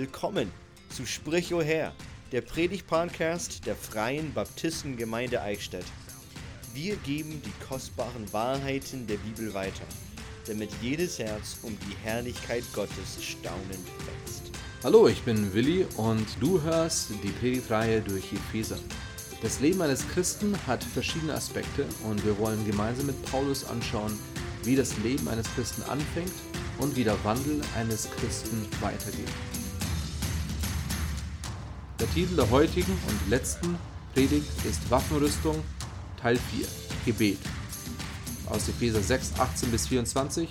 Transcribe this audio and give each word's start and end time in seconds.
Willkommen 0.00 0.50
zu 0.88 1.04
Sprich 1.04 1.52
o 1.52 1.60
Herr, 1.60 1.92
der 2.32 2.40
Predigt-Podcast 2.40 3.66
der 3.66 3.76
Freien 3.76 4.32
Baptistengemeinde 4.32 5.42
Eichstätt. 5.42 5.84
Wir 6.72 6.96
geben 6.96 7.42
die 7.44 7.66
kostbaren 7.68 8.32
Wahrheiten 8.32 9.06
der 9.06 9.18
Bibel 9.18 9.52
weiter, 9.52 9.84
damit 10.46 10.70
jedes 10.80 11.18
Herz 11.18 11.58
um 11.60 11.76
die 11.80 11.94
Herrlichkeit 12.02 12.64
Gottes 12.72 13.22
staunend 13.22 13.86
wächst. 14.06 14.50
Hallo, 14.82 15.06
ich 15.06 15.20
bin 15.20 15.52
Willi 15.52 15.84
und 15.98 16.26
du 16.40 16.62
hörst 16.62 17.10
die 17.22 17.32
Predigtreihe 17.32 18.00
durch 18.00 18.32
Epheser. 18.32 18.78
Das 19.42 19.60
Leben 19.60 19.82
eines 19.82 20.08
Christen 20.08 20.56
hat 20.66 20.82
verschiedene 20.82 21.34
Aspekte 21.34 21.84
und 22.04 22.24
wir 22.24 22.38
wollen 22.38 22.64
gemeinsam 22.64 23.04
mit 23.04 23.22
Paulus 23.26 23.66
anschauen, 23.66 24.18
wie 24.64 24.76
das 24.76 24.96
Leben 25.04 25.28
eines 25.28 25.46
Christen 25.54 25.82
anfängt 25.82 26.32
und 26.78 26.96
wie 26.96 27.04
der 27.04 27.22
Wandel 27.22 27.60
eines 27.76 28.08
Christen 28.12 28.66
weitergeht. 28.80 29.28
Der 32.00 32.10
Titel 32.12 32.34
der 32.34 32.50
heutigen 32.50 32.98
und 33.08 33.28
letzten 33.28 33.78
Predigt 34.14 34.48
ist 34.64 34.90
Waffenrüstung 34.90 35.62
Teil 36.16 36.38
4 36.38 36.66
Gebet 37.04 37.38
aus 38.46 38.70
Epheser 38.70 39.02
6, 39.02 39.38
18 39.38 39.70
bis 39.70 39.86
24, 39.88 40.48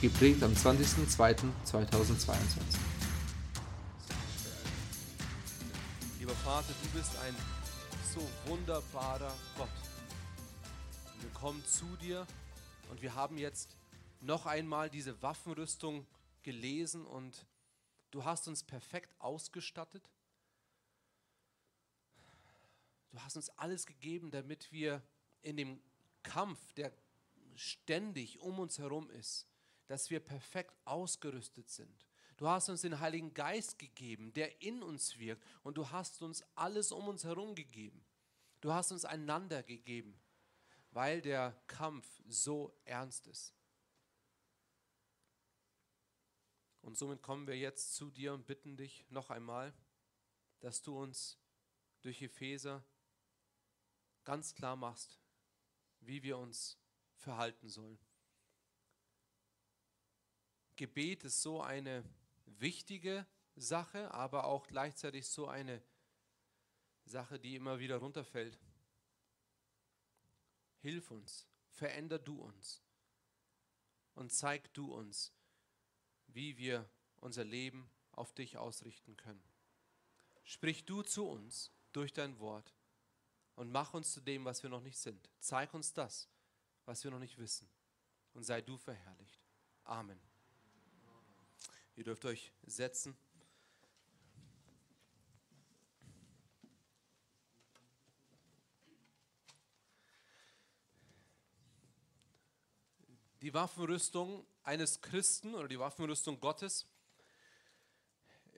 geprägt 0.00 0.44
am 0.44 0.52
20.02.2022. 0.52 2.60
Lieber 6.20 6.34
Vater, 6.34 6.72
du 6.80 6.88
bist 6.96 7.10
ein 7.26 7.34
so 8.14 8.20
wunderbarer 8.48 9.34
Gott. 9.58 9.68
Wir 11.20 11.30
kommen 11.30 11.64
zu 11.66 11.96
dir 12.00 12.24
und 12.92 13.02
wir 13.02 13.16
haben 13.16 13.38
jetzt 13.38 13.76
noch 14.20 14.46
einmal 14.46 14.88
diese 14.88 15.20
Waffenrüstung 15.20 16.06
gelesen 16.44 17.04
und 17.04 17.44
du 18.12 18.24
hast 18.24 18.46
uns 18.46 18.62
perfekt 18.62 19.16
ausgestattet. 19.18 20.08
Du 23.12 23.22
hast 23.22 23.36
uns 23.36 23.50
alles 23.50 23.86
gegeben, 23.86 24.30
damit 24.30 24.72
wir 24.72 25.02
in 25.42 25.56
dem 25.56 25.82
Kampf, 26.22 26.72
der 26.72 26.92
ständig 27.54 28.40
um 28.40 28.58
uns 28.58 28.78
herum 28.78 29.10
ist, 29.10 29.46
dass 29.86 30.10
wir 30.10 30.20
perfekt 30.20 30.74
ausgerüstet 30.86 31.68
sind. 31.68 32.06
Du 32.38 32.48
hast 32.48 32.70
uns 32.70 32.80
den 32.80 32.98
Heiligen 32.98 33.34
Geist 33.34 33.78
gegeben, 33.78 34.32
der 34.32 34.62
in 34.62 34.82
uns 34.82 35.18
wirkt 35.18 35.44
und 35.62 35.76
du 35.76 35.90
hast 35.90 36.22
uns 36.22 36.42
alles 36.54 36.90
um 36.90 37.06
uns 37.06 37.24
herum 37.24 37.54
gegeben. 37.54 38.02
Du 38.62 38.72
hast 38.72 38.92
uns 38.92 39.04
einander 39.04 39.62
gegeben, 39.62 40.18
weil 40.90 41.20
der 41.20 41.60
Kampf 41.66 42.06
so 42.26 42.74
ernst 42.84 43.26
ist. 43.26 43.54
Und 46.80 46.96
somit 46.96 47.22
kommen 47.22 47.46
wir 47.46 47.56
jetzt 47.56 47.94
zu 47.94 48.10
dir 48.10 48.32
und 48.32 48.46
bitten 48.46 48.76
dich 48.76 49.04
noch 49.10 49.30
einmal, 49.30 49.74
dass 50.60 50.82
du 50.82 50.98
uns 50.98 51.38
durch 52.00 52.22
Epheser 52.22 52.84
ganz 54.24 54.54
klar 54.54 54.76
machst, 54.76 55.20
wie 56.00 56.22
wir 56.22 56.38
uns 56.38 56.78
verhalten 57.16 57.68
sollen. 57.68 57.98
Gebet 60.76 61.24
ist 61.24 61.42
so 61.42 61.62
eine 61.62 62.04
wichtige 62.46 63.26
Sache, 63.56 64.12
aber 64.12 64.44
auch 64.44 64.66
gleichzeitig 64.66 65.28
so 65.28 65.46
eine 65.46 65.82
Sache, 67.04 67.38
die 67.38 67.56
immer 67.56 67.78
wieder 67.78 67.96
runterfällt. 67.98 68.58
Hilf 70.78 71.10
uns, 71.10 71.46
veränder 71.68 72.18
du 72.18 72.40
uns 72.40 72.82
und 74.14 74.32
zeig 74.32 74.72
du 74.74 74.92
uns, 74.92 75.32
wie 76.26 76.56
wir 76.56 76.88
unser 77.20 77.44
Leben 77.44 77.90
auf 78.12 78.32
dich 78.32 78.56
ausrichten 78.56 79.16
können. 79.16 79.42
Sprich 80.44 80.84
du 80.84 81.02
zu 81.02 81.26
uns 81.26 81.70
durch 81.92 82.12
dein 82.12 82.38
Wort 82.40 82.74
und 83.56 83.70
mach 83.70 83.94
uns 83.94 84.12
zu 84.12 84.20
dem, 84.20 84.44
was 84.44 84.62
wir 84.62 84.70
noch 84.70 84.80
nicht 84.80 84.98
sind. 84.98 85.28
Zeig 85.38 85.74
uns 85.74 85.92
das, 85.92 86.28
was 86.84 87.04
wir 87.04 87.10
noch 87.10 87.18
nicht 87.18 87.38
wissen. 87.38 87.68
Und 88.34 88.44
sei 88.44 88.60
du 88.62 88.76
verherrlicht. 88.78 89.40
Amen. 89.84 90.18
Ihr 91.96 92.04
dürft 92.04 92.24
euch 92.24 92.52
setzen. 92.64 93.16
Die 103.42 103.52
Waffenrüstung 103.52 104.46
eines 104.62 105.00
Christen 105.00 105.54
oder 105.54 105.66
die 105.66 105.78
Waffenrüstung 105.78 106.38
Gottes 106.38 106.86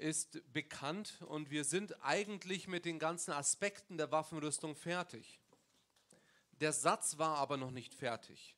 ist 0.04 0.42
bekannt 0.52 1.22
und 1.28 1.50
wir 1.50 1.64
sind 1.64 2.02
eigentlich 2.04 2.68
mit 2.68 2.84
den 2.84 2.98
ganzen 2.98 3.32
Aspekten 3.32 3.96
der 3.96 4.12
Waffenrüstung 4.12 4.76
fertig. 4.76 5.40
Der 6.60 6.74
Satz 6.74 7.16
war 7.16 7.38
aber 7.38 7.56
noch 7.56 7.70
nicht 7.70 7.94
fertig. 7.94 8.54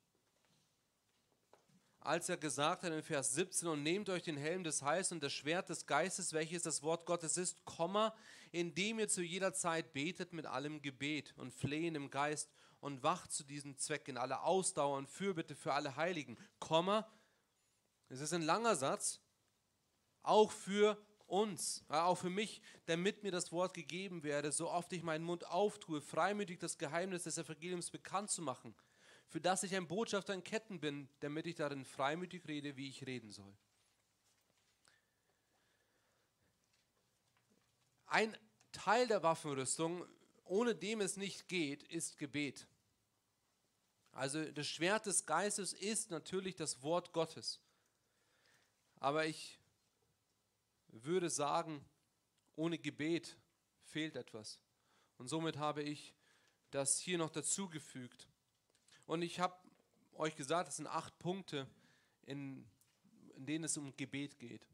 Als 2.01 2.29
er 2.29 2.37
gesagt 2.37 2.83
hat 2.83 2.93
in 2.93 3.03
Vers 3.05 3.35
17, 3.35 3.69
und 3.69 3.85
nehmt 3.85 4.09
euch 4.09 4.25
den 4.25 4.37
Helm 4.37 4.65
des 4.65 4.83
Heils 4.83 5.13
und 5.13 5.23
das 5.23 5.33
Schwert 5.33 5.69
des 5.69 5.87
Geistes, 5.87 6.33
welches 6.33 6.65
das 6.65 6.83
Wort 6.83 7.07
Gottes 7.07 7.37
ist, 7.37 7.65
Komma, 7.65 8.13
indem 8.51 8.99
ihr 8.99 9.09
zu 9.09 9.23
jeder 9.23 9.55
Zeit 9.55 9.93
betet 9.93 10.33
mit 10.33 10.47
allem 10.47 10.83
Gebet 10.83 11.33
und 11.37 11.53
Flehen 11.53 11.95
im 11.95 12.11
Geist 12.11 12.51
und 12.81 13.05
wacht 13.05 13.31
zu 13.31 13.45
diesem 13.45 13.79
Zweck 13.79 14.09
in 14.09 14.19
aller 14.19 14.43
Ausdauer 14.43 14.99
und 14.99 15.09
Fürbitte 15.09 15.55
für 15.55 15.75
alle 15.75 15.95
Heiligen, 15.95 16.37
Komma, 16.59 17.09
es 18.09 18.19
ist 18.19 18.33
ein 18.33 18.43
langer 18.43 18.75
Satz, 18.75 19.21
auch 20.25 20.51
für 20.51 21.01
uns, 21.27 21.85
auch 21.89 22.17
für 22.17 22.31
mich, 22.31 22.63
damit 22.87 23.23
mir 23.23 23.33
das 23.33 23.53
Wort 23.53 23.75
gegeben 23.75 24.23
werde, 24.23 24.53
so 24.53 24.71
oft 24.71 24.93
ich 24.93 25.03
meinen 25.03 25.25
Mund 25.25 25.47
auftue, 25.47 26.01
freimütig 26.01 26.59
das 26.59 26.79
Geheimnis 26.79 27.25
des 27.25 27.39
Evangeliums 27.39 27.91
bekannt 27.91 28.31
zu 28.31 28.43
machen, 28.43 28.75
für 29.29 29.41
das 29.41 29.63
ich 29.63 29.75
ein 29.75 29.89
Botschafter 29.89 30.35
in 30.35 30.45
Ketten 30.45 30.81
bin, 30.81 31.09
damit 31.21 31.47
ich 31.47 31.57
darin 31.57 31.85
freimütig 31.85 32.47
rede, 32.47 32.77
wie 32.77 32.89
ich 32.89 33.07
reden 33.07 33.33
soll. 33.33 33.57
Ein 38.07 38.37
Teil 38.73 39.09
der 39.09 39.23
Waffenrüstung, 39.23 40.07
ohne 40.45 40.75
dem 40.75 41.01
es 41.01 41.17
nicht 41.17 41.49
geht, 41.49 41.83
ist 41.83 42.19
Gebet. 42.19 42.69
Also 44.13 44.45
das 44.53 44.67
Schwert 44.67 45.07
des 45.07 45.27
Geistes 45.27 45.73
ist 45.73 46.11
natürlich 46.11 46.55
das 46.55 46.83
Wort 46.83 47.13
Gottes. 47.13 47.61
Aber 48.99 49.27
ich 49.27 49.59
würde 51.05 51.31
sagen, 51.31 51.85
ohne 52.55 52.79
Gebet 52.79 53.37
fehlt 53.83 54.17
etwas. 54.17 54.61
Und 55.19 55.29
somit 55.29 55.59
habe 55.59 55.83
ich 55.83 56.15
das 56.71 56.99
hier 56.99 57.19
noch 57.19 57.31
dazugefügt. 57.31 58.29
Und 59.07 59.23
ich 59.23 59.41
habe 59.41 59.57
euch 60.15 60.37
gesagt, 60.37 60.69
es 60.69 60.77
sind 60.77 60.87
acht 60.87 61.19
Punkte, 61.19 61.69
in, 62.23 62.69
in 63.37 63.47
denen 63.47 63.65
es 63.65 63.77
um 63.77 63.97
Gebet 63.97 64.39
geht. 64.39 64.67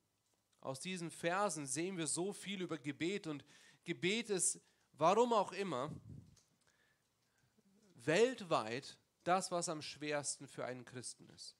Aus 0.61 0.81
diesen 0.81 1.11
Versen 1.11 1.67
sehen 1.67 1.99
wir 1.99 2.07
so 2.07 2.33
viel 2.33 2.63
über 2.63 2.79
Gebet 2.79 3.27
und 3.27 3.45
Gebet 3.85 4.31
ist, 4.31 4.61
warum 4.93 5.33
auch 5.33 5.53
immer, 5.53 5.91
weltweit 7.95 8.97
das, 9.25 9.51
was 9.51 9.69
am 9.69 9.83
schwersten 9.83 10.47
für 10.47 10.65
einen 10.65 10.85
Christen 10.85 11.29
ist. 11.31 11.57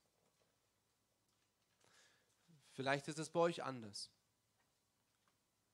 Vielleicht 2.71 3.09
ist 3.09 3.19
es 3.19 3.31
bei 3.31 3.41
euch 3.41 3.63
anders. 3.63 4.11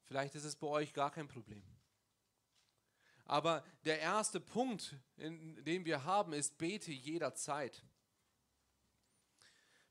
Vielleicht 0.08 0.34
ist 0.34 0.44
es 0.44 0.56
bei 0.56 0.66
euch 0.66 0.94
gar 0.94 1.10
kein 1.10 1.28
Problem. 1.28 1.62
Aber 3.26 3.62
der 3.84 4.00
erste 4.00 4.40
Punkt, 4.40 4.96
den 5.18 5.84
wir 5.84 6.04
haben, 6.04 6.32
ist, 6.32 6.56
bete 6.56 6.90
jederzeit. 6.90 7.84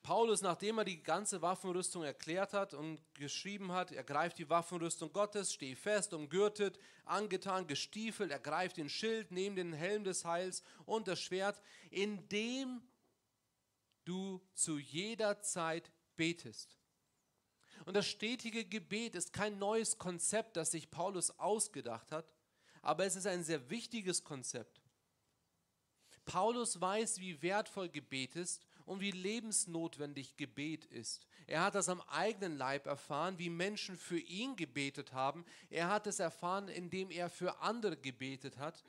Paulus, 0.01 0.41
nachdem 0.41 0.79
er 0.79 0.85
die 0.85 1.03
ganze 1.03 1.43
Waffenrüstung 1.43 2.03
erklärt 2.03 2.53
hat 2.53 2.73
und 2.73 2.99
geschrieben 3.13 3.73
hat, 3.73 3.91
er 3.91 4.03
greift 4.03 4.39
die 4.39 4.49
Waffenrüstung 4.49 5.13
Gottes, 5.13 5.53
steh 5.53 5.75
fest, 5.75 6.13
umgürtet, 6.13 6.79
angetan, 7.05 7.67
gestiefelt, 7.67 8.31
er 8.31 8.39
greift 8.39 8.77
den 8.77 8.89
Schild, 8.89 9.31
nehmt 9.31 9.57
den 9.59 9.73
Helm 9.73 10.03
des 10.03 10.25
Heils 10.25 10.63
und 10.85 11.07
das 11.07 11.21
Schwert, 11.21 11.61
indem 11.91 12.81
du 14.05 14.41
zu 14.53 14.79
jeder 14.79 15.41
Zeit 15.41 15.91
betest. 16.15 16.77
Und 17.87 17.93
das 17.93 18.05
stetige 18.05 18.65
Gebet 18.65 19.15
ist 19.15 19.31
kein 19.31 19.59
neues 19.59 19.97
Konzept, 19.97 20.57
das 20.57 20.71
sich 20.71 20.91
Paulus 20.91 21.31
ausgedacht 21.39 22.11
hat, 22.11 22.29
aber 22.81 23.05
es 23.05 23.15
ist 23.15 23.25
ein 23.25 23.45
sehr 23.45 23.69
wichtiges 23.69 24.25
Konzept. 24.25 24.81
Paulus 26.25 26.81
weiß, 26.81 27.21
wie 27.21 27.41
wertvoll 27.41 27.87
Gebet 27.87 28.35
ist 28.35 28.67
und 28.85 28.99
wie 28.99 29.11
lebensnotwendig 29.11 30.35
Gebet 30.35 30.83
ist. 30.87 31.27
Er 31.45 31.61
hat 31.61 31.75
das 31.75 31.87
am 31.87 32.01
eigenen 32.09 32.57
Leib 32.57 32.87
erfahren, 32.87 33.39
wie 33.39 33.49
Menschen 33.49 33.95
für 33.95 34.19
ihn 34.19 34.57
gebetet 34.57 35.13
haben. 35.13 35.45
Er 35.69 35.87
hat 35.87 36.07
es 36.07 36.19
erfahren, 36.19 36.67
indem 36.67 37.09
er 37.09 37.29
für 37.29 37.61
andere 37.61 37.95
gebetet 37.95 38.57
hat. 38.57 38.83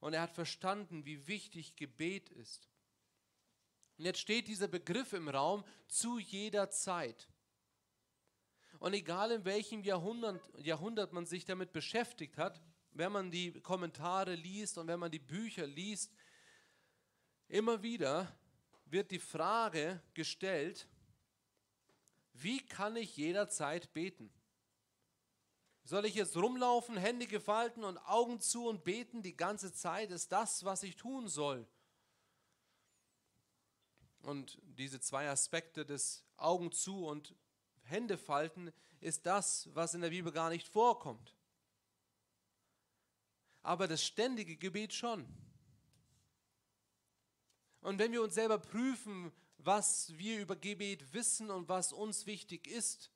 Und 0.00 0.14
er 0.14 0.22
hat 0.22 0.34
verstanden, 0.34 1.06
wie 1.06 1.28
wichtig 1.28 1.76
Gebet 1.76 2.28
ist. 2.30 2.68
Und 3.98 4.04
jetzt 4.04 4.18
steht 4.18 4.48
dieser 4.48 4.66
Begriff 4.66 5.12
im 5.12 5.28
Raum 5.28 5.62
zu 5.86 6.18
jeder 6.18 6.70
Zeit. 6.70 7.28
Und 8.82 8.94
egal 8.94 9.30
in 9.30 9.44
welchem 9.44 9.84
Jahrhundert, 9.84 10.42
Jahrhundert 10.58 11.12
man 11.12 11.24
sich 11.24 11.44
damit 11.44 11.70
beschäftigt 11.70 12.36
hat, 12.36 12.60
wenn 12.90 13.12
man 13.12 13.30
die 13.30 13.52
Kommentare 13.60 14.34
liest 14.34 14.76
und 14.76 14.88
wenn 14.88 14.98
man 14.98 15.12
die 15.12 15.20
Bücher 15.20 15.68
liest, 15.68 16.12
immer 17.46 17.84
wieder 17.84 18.36
wird 18.86 19.12
die 19.12 19.20
Frage 19.20 20.02
gestellt, 20.14 20.88
wie 22.32 22.58
kann 22.58 22.96
ich 22.96 23.16
jederzeit 23.16 23.92
beten? 23.92 24.32
Soll 25.84 26.04
ich 26.04 26.16
jetzt 26.16 26.36
rumlaufen, 26.36 26.96
Hände 26.96 27.28
gefalten 27.28 27.84
und 27.84 27.98
Augen 27.98 28.40
zu 28.40 28.66
und 28.66 28.82
beten 28.82 29.22
die 29.22 29.36
ganze 29.36 29.72
Zeit? 29.72 30.10
Ist 30.10 30.32
das, 30.32 30.64
was 30.64 30.82
ich 30.82 30.96
tun 30.96 31.28
soll? 31.28 31.68
Und 34.22 34.58
diese 34.64 34.98
zwei 34.98 35.28
Aspekte 35.28 35.86
des 35.86 36.24
Augen 36.36 36.72
zu 36.72 37.06
und 37.06 37.36
Hände 37.82 38.18
falten 38.18 38.72
ist 39.00 39.26
das, 39.26 39.68
was 39.74 39.94
in 39.94 40.00
der 40.00 40.10
Bibel 40.10 40.32
gar 40.32 40.50
nicht 40.50 40.68
vorkommt. 40.68 41.36
Aber 43.62 43.86
das 43.86 44.04
ständige 44.04 44.56
Gebet 44.56 44.92
schon. 44.92 45.26
Und 47.80 47.98
wenn 47.98 48.12
wir 48.12 48.22
uns 48.22 48.34
selber 48.34 48.58
prüfen, 48.58 49.32
was 49.58 50.16
wir 50.16 50.40
über 50.40 50.56
Gebet 50.56 51.12
wissen 51.12 51.50
und 51.50 51.68
was 51.68 51.92
uns 51.92 52.26
wichtig 52.26 52.66
ist, 52.66 53.10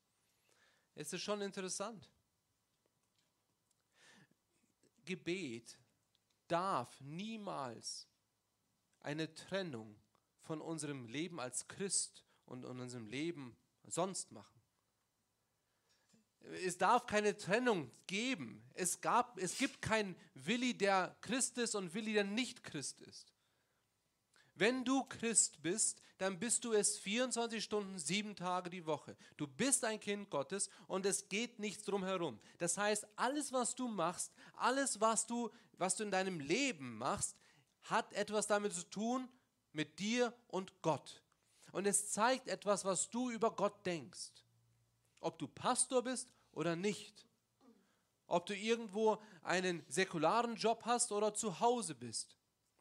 ist 0.94 1.12
es 1.12 1.20
schon 1.20 1.40
interessant. 1.40 2.08
Gebet 5.04 5.78
darf 6.48 7.00
niemals 7.00 8.08
eine 9.00 9.32
Trennung 9.34 9.96
von 10.40 10.60
unserem 10.60 11.06
Leben 11.06 11.40
als 11.40 11.68
Christ 11.68 12.24
und 12.44 12.64
unserem 12.64 13.06
Leben 13.08 13.56
sonst 13.84 14.32
machen. 14.32 14.55
Es 16.64 16.78
darf 16.78 17.06
keine 17.06 17.36
Trennung 17.36 17.90
geben. 18.06 18.62
Es, 18.74 19.00
gab, 19.00 19.38
es 19.38 19.58
gibt 19.58 19.82
keinen 19.82 20.16
Willi, 20.34 20.74
der 20.76 21.16
Christ 21.20 21.58
ist 21.58 21.74
und 21.74 21.94
Willi, 21.94 22.12
der 22.12 22.24
nicht 22.24 22.62
Christ 22.62 23.00
ist. 23.02 23.32
Wenn 24.54 24.84
du 24.84 25.04
Christ 25.04 25.60
bist, 25.62 26.00
dann 26.18 26.38
bist 26.38 26.64
du 26.64 26.72
es 26.72 26.98
24 26.98 27.62
Stunden, 27.62 27.98
sieben 27.98 28.36
Tage 28.36 28.70
die 28.70 28.86
Woche. 28.86 29.16
Du 29.36 29.46
bist 29.46 29.84
ein 29.84 30.00
Kind 30.00 30.30
Gottes 30.30 30.70
und 30.86 31.04
es 31.04 31.28
geht 31.28 31.58
nichts 31.58 31.84
drum 31.84 32.04
herum. 32.04 32.40
Das 32.58 32.78
heißt, 32.78 33.06
alles, 33.16 33.52
was 33.52 33.74
du 33.74 33.86
machst, 33.88 34.32
alles, 34.54 34.98
was 35.00 35.26
du, 35.26 35.50
was 35.76 35.96
du 35.96 36.04
in 36.04 36.10
deinem 36.10 36.40
Leben 36.40 36.96
machst, 36.96 37.36
hat 37.82 38.12
etwas 38.14 38.46
damit 38.46 38.72
zu 38.72 38.84
tun 38.84 39.28
mit 39.72 39.98
dir 39.98 40.32
und 40.48 40.80
Gott. 40.80 41.22
Und 41.72 41.86
es 41.86 42.10
zeigt 42.10 42.48
etwas, 42.48 42.86
was 42.86 43.10
du 43.10 43.30
über 43.30 43.50
Gott 43.50 43.84
denkst. 43.84 44.30
Ob 45.20 45.38
du 45.38 45.46
Pastor 45.46 46.02
bist 46.02 46.32
oder 46.56 46.74
nicht. 46.74 47.28
Ob 48.26 48.46
du 48.46 48.56
irgendwo 48.56 49.22
einen 49.42 49.84
säkularen 49.88 50.56
Job 50.56 50.84
hast 50.84 51.12
oder 51.12 51.34
zu 51.34 51.60
Hause 51.60 51.94
bist. 51.94 52.36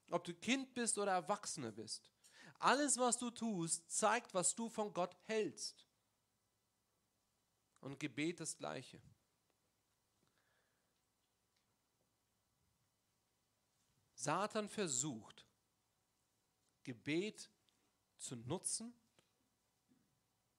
Ob 0.09 0.23
du 0.23 0.33
Kind 0.33 0.73
bist 0.73 0.97
oder 0.97 1.11
Erwachsener 1.11 1.71
bist. 1.71 2.09
Alles, 2.57 2.97
was 2.97 3.17
du 3.17 3.29
tust, 3.29 3.91
zeigt, 3.91 4.33
was 4.33 4.55
du 4.55 4.69
von 4.69 4.93
Gott 4.93 5.15
hältst. 5.25 5.85
Und 7.81 7.99
Gebet 7.99 8.39
das 8.39 8.57
Gleiche. 8.57 9.01
Satan 14.13 14.69
versucht, 14.69 15.45
Gebet 16.83 17.51
zu 18.17 18.37
nutzen, 18.37 18.93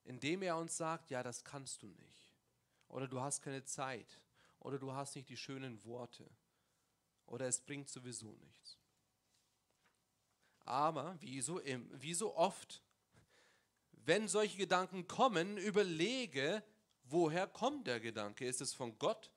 indem 0.03 0.43
er 0.43 0.55
uns 0.55 0.77
sagt, 0.77 1.09
ja, 1.09 1.23
das 1.23 1.43
kannst 1.43 1.81
du 1.81 1.87
nicht. 1.87 2.26
Oder 2.89 3.07
du 3.07 3.19
hast 3.19 3.41
keine 3.41 3.63
Zeit. 3.63 4.19
Oder 4.59 4.79
du 4.79 4.93
hast 4.93 5.15
nicht 5.15 5.29
die 5.29 5.37
schönen 5.37 5.83
Worte. 5.83 6.29
Oder 7.25 7.47
es 7.47 7.59
bringt 7.59 7.89
sowieso 7.89 8.31
nichts. 8.33 8.77
Aber 10.65 11.15
wie 11.21 11.41
so, 11.41 11.61
wie 11.63 12.13
so 12.13 12.35
oft, 12.35 12.81
wenn 13.91 14.27
solche 14.27 14.57
Gedanken 14.57 15.07
kommen, 15.07 15.57
überlege, 15.57 16.63
woher 17.05 17.47
kommt 17.47 17.87
der 17.87 17.99
Gedanke? 17.99 18.45
Ist 18.45 18.61
es 18.61 18.73
von 18.73 18.97
Gott 18.99 19.31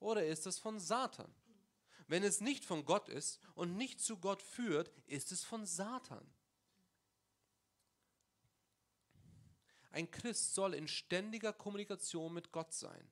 oder 0.00 0.24
ist 0.26 0.46
es 0.46 0.58
von 0.58 0.80
Satan? 0.80 1.32
Wenn 2.08 2.24
es 2.24 2.40
nicht 2.40 2.64
von 2.64 2.84
Gott 2.84 3.08
ist 3.08 3.40
und 3.54 3.76
nicht 3.76 4.00
zu 4.00 4.18
Gott 4.18 4.42
führt, 4.42 4.90
ist 5.06 5.32
es 5.32 5.44
von 5.44 5.64
Satan. 5.64 6.26
Ein 9.92 10.10
Christ 10.10 10.54
soll 10.54 10.74
in 10.74 10.88
ständiger 10.88 11.52
Kommunikation 11.52 12.32
mit 12.32 12.50
Gott 12.50 12.72
sein. 12.72 13.06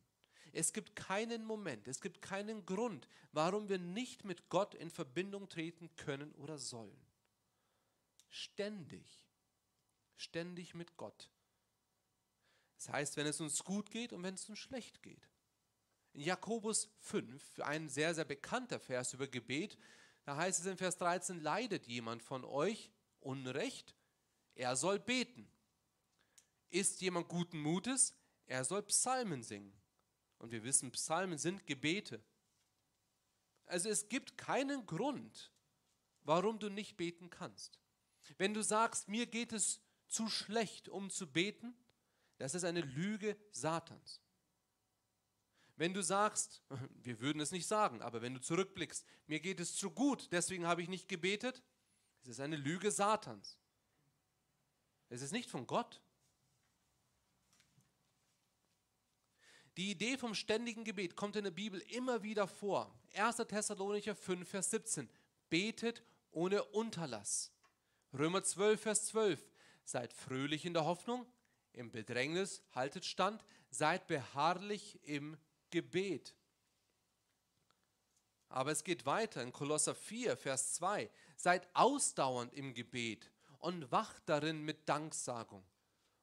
Es 0.52 0.72
gibt 0.72 0.96
keinen 0.96 1.44
Moment, 1.44 1.86
es 1.86 2.00
gibt 2.00 2.22
keinen 2.22 2.66
Grund, 2.66 3.06
warum 3.32 3.68
wir 3.68 3.78
nicht 3.78 4.24
mit 4.24 4.48
Gott 4.48 4.74
in 4.74 4.90
Verbindung 4.90 5.48
treten 5.48 5.94
können 5.96 6.32
oder 6.32 6.58
sollen. 6.58 7.00
Ständig. 8.28 9.24
Ständig 10.16 10.74
mit 10.74 10.96
Gott. 10.96 11.30
Das 12.76 12.88
heißt, 12.88 13.16
wenn 13.16 13.26
es 13.26 13.40
uns 13.40 13.62
gut 13.62 13.90
geht 13.90 14.12
und 14.12 14.22
wenn 14.22 14.34
es 14.34 14.48
uns 14.48 14.58
schlecht 14.58 15.02
geht. 15.02 15.28
In 16.12 16.22
Jakobus 16.22 16.88
5, 17.00 17.60
ein 17.60 17.88
sehr, 17.88 18.14
sehr 18.14 18.24
bekannter 18.24 18.80
Vers 18.80 19.12
über 19.12 19.28
Gebet, 19.28 19.78
da 20.24 20.36
heißt 20.36 20.60
es 20.60 20.66
in 20.66 20.76
Vers 20.76 20.96
13, 20.96 21.40
leidet 21.40 21.86
jemand 21.86 22.22
von 22.22 22.44
euch 22.44 22.90
Unrecht, 23.20 23.94
er 24.54 24.76
soll 24.76 24.98
beten. 24.98 25.50
Ist 26.70 27.00
jemand 27.00 27.28
guten 27.28 27.60
Mutes, 27.60 28.14
er 28.46 28.64
soll 28.64 28.82
Psalmen 28.84 29.42
singen. 29.42 29.72
Und 30.38 30.50
wir 30.52 30.64
wissen, 30.64 30.90
Psalmen 30.92 31.38
sind 31.38 31.66
Gebete. 31.66 32.22
Also 33.66 33.88
es 33.88 34.08
gibt 34.08 34.38
keinen 34.38 34.86
Grund, 34.86 35.52
warum 36.22 36.58
du 36.58 36.68
nicht 36.68 36.96
beten 36.96 37.30
kannst. 37.30 37.78
Wenn 38.38 38.54
du 38.54 38.62
sagst, 38.62 39.08
mir 39.08 39.26
geht 39.26 39.52
es 39.52 39.80
zu 40.08 40.28
schlecht, 40.28 40.88
um 40.88 41.10
zu 41.10 41.30
beten, 41.30 41.74
das 42.38 42.54
ist 42.54 42.64
eine 42.64 42.80
Lüge 42.80 43.36
Satans. 43.52 44.20
Wenn 45.76 45.94
du 45.94 46.02
sagst, 46.02 46.62
wir 47.02 47.20
würden 47.20 47.40
es 47.40 47.52
nicht 47.52 47.66
sagen, 47.66 48.02
aber 48.02 48.22
wenn 48.22 48.34
du 48.34 48.40
zurückblickst, 48.40 49.04
mir 49.26 49.40
geht 49.40 49.60
es 49.60 49.74
zu 49.74 49.90
gut, 49.90 50.28
deswegen 50.32 50.66
habe 50.66 50.82
ich 50.82 50.88
nicht 50.88 51.08
gebetet, 51.08 51.62
es 52.22 52.28
ist 52.28 52.40
eine 52.40 52.56
Lüge 52.56 52.90
Satans. 52.90 53.58
Es 55.08 55.22
ist 55.22 55.32
nicht 55.32 55.50
von 55.50 55.66
Gott. 55.66 56.02
Die 59.76 59.92
Idee 59.92 60.18
vom 60.18 60.34
ständigen 60.34 60.84
Gebet 60.84 61.16
kommt 61.16 61.36
in 61.36 61.44
der 61.44 61.52
Bibel 61.52 61.80
immer 61.90 62.22
wieder 62.22 62.48
vor. 62.48 62.92
1. 63.14 63.36
Thessalonicher 63.36 64.16
5, 64.16 64.48
Vers 64.48 64.70
17. 64.70 65.08
Betet 65.48 66.02
ohne 66.32 66.64
Unterlass. 66.64 67.52
Römer 68.12 68.42
12, 68.42 68.80
Vers 68.80 69.06
12. 69.06 69.40
Seid 69.84 70.12
fröhlich 70.12 70.64
in 70.64 70.74
der 70.74 70.84
Hoffnung, 70.84 71.24
im 71.72 71.90
Bedrängnis 71.90 72.62
haltet 72.74 73.04
stand, 73.04 73.44
seid 73.70 74.06
beharrlich 74.08 74.98
im 75.04 75.36
Gebet. 75.70 76.34
Aber 78.48 78.72
es 78.72 78.82
geht 78.82 79.06
weiter 79.06 79.42
in 79.42 79.52
Kolosser 79.52 79.94
4, 79.94 80.36
Vers 80.36 80.74
2. 80.74 81.08
Seid 81.36 81.68
ausdauernd 81.74 82.52
im 82.54 82.74
Gebet 82.74 83.30
und 83.60 83.92
wacht 83.92 84.22
darin 84.26 84.64
mit 84.64 84.88
Danksagung. 84.88 85.64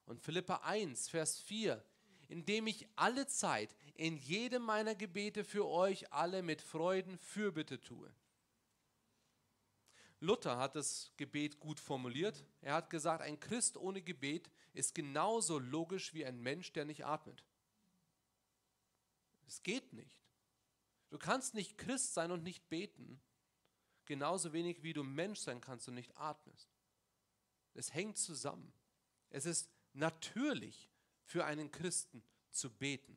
Und 0.04 0.20
Philippa 0.20 0.56
1, 0.56 1.08
Vers 1.08 1.40
4. 1.40 1.82
Indem 2.28 2.66
ich 2.66 2.86
alle 2.94 3.26
Zeit 3.26 3.74
in 3.94 4.16
jedem 4.16 4.62
meiner 4.62 4.94
Gebete 4.94 5.44
für 5.44 5.66
euch 5.66 6.12
alle 6.12 6.42
mit 6.42 6.62
Freuden 6.62 7.18
Fürbitte 7.18 7.80
tue. 7.80 8.12
Luther 10.20 10.58
hat 10.58 10.74
das 10.74 11.12
Gebet 11.16 11.60
gut 11.60 11.78
formuliert. 11.78 12.44
Er 12.60 12.74
hat 12.74 12.90
gesagt, 12.90 13.22
ein 13.22 13.38
Christ 13.40 13.76
ohne 13.76 14.02
Gebet 14.02 14.50
ist 14.72 14.94
genauso 14.94 15.58
logisch 15.58 16.12
wie 16.12 16.24
ein 16.24 16.40
Mensch, 16.40 16.72
der 16.72 16.84
nicht 16.84 17.06
atmet. 17.06 17.44
Es 19.46 19.62
geht 19.62 19.92
nicht. 19.92 20.18
Du 21.10 21.18
kannst 21.18 21.54
nicht 21.54 21.78
Christ 21.78 22.14
sein 22.14 22.30
und 22.30 22.42
nicht 22.42 22.68
beten, 22.68 23.20
genauso 24.04 24.52
wenig 24.52 24.82
wie 24.82 24.92
du 24.92 25.02
Mensch 25.02 25.38
sein 25.38 25.60
kannst 25.60 25.88
und 25.88 25.94
nicht 25.94 26.16
atmest. 26.18 26.68
Es 27.74 27.94
hängt 27.94 28.18
zusammen. 28.18 28.72
Es 29.30 29.46
ist 29.46 29.70
natürlich 29.92 30.90
für 31.28 31.44
einen 31.44 31.70
Christen 31.70 32.22
zu 32.50 32.70
beten. 32.70 33.16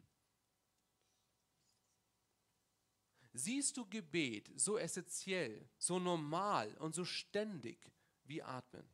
Siehst 3.34 3.78
du 3.78 3.86
Gebet 3.86 4.52
so 4.60 4.78
essentiell, 4.78 5.66
so 5.78 5.98
normal 5.98 6.76
und 6.80 6.94
so 6.94 7.06
ständig 7.06 7.90
wie 8.26 8.44
Atmen? 8.44 8.86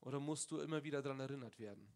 Oder 0.00 0.20
musst 0.20 0.50
du 0.50 0.60
immer 0.60 0.84
wieder 0.84 1.00
daran 1.00 1.20
erinnert 1.20 1.58
werden? 1.58 1.90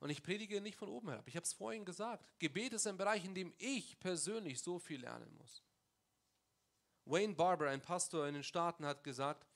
Und 0.00 0.10
ich 0.10 0.22
predige 0.22 0.60
nicht 0.60 0.76
von 0.76 0.90
oben 0.90 1.08
herab. 1.08 1.26
Ich 1.26 1.34
habe 1.34 1.44
es 1.44 1.54
vorhin 1.54 1.86
gesagt. 1.86 2.38
Gebet 2.38 2.74
ist 2.74 2.86
ein 2.86 2.98
Bereich, 2.98 3.24
in 3.24 3.34
dem 3.34 3.54
ich 3.56 3.98
persönlich 3.98 4.60
so 4.60 4.78
viel 4.78 5.00
lernen 5.00 5.34
muss. 5.38 5.64
Wayne 7.06 7.34
Barber, 7.34 7.70
ein 7.70 7.80
Pastor 7.80 8.28
in 8.28 8.34
den 8.34 8.44
Staaten, 8.44 8.84
hat 8.84 9.02
gesagt, 9.02 9.46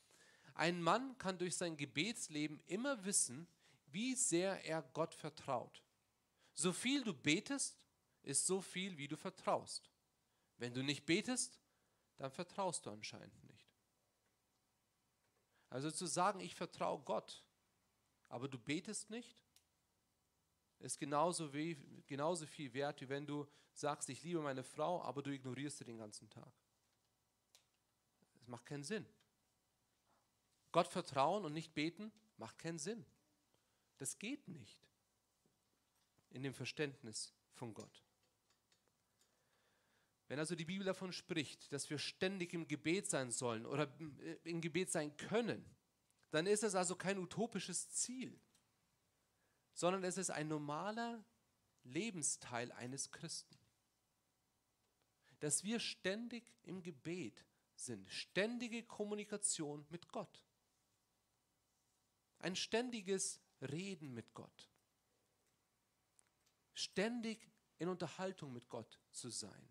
ein 0.55 0.83
Mann 0.83 1.17
kann 1.19 1.37
durch 1.37 1.57
sein 1.57 1.77
Gebetsleben 1.77 2.59
immer 2.67 3.05
wissen, 3.05 3.47
wie 3.93 4.15
sehr 4.15 4.65
er 4.65 4.83
Gott 4.83 5.15
vertraut. 5.15 5.83
So 6.55 6.73
viel 6.73 7.05
du 7.05 7.15
betest, 7.15 7.87
ist 8.23 8.47
so 8.47 8.61
viel, 8.61 8.97
wie 8.99 9.09
du 9.09 9.17
vertraust. 9.17 9.91
Wenn 10.59 10.75
du 10.75 10.83
nicht 10.83 11.05
betest, 11.07 11.61
dann 12.17 12.31
vertraust 12.31 12.87
du 12.87 12.91
anscheinend 12.91 13.43
nicht. 13.45 13.69
Also 15.71 15.91
zu 15.91 16.07
sagen, 16.07 16.41
ich 16.41 16.55
vertraue 16.55 17.01
Gott, 17.03 17.45
aber 18.29 18.49
du 18.49 18.59
betest 18.59 19.11
nicht, 19.11 19.43
ist 20.79 20.99
genauso, 20.99 21.53
wie, 21.55 21.77
genauso 22.07 22.47
viel 22.47 22.73
wert, 22.75 23.01
wie 23.01 23.09
wenn 23.09 23.27
du 23.27 23.49
sagst, 23.73 24.09
ich 24.09 24.23
liebe 24.23 24.41
meine 24.41 24.63
Frau, 24.63 25.03
aber 25.03 25.23
du 25.23 25.31
ignorierst 25.31 25.79
sie 25.79 25.85
den 25.85 25.99
ganzen 25.99 26.29
Tag. 26.29 26.53
Das 28.35 28.49
macht 28.49 28.67
keinen 28.67 28.85
Sinn. 28.85 29.07
Gott 30.73 30.89
vertrauen 30.89 31.45
und 31.45 31.53
nicht 31.53 31.75
beten 31.75 32.13
macht 32.37 32.59
keinen 32.59 32.79
Sinn. 32.79 33.07
Das 34.03 34.19
geht 34.19 34.49
nicht 34.49 34.85
in 36.31 36.43
dem 36.43 36.55
Verständnis 36.55 37.33
von 37.53 37.73
Gott. 37.73 38.03
Wenn 40.27 40.41
also 40.41 40.57
die 40.57 40.65
Bibel 40.65 40.85
davon 40.85 41.13
spricht, 41.13 41.73
dass 41.73 41.89
wir 41.89 41.99
ständig 41.99 42.53
im 42.53 42.67
Gebet 42.67 43.09
sein 43.09 43.31
sollen 43.31 43.65
oder 43.65 43.97
im 44.43 44.61
Gebet 44.61 44.91
sein 44.91 45.17
können, 45.17 45.65
dann 46.33 46.49
ist 46.49 46.65
es 46.65 46.75
also 46.75 46.97
kein 46.97 47.17
utopisches 47.17 47.91
Ziel, 47.91 48.37
sondern 49.73 50.03
es 50.03 50.19
ist 50.19 50.31
ein 50.31 50.49
normaler 50.49 51.25
Lebensteil 51.85 52.73
eines 52.73 53.13
Christen. 53.13 53.57
Dass 55.39 55.63
wir 55.63 55.79
ständig 55.79 56.53
im 56.65 56.83
Gebet 56.83 57.47
sind, 57.77 58.11
ständige 58.11 58.83
Kommunikation 58.83 59.87
mit 59.91 60.09
Gott. 60.09 60.45
Ein 62.41 62.57
ständiges 62.57 63.41
Reden 63.63 64.13
mit 64.13 64.35
Gott. 64.35 64.71
Ständig 66.75 67.51
in 67.79 67.89
Unterhaltung 67.89 68.53
mit 68.53 68.69
Gott 68.69 69.01
zu 69.11 69.29
sein. 69.29 69.69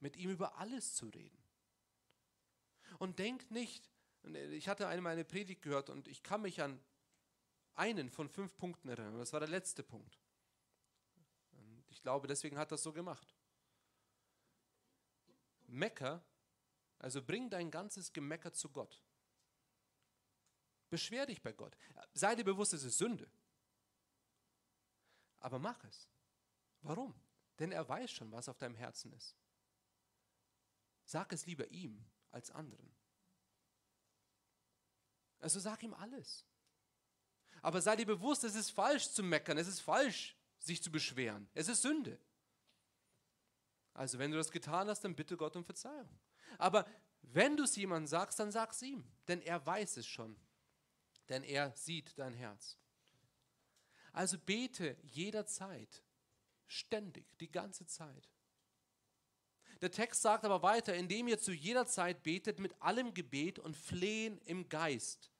Mit 0.00 0.16
ihm 0.16 0.30
über 0.30 0.58
alles 0.58 0.94
zu 0.94 1.08
reden. 1.08 1.42
Und 2.98 3.18
denkt 3.18 3.50
nicht, 3.50 3.90
ich 4.22 4.68
hatte 4.68 4.88
einmal 4.88 5.12
eine 5.12 5.24
Predigt 5.24 5.62
gehört 5.62 5.90
und 5.90 6.08
ich 6.08 6.22
kann 6.22 6.42
mich 6.42 6.60
an 6.62 6.82
einen 7.74 8.10
von 8.10 8.28
fünf 8.28 8.56
Punkten 8.56 8.88
erinnern. 8.88 9.18
Das 9.18 9.32
war 9.32 9.40
der 9.40 9.48
letzte 9.48 9.82
Punkt. 9.82 10.18
Und 11.52 11.84
ich 11.90 12.02
glaube, 12.02 12.28
deswegen 12.28 12.58
hat 12.58 12.72
das 12.72 12.82
so 12.82 12.92
gemacht. 12.92 13.34
Mecker, 15.66 16.24
also 16.98 17.22
bring 17.22 17.48
dein 17.48 17.70
ganzes 17.70 18.12
Gemecker 18.12 18.52
zu 18.52 18.70
Gott. 18.70 19.02
Beschwer 20.90 21.24
dich 21.26 21.40
bei 21.40 21.52
Gott. 21.52 21.76
Sei 22.12 22.34
dir 22.34 22.44
bewusst, 22.44 22.74
es 22.74 22.84
ist 22.84 22.98
Sünde. 22.98 23.30
Aber 25.38 25.58
mach 25.58 25.82
es. 25.84 26.08
Warum? 26.82 27.14
Denn 27.58 27.72
er 27.72 27.88
weiß 27.88 28.10
schon, 28.10 28.32
was 28.32 28.48
auf 28.48 28.58
deinem 28.58 28.74
Herzen 28.74 29.12
ist. 29.12 29.36
Sag 31.04 31.32
es 31.32 31.46
lieber 31.46 31.68
ihm 31.70 32.04
als 32.30 32.50
anderen. 32.50 32.94
Also 35.38 35.60
sag 35.60 35.82
ihm 35.82 35.94
alles. 35.94 36.44
Aber 37.62 37.80
sei 37.80 37.96
dir 37.96 38.06
bewusst, 38.06 38.44
es 38.44 38.54
ist 38.54 38.70
falsch 38.70 39.10
zu 39.10 39.22
meckern, 39.22 39.58
es 39.58 39.68
ist 39.68 39.80
falsch, 39.80 40.36
sich 40.58 40.82
zu 40.82 40.90
beschweren. 40.90 41.48
Es 41.54 41.68
ist 41.68 41.82
Sünde. 41.82 42.18
Also 43.94 44.18
wenn 44.18 44.30
du 44.30 44.36
das 44.36 44.50
getan 44.50 44.88
hast, 44.88 45.02
dann 45.02 45.14
bitte 45.14 45.36
Gott 45.36 45.56
um 45.56 45.64
Verzeihung. 45.64 46.08
Aber 46.58 46.86
wenn 47.22 47.56
du 47.56 47.64
es 47.64 47.76
jemandem 47.76 48.06
sagst, 48.06 48.38
dann 48.38 48.50
sag 48.50 48.72
es 48.72 48.82
ihm, 48.82 49.04
denn 49.28 49.42
er 49.42 49.64
weiß 49.64 49.98
es 49.98 50.06
schon, 50.06 50.36
denn 51.30 51.42
er 51.44 51.72
sieht 51.76 52.18
dein 52.18 52.34
Herz. 52.34 52.76
Also 54.12 54.38
bete 54.38 54.96
jederzeit, 55.02 56.02
ständig, 56.66 57.26
die 57.38 57.50
ganze 57.50 57.86
Zeit. 57.86 58.28
Der 59.80 59.90
Text 59.90 60.20
sagt 60.20 60.44
aber 60.44 60.62
weiter, 60.62 60.94
indem 60.94 61.28
ihr 61.28 61.38
zu 61.38 61.52
jeder 61.52 61.86
Zeit 61.86 62.22
betet 62.22 62.58
mit 62.58 62.74
allem 62.82 63.14
Gebet 63.14 63.58
und 63.58 63.76
Flehen 63.76 64.38
im 64.44 64.68
Geist. 64.68 65.30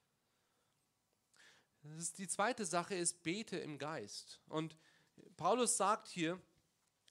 Die 2.16 2.28
zweite 2.28 2.64
Sache 2.64 2.94
ist, 2.94 3.22
bete 3.22 3.58
im 3.58 3.78
Geist. 3.78 4.40
Und 4.46 4.76
Paulus 5.36 5.76
sagt 5.76 6.08
hier, 6.08 6.40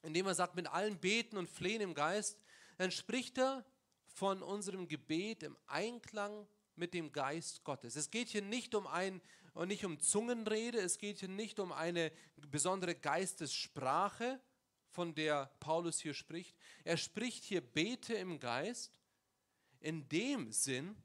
indem 0.02 0.28
er 0.28 0.36
sagt, 0.36 0.56
mit 0.56 0.68
allen 0.68 1.00
Beten 1.00 1.38
und 1.38 1.50
Flehen 1.50 1.82
im 1.82 1.94
Geist, 1.94 2.40
dann 2.78 2.92
spricht 2.92 3.38
er 3.38 3.66
von 4.08 4.42
unserem 4.42 4.88
Gebet 4.88 5.44
im 5.44 5.58
Einklang 5.68 6.48
mit 6.80 6.94
dem 6.94 7.12
Geist 7.12 7.64
Gottes. 7.64 7.96
Es 7.96 8.10
geht 8.10 8.30
hier 8.30 8.42
nicht 8.42 8.74
um 8.74 8.88
ein 8.88 9.22
und 9.54 9.68
nicht 9.68 9.86
um 9.86 10.00
Zungenrede, 10.00 10.80
es 10.80 10.98
geht 10.98 11.20
hier 11.20 11.30
nicht 11.30 11.60
um 11.60 11.72
eine 11.72 12.12
besondere 12.50 12.96
Geistessprache, 12.96 14.40
von 14.90 15.14
der 15.14 15.46
Paulus 15.60 16.00
hier 16.00 16.14
spricht. 16.14 16.58
Er 16.84 16.98
spricht 16.98 17.44
hier 17.44 17.62
Bete 17.62 18.16
im 18.16 18.40
Geist 18.40 19.00
in 19.80 20.10
dem 20.10 20.52
Sinn, 20.52 20.96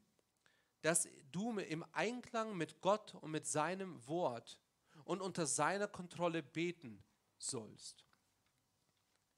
dass 0.81 1.07
du 1.31 1.57
im 1.59 1.85
Einklang 1.93 2.57
mit 2.57 2.81
Gott 2.81 3.15
und 3.15 3.31
mit 3.31 3.45
seinem 3.45 4.05
Wort 4.07 4.59
und 5.03 5.21
unter 5.21 5.45
seiner 5.45 5.87
Kontrolle 5.87 6.43
beten 6.43 7.03
sollst. 7.37 8.05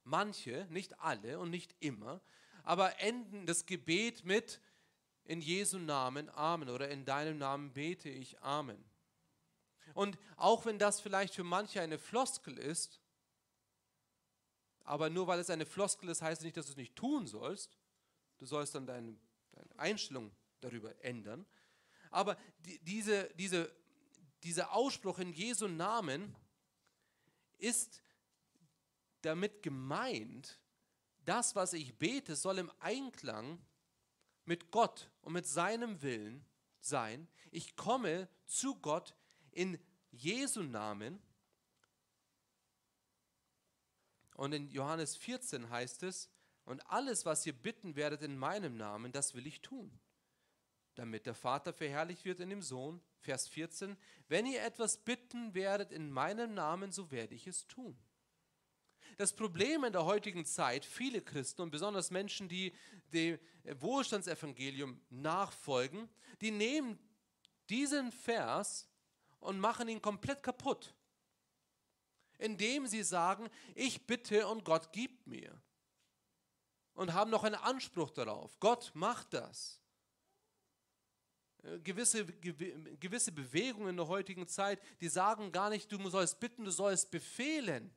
Manche, 0.03 0.65
nicht 0.69 0.99
alle 0.99 1.39
und 1.39 1.49
nicht 1.49 1.75
immer, 1.79 2.21
aber 2.63 2.99
enden 2.99 3.45
das 3.45 3.65
Gebet 3.65 4.23
mit 4.25 4.61
in 5.27 5.41
Jesu 5.41 5.77
Namen 5.77 6.29
Amen 6.29 6.69
oder 6.69 6.89
in 6.89 7.05
deinem 7.05 7.37
Namen 7.37 7.73
bete 7.73 8.09
ich 8.09 8.41
Amen. 8.41 8.83
Und 9.93 10.17
auch 10.37 10.65
wenn 10.65 10.79
das 10.79 11.01
vielleicht 11.01 11.35
für 11.35 11.43
manche 11.43 11.81
eine 11.81 11.99
Floskel 11.99 12.57
ist, 12.57 13.01
aber 14.83 15.09
nur 15.09 15.27
weil 15.27 15.39
es 15.39 15.49
eine 15.49 15.65
Floskel 15.65 16.09
ist, 16.09 16.21
heißt 16.21 16.41
es 16.41 16.45
nicht, 16.45 16.55
dass 16.55 16.67
du 16.67 16.71
es 16.71 16.77
nicht 16.77 16.95
tun 16.95 17.27
sollst. 17.27 17.77
Du 18.37 18.45
sollst 18.45 18.73
dann 18.73 18.85
deine, 18.85 19.17
deine 19.51 19.79
Einstellung 19.79 20.31
darüber 20.61 20.93
ändern. 21.03 21.45
Aber 22.09 22.37
die, 22.59 22.79
diese, 22.79 23.29
diese, 23.35 23.69
dieser 24.43 24.71
Ausspruch 24.71 25.19
in 25.19 25.33
Jesu 25.33 25.67
Namen 25.67 26.33
ist 27.57 28.01
damit 29.23 29.61
gemeint, 29.61 30.57
das, 31.25 31.53
was 31.53 31.73
ich 31.73 31.97
bete, 31.97 32.37
soll 32.37 32.59
im 32.59 32.71
Einklang 32.79 33.59
mit 34.47 34.71
Gott 34.71 35.11
und 35.21 35.33
mit 35.33 35.45
seinem 35.45 36.01
Willen 36.01 36.45
sein. 36.79 37.27
Ich 37.51 37.75
komme 37.75 38.27
zu 38.45 38.75
Gott 38.75 39.15
in 39.51 39.79
Jesu 40.11 40.63
Namen. 40.63 41.21
Und 44.35 44.53
in 44.53 44.69
Johannes 44.69 45.15
14 45.15 45.69
heißt 45.69 46.03
es, 46.03 46.29
und 46.65 46.85
alles, 46.89 47.25
was 47.25 47.45
ihr 47.45 47.53
bitten 47.53 47.95
werdet 47.95 48.23
in 48.23 48.37
meinem 48.37 48.75
Namen, 48.75 49.11
das 49.11 49.35
will 49.35 49.47
ich 49.47 49.61
tun 49.61 49.99
damit 50.97 51.27
der 51.27 51.35
Vater 51.35 51.73
verherrlicht 51.73 52.25
wird 52.25 52.39
in 52.39 52.49
dem 52.49 52.61
Sohn. 52.61 53.01
Vers 53.19 53.47
14, 53.47 53.97
wenn 54.27 54.45
ihr 54.45 54.63
etwas 54.63 54.97
bitten 54.97 55.53
werdet 55.53 55.91
in 55.91 56.11
meinem 56.11 56.53
Namen, 56.53 56.91
so 56.91 57.11
werde 57.11 57.35
ich 57.35 57.45
es 57.47 57.67
tun. 57.67 57.97
Das 59.17 59.33
Problem 59.33 59.83
in 59.83 59.91
der 59.91 60.05
heutigen 60.05 60.45
Zeit, 60.45 60.85
viele 60.85 61.21
Christen 61.21 61.63
und 61.63 61.71
besonders 61.71 62.11
Menschen, 62.11 62.47
die 62.47 62.71
dem 63.11 63.39
Wohlstandsevangelium 63.79 65.01
nachfolgen, 65.09 66.07
die 66.39 66.51
nehmen 66.51 66.99
diesen 67.67 68.11
Vers 68.11 68.87
und 69.39 69.59
machen 69.59 69.89
ihn 69.89 70.03
komplett 70.03 70.43
kaputt, 70.43 70.93
indem 72.37 72.85
sie 72.85 73.01
sagen, 73.01 73.49
ich 73.73 74.05
bitte 74.05 74.47
und 74.47 74.63
Gott 74.63 74.93
gibt 74.93 75.25
mir. 75.25 75.59
Und 76.93 77.13
haben 77.13 77.31
noch 77.31 77.43
einen 77.43 77.55
Anspruch 77.55 78.11
darauf. 78.11 78.59
Gott 78.59 78.91
macht 78.93 79.33
das. 79.33 79.79
Äh, 81.63 81.79
gewisse, 81.79 82.25
gewisse 82.25 83.31
Bewegungen 83.31 83.89
in 83.89 83.97
der 83.97 84.07
heutigen 84.07 84.47
Zeit, 84.47 84.81
die 84.99 85.09
sagen 85.09 85.51
gar 85.51 85.69
nicht, 85.69 85.91
du 85.91 86.09
sollst 86.09 86.39
bitten, 86.39 86.65
du 86.65 86.71
sollst 86.71 87.11
befehlen 87.11 87.95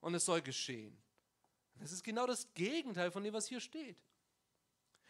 und 0.00 0.14
es 0.14 0.24
soll 0.24 0.42
geschehen. 0.42 0.96
Das 1.78 1.92
ist 1.92 2.02
genau 2.02 2.26
das 2.26 2.52
Gegenteil 2.54 3.10
von 3.10 3.22
dem, 3.22 3.34
was 3.34 3.46
hier 3.46 3.60
steht. 3.60 3.98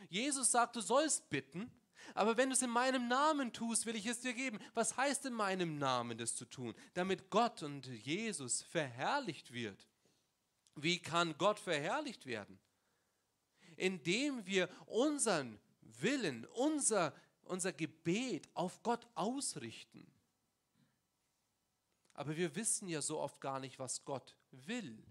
Jesus 0.09 0.50
sagt, 0.50 0.76
du 0.76 0.81
sollst 0.81 1.28
bitten, 1.31 1.71
aber 2.14 2.37
wenn 2.37 2.50
du 2.50 2.55
es 2.55 2.62
in 2.62 2.71
meinem 2.71 3.09
Namen 3.09 3.52
tust, 3.52 3.87
will 3.87 3.97
ich 3.97 4.07
es 4.07 4.21
dir 4.21 4.35
geben. 4.35 4.59
Was 4.75 4.97
heißt 4.97 5.26
in 5.26 5.33
meinem 5.33 5.78
Namen 5.78 6.19
das 6.19 6.37
zu 6.37 6.45
tun? 6.45 6.75
Damit 6.95 7.31
Gott 7.31 7.62
und 7.62 7.87
Jesus 7.87 8.62
verherrlicht 8.62 9.52
wird. 9.52 9.87
Wie 10.75 10.99
kann 11.00 11.37
Gott 11.38 11.59
verherrlicht 11.59 12.26
werden? 12.26 12.59
Indem 13.76 14.47
wir 14.47 14.69
unseren 14.87 15.59
Willen, 15.81 16.45
unser, 16.47 17.14
unser 17.43 17.73
Gebet 17.73 18.49
auf 18.55 18.83
Gott 18.83 19.07
ausrichten. 19.14 20.07
Aber 22.16 22.35
wir 22.35 22.56
wissen 22.56 22.88
ja 22.88 23.02
so 23.02 23.20
oft 23.20 23.42
gar 23.42 23.61
nicht, 23.61 23.78
was 23.78 24.04
Gott 24.06 24.37
will. 24.50 25.04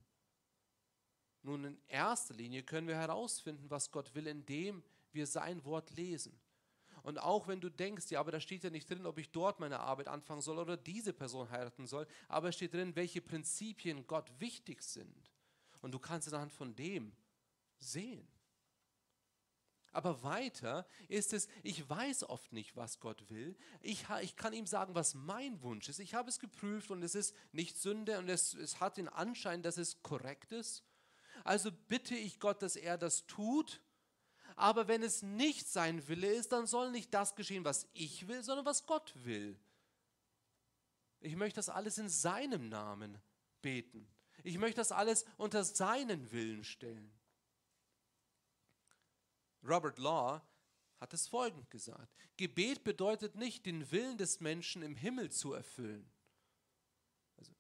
Nun, 1.44 1.64
in 1.64 1.78
erster 1.88 2.34
Linie 2.34 2.64
können 2.64 2.88
wir 2.88 2.96
herausfinden, 2.96 3.70
was 3.70 3.92
Gott 3.92 4.16
will, 4.16 4.26
indem 4.26 4.84
wir 5.12 5.28
sein 5.28 5.64
Wort 5.66 5.92
lesen. 5.92 6.36
Und 7.04 7.20
auch 7.20 7.48
wenn 7.48 7.62
du 7.62 7.70
denkst, 7.70 8.10
ja, 8.10 8.20
aber 8.20 8.32
da 8.32 8.40
steht 8.40 8.64
ja 8.64 8.72
nicht 8.72 8.90
drin, 8.90 9.06
ob 9.06 9.20
ich 9.20 9.30
dort 9.30 9.60
meine 9.60 9.80
Arbeit 9.82 10.08
anfangen 10.08 10.42
soll 10.42 10.58
oder 10.58 10.76
diese 10.76 11.14
Person 11.14 11.52
heiraten 11.52 11.86
soll, 11.86 12.08
aber 12.28 12.50
es 12.50 12.56
steht 12.56 12.74
drin, 12.74 12.96
welche 12.96 13.22
Prinzipien 13.22 14.08
Gott 14.08 14.32
wichtig 14.40 14.82
sind. 14.82 15.32
Und 15.84 15.92
du 15.92 16.00
kannst 16.00 16.28
es 16.28 16.34
anhand 16.34 16.54
von 16.54 16.76
dem 16.76 17.16
sehen. 17.78 18.28
Aber 19.96 20.24
weiter 20.24 20.86
ist 21.08 21.32
es, 21.32 21.48
ich 21.64 21.90
weiß 21.90 22.26
oft 22.26 22.52
nicht, 22.52 22.76
was 22.76 23.00
Gott 23.00 23.30
will. 23.30 23.56
Ich, 23.80 24.08
ich 24.22 24.36
kann 24.36 24.52
ihm 24.52 24.68
sagen, 24.68 24.94
was 24.94 25.14
mein 25.14 25.62
Wunsch 25.62 25.88
ist. 25.88 26.00
Ich 26.00 26.14
habe 26.14 26.28
es 26.28 26.38
geprüft 26.38 26.92
und 26.92 27.02
es 27.02 27.16
ist 27.16 27.34
nicht 27.54 27.78
Sünde 27.78 28.20
und 28.20 28.28
es, 28.28 28.54
es 28.56 28.82
hat 28.82 28.98
den 28.98 29.08
Anschein, 29.08 29.64
dass 29.64 29.78
es 29.78 30.04
korrekt 30.04 30.52
ist. 30.52 30.84
Also 31.46 31.72
bitte 31.72 32.14
ich 32.14 32.42
Gott, 32.42 32.62
dass 32.62 32.76
er 32.76 32.98
das 32.98 33.26
tut. 33.26 33.80
Aber 34.58 34.90
wenn 34.90 35.02
es 35.02 35.22
nicht 35.22 35.70
sein 35.70 36.06
Wille 36.10 36.28
ist, 36.28 36.52
dann 36.52 36.68
soll 36.68 36.92
nicht 36.92 37.14
das 37.14 37.36
geschehen, 37.36 37.64
was 37.64 37.88
ich 37.94 38.28
will, 38.28 38.44
sondern 38.44 38.66
was 38.66 38.86
Gott 38.86 39.14
will. 39.24 39.58
Ich 41.22 41.38
möchte 41.38 41.56
das 41.56 41.70
alles 41.70 41.98
in 42.00 42.10
seinem 42.10 42.68
Namen 42.68 43.18
beten. 43.62 44.06
Ich 44.44 44.58
möchte 44.58 44.82
das 44.82 44.92
alles 44.92 45.24
unter 45.38 45.64
seinen 45.64 46.34
Willen 46.34 46.66
stellen. 46.66 47.15
Robert 49.68 49.98
Law 49.98 50.42
hat 51.00 51.14
es 51.14 51.28
folgend 51.28 51.70
gesagt. 51.70 52.14
Gebet 52.38 52.84
bedeutet 52.84 53.36
nicht, 53.36 53.66
den 53.66 53.92
Willen 53.92 54.18
des 54.18 54.40
Menschen 54.40 54.82
im 54.82 54.96
Himmel 54.96 55.32
zu 55.32 55.54
erfüllen. 55.54 56.10
Also, 57.38 57.54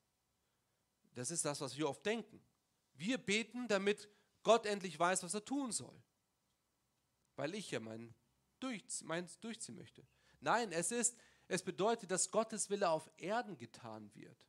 das 1.13 1.31
ist 1.31 1.45
das, 1.45 1.61
was 1.61 1.77
wir 1.77 1.89
oft 1.89 2.05
denken. 2.05 2.41
Wir 2.93 3.17
beten, 3.17 3.67
damit 3.67 4.09
Gott 4.43 4.65
endlich 4.65 4.97
weiß, 4.97 5.23
was 5.23 5.33
er 5.33 5.43
tun 5.43 5.71
soll. 5.71 6.01
Weil 7.35 7.55
ich 7.55 7.71
ja 7.71 7.79
mein 7.79 8.13
durch, 8.59 8.83
meins 9.03 9.39
durchziehen 9.39 9.75
möchte. 9.75 10.05
Nein, 10.39 10.71
es 10.71 10.91
ist, 10.91 11.17
es 11.47 11.63
bedeutet, 11.63 12.11
dass 12.11 12.31
Gottes 12.31 12.69
Wille 12.69 12.89
auf 12.89 13.09
Erden 13.17 13.57
getan 13.57 14.13
wird. 14.15 14.47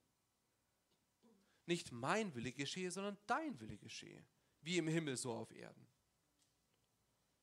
Nicht 1.67 1.91
mein 1.91 2.35
Wille 2.35 2.53
geschehe, 2.53 2.91
sondern 2.91 3.19
dein 3.27 3.61
Wille 3.61 3.77
geschehe. 3.77 4.25
Wie 4.61 4.79
im 4.79 4.87
Himmel, 4.87 5.17
so 5.17 5.33
auf 5.33 5.51
Erden. 5.51 5.86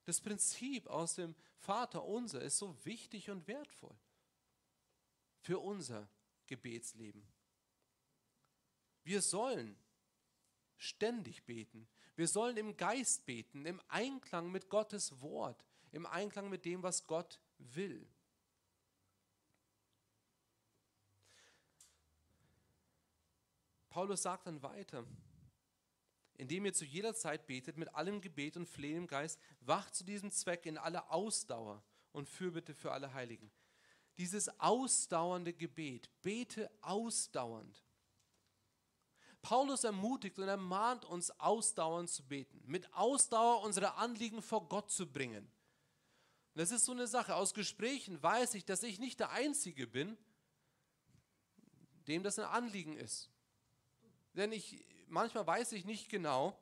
Das 0.05 0.19
Prinzip 0.19 0.87
aus 0.87 1.15
dem 1.15 1.35
Vater 1.57 2.03
unser 2.03 2.41
ist 2.41 2.57
so 2.57 2.75
wichtig 2.85 3.29
und 3.29 3.47
wertvoll 3.47 3.95
für 5.39 5.59
unser 5.59 6.09
Gebetsleben. 6.47 7.25
Wir 9.03 9.21
sollen 9.21 9.77
ständig 10.77 11.45
beten. 11.45 11.87
Wir 12.15 12.27
sollen 12.27 12.57
im 12.57 12.77
Geist 12.77 13.25
beten, 13.25 13.65
im 13.65 13.81
Einklang 13.87 14.51
mit 14.51 14.69
Gottes 14.69 15.21
Wort, 15.21 15.65
im 15.91 16.05
Einklang 16.05 16.49
mit 16.49 16.65
dem, 16.65 16.83
was 16.83 17.05
Gott 17.07 17.39
will. 17.57 18.07
Paulus 23.89 24.23
sagt 24.23 24.47
dann 24.47 24.61
weiter, 24.61 25.05
indem 26.37 26.65
ihr 26.65 26.73
zu 26.73 26.85
jeder 26.85 27.13
Zeit 27.13 27.47
betet 27.47 27.77
mit 27.77 27.93
allem 27.95 28.21
Gebet 28.21 28.57
und 28.57 28.67
Flehen 28.67 28.97
im 28.97 29.07
Geist, 29.07 29.39
wacht 29.61 29.95
zu 29.95 30.03
diesem 30.03 30.31
Zweck 30.31 30.65
in 30.65 30.77
aller 30.77 31.11
Ausdauer 31.11 31.83
und 32.11 32.29
Fürbitte 32.29 32.73
für 32.73 32.91
alle 32.91 33.13
Heiligen. 33.13 33.51
Dieses 34.17 34.59
ausdauernde 34.59 35.53
Gebet, 35.53 36.09
bete 36.21 36.69
ausdauernd. 36.81 37.83
Paulus 39.41 39.83
ermutigt 39.83 40.39
und 40.39 40.47
ermahnt 40.47 41.03
uns, 41.03 41.31
ausdauernd 41.39 42.09
zu 42.09 42.23
beten, 42.23 42.61
mit 42.65 42.91
Ausdauer 42.93 43.61
unsere 43.63 43.95
Anliegen 43.95 44.41
vor 44.41 44.69
Gott 44.69 44.89
zu 44.89 45.11
bringen. 45.11 45.51
Und 46.53 46.59
das 46.59 46.71
ist 46.71 46.85
so 46.85 46.91
eine 46.91 47.07
Sache. 47.07 47.35
Aus 47.35 47.53
Gesprächen 47.53 48.21
weiß 48.21 48.53
ich, 48.53 48.63
dass 48.63 48.83
ich 48.83 48.99
nicht 48.99 49.19
der 49.19 49.31
Einzige 49.31 49.87
bin, 49.87 50.17
dem 52.07 52.23
das 52.23 52.39
ein 52.39 52.45
Anliegen 52.45 52.95
ist. 52.95 53.29
Denn 54.33 54.51
ich, 54.51 54.85
manchmal 55.13 55.45
weiß 55.45 55.71
ich 55.73 55.85
nicht 55.85 56.09
genau, 56.09 56.59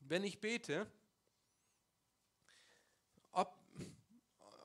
wenn 0.00 0.22
ich 0.22 0.40
bete, 0.40 0.86
ob, 3.32 3.58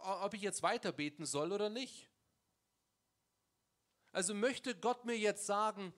ob 0.02 0.34
ich 0.34 0.42
jetzt 0.42 0.62
weiter 0.62 0.92
beten 0.92 1.26
soll 1.26 1.52
oder 1.52 1.70
nicht. 1.70 2.10
Also 4.12 4.34
möchte 4.34 4.76
Gott 4.76 5.06
mir 5.06 5.18
jetzt 5.18 5.46
sagen, 5.46 5.94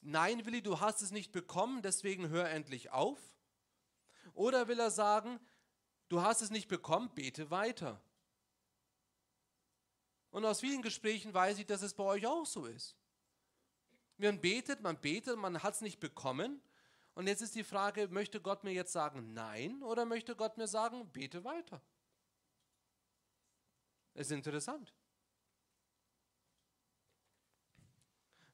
nein, 0.00 0.44
Willi, 0.46 0.62
du 0.62 0.80
hast 0.80 1.02
es 1.02 1.12
nicht 1.12 1.30
bekommen, 1.30 1.82
deswegen 1.82 2.30
hör 2.30 2.48
endlich 2.48 2.90
auf? 2.90 3.20
Oder 4.32 4.66
will 4.66 4.80
er 4.80 4.90
sagen, 4.90 5.38
du 6.08 6.22
hast 6.22 6.40
es 6.40 6.50
nicht 6.50 6.68
bekommen, 6.68 7.10
bete 7.14 7.50
weiter? 7.50 8.02
Und 10.30 10.44
aus 10.44 10.60
vielen 10.60 10.82
Gesprächen 10.82 11.34
weiß 11.34 11.58
ich, 11.58 11.66
dass 11.66 11.82
es 11.82 11.94
bei 11.94 12.04
euch 12.04 12.26
auch 12.26 12.46
so 12.46 12.64
ist. 12.66 12.96
Man 14.20 14.40
betet, 14.40 14.80
man 14.82 15.00
betet, 15.00 15.36
man 15.38 15.62
hat 15.62 15.74
es 15.74 15.80
nicht 15.80 16.00
bekommen. 16.00 16.60
Und 17.14 17.26
jetzt 17.26 17.40
ist 17.40 17.54
die 17.54 17.64
Frage, 17.64 18.08
möchte 18.08 18.40
Gott 18.40 18.64
mir 18.64 18.72
jetzt 18.72 18.92
sagen 18.92 19.32
Nein 19.32 19.82
oder 19.82 20.04
möchte 20.04 20.36
Gott 20.36 20.56
mir 20.56 20.68
sagen, 20.68 21.10
bete 21.12 21.44
weiter? 21.44 21.82
Das 24.14 24.26
ist 24.26 24.32
interessant. 24.32 24.94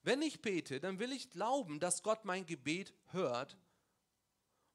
Wenn 0.02 0.22
ich 0.22 0.40
bete, 0.40 0.78
dann 0.78 1.00
will 1.00 1.10
ich 1.10 1.30
glauben, 1.30 1.80
dass 1.80 2.02
Gott 2.02 2.24
mein 2.24 2.46
Gebet 2.46 2.94
hört 3.06 3.56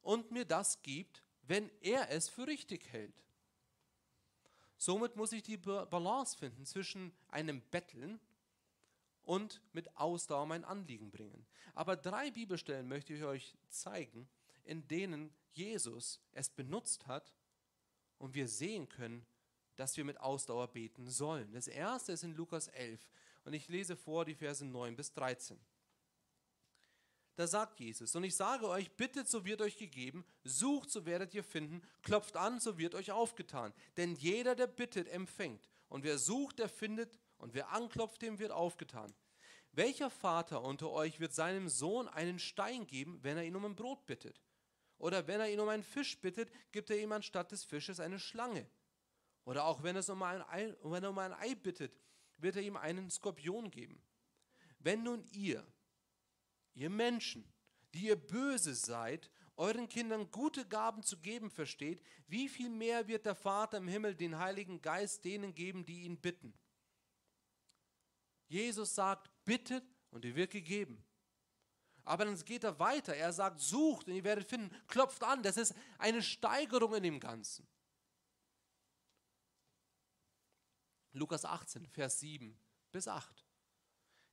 und 0.02 0.30
mir 0.30 0.44
das 0.44 0.82
gibt, 0.82 1.22
wenn 1.42 1.70
er 1.80 2.10
es 2.10 2.28
für 2.28 2.46
richtig 2.46 2.92
hält. 2.92 3.24
Somit 4.76 5.16
muss 5.16 5.32
ich 5.32 5.42
die 5.42 5.56
Balance 5.56 6.36
finden 6.36 6.66
zwischen 6.66 7.16
einem 7.28 7.62
Betteln 7.70 8.20
und 9.24 9.60
mit 9.72 9.96
Ausdauer 9.96 10.46
mein 10.46 10.64
Anliegen 10.64 11.10
bringen. 11.10 11.46
Aber 11.74 11.96
drei 11.96 12.30
Bibelstellen 12.30 12.88
möchte 12.88 13.14
ich 13.14 13.24
euch 13.24 13.56
zeigen, 13.68 14.28
in 14.64 14.86
denen 14.88 15.32
Jesus 15.52 16.20
es 16.32 16.48
benutzt 16.48 17.06
hat 17.06 17.34
und 18.18 18.34
wir 18.34 18.48
sehen 18.48 18.88
können, 18.88 19.26
dass 19.76 19.96
wir 19.96 20.04
mit 20.04 20.20
Ausdauer 20.20 20.68
beten 20.68 21.08
sollen. 21.08 21.52
Das 21.52 21.66
erste 21.66 22.12
ist 22.12 22.24
in 22.24 22.34
Lukas 22.34 22.68
11 22.68 23.00
und 23.44 23.52
ich 23.52 23.68
lese 23.68 23.96
vor 23.96 24.24
die 24.24 24.34
Verse 24.34 24.64
9 24.64 24.96
bis 24.96 25.12
13. 25.12 25.58
Da 27.34 27.46
sagt 27.46 27.80
Jesus, 27.80 28.14
und 28.14 28.24
ich 28.24 28.36
sage 28.36 28.68
euch, 28.68 28.90
bittet, 28.92 29.26
so 29.26 29.44
wird 29.46 29.62
euch 29.62 29.78
gegeben, 29.78 30.24
sucht, 30.44 30.90
so 30.90 31.06
werdet 31.06 31.32
ihr 31.32 31.42
finden, 31.42 31.80
klopft 32.02 32.36
an, 32.36 32.60
so 32.60 32.76
wird 32.76 32.94
euch 32.94 33.10
aufgetan. 33.10 33.72
Denn 33.96 34.14
jeder, 34.16 34.54
der 34.54 34.66
bittet, 34.66 35.08
empfängt, 35.08 35.66
und 35.88 36.04
wer 36.04 36.18
sucht, 36.18 36.58
der 36.58 36.68
findet, 36.68 37.18
und 37.42 37.54
wer 37.54 37.70
anklopft, 37.70 38.22
dem 38.22 38.38
wird 38.38 38.52
aufgetan. 38.52 39.12
Welcher 39.72 40.10
Vater 40.10 40.62
unter 40.62 40.90
euch 40.90 41.18
wird 41.18 41.34
seinem 41.34 41.68
Sohn 41.68 42.06
einen 42.06 42.38
Stein 42.38 42.86
geben, 42.86 43.18
wenn 43.22 43.36
er 43.36 43.42
ihn 43.42 43.56
um 43.56 43.64
ein 43.64 43.74
Brot 43.74 44.06
bittet? 44.06 44.40
Oder 44.96 45.26
wenn 45.26 45.40
er 45.40 45.50
ihn 45.50 45.58
um 45.58 45.68
einen 45.68 45.82
Fisch 45.82 46.20
bittet, 46.20 46.52
gibt 46.70 46.88
er 46.90 47.00
ihm 47.00 47.10
anstatt 47.10 47.50
des 47.50 47.64
Fisches 47.64 47.98
eine 47.98 48.20
Schlange? 48.20 48.70
Oder 49.44 49.64
auch 49.64 49.82
wenn, 49.82 49.96
es 49.96 50.08
um 50.08 50.22
ein 50.22 50.40
Ei, 50.42 50.72
wenn 50.84 51.02
er 51.02 51.10
um 51.10 51.18
ein 51.18 51.32
Ei 51.32 51.56
bittet, 51.56 51.98
wird 52.38 52.54
er 52.54 52.62
ihm 52.62 52.76
einen 52.76 53.10
Skorpion 53.10 53.72
geben? 53.72 54.00
Wenn 54.78 55.02
nun 55.02 55.24
ihr, 55.32 55.66
ihr 56.74 56.90
Menschen, 56.90 57.52
die 57.92 58.06
ihr 58.06 58.16
böse 58.16 58.76
seid, 58.76 59.32
euren 59.56 59.88
Kindern 59.88 60.30
gute 60.30 60.64
Gaben 60.64 61.02
zu 61.02 61.18
geben 61.18 61.50
versteht, 61.50 62.04
wie 62.28 62.48
viel 62.48 62.68
mehr 62.68 63.08
wird 63.08 63.26
der 63.26 63.34
Vater 63.34 63.78
im 63.78 63.88
Himmel 63.88 64.14
den 64.14 64.38
Heiligen 64.38 64.80
Geist 64.80 65.24
denen 65.24 65.54
geben, 65.56 65.84
die 65.84 66.02
ihn 66.02 66.18
bitten? 66.18 66.54
Jesus 68.52 68.94
sagt, 68.94 69.30
bittet 69.46 69.82
und 70.10 70.26
ihr 70.26 70.36
wird 70.36 70.50
gegeben. 70.50 71.02
Aber 72.04 72.26
dann 72.26 72.36
geht 72.44 72.64
er 72.64 72.78
weiter. 72.78 73.16
Er 73.16 73.32
sagt, 73.32 73.60
sucht 73.60 74.08
und 74.08 74.14
ihr 74.14 74.24
werdet 74.24 74.46
finden, 74.46 74.76
klopft 74.88 75.22
an. 75.22 75.42
Das 75.42 75.56
ist 75.56 75.74
eine 75.98 76.22
Steigerung 76.22 76.94
in 76.94 77.02
dem 77.02 77.18
Ganzen. 77.18 77.66
Lukas 81.14 81.46
18, 81.46 81.86
Vers 81.88 82.20
7 82.20 82.58
bis 82.90 83.08
8. 83.08 83.46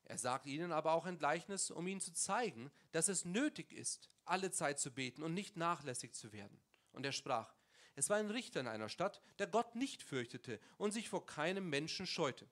Er 0.03 0.17
sagt 0.17 0.47
ihnen 0.47 0.73
aber 0.73 0.93
auch 0.93 1.05
ein 1.05 1.17
Gleichnis, 1.17 1.71
um 1.71 1.88
ihnen 1.88 2.01
zu 2.01 2.12
zeigen, 2.12 2.71
dass 2.91 3.08
es 3.08 3.23
nötig 3.23 3.71
ist, 3.71 4.10
alle 4.25 4.51
Zeit 4.51 4.79
zu 4.79 4.91
beten 4.91 5.23
und 5.23 5.34
nicht 5.34 5.55
nachlässig 5.55 6.13
zu 6.13 6.34
werden. 6.34 6.60
Und 6.91 7.05
er 7.05 7.13
sprach, 7.13 7.53
es 7.95 8.10
war 8.10 8.17
ein 8.17 8.32
Richter 8.32 8.60
in 8.60 8.67
einer 8.67 8.89
Stadt, 8.89 9.21
der 9.38 9.47
Gott 9.47 9.75
nicht 9.75 10.03
fürchtete 10.03 10.60
und 10.77 10.91
sich 10.91 11.08
vor 11.08 11.25
keinem 11.25 11.69
Menschen 11.69 12.05
scheute. 12.05 12.49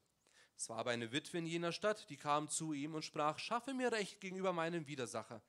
Es 0.57 0.69
war 0.69 0.79
aber 0.79 0.91
eine 0.91 1.11
Witwe 1.11 1.37
in 1.37 1.45
jener 1.45 1.71
Stadt, 1.71 2.09
die 2.09 2.17
kam 2.17 2.49
zu 2.49 2.73
ihm 2.73 2.95
und 2.95 3.05
sprach, 3.05 3.37
schaffe 3.37 3.75
mir 3.75 3.91
Recht 3.91 4.19
gegenüber 4.19 4.53
meinem 4.53 4.87
Widersacher. 4.87 5.41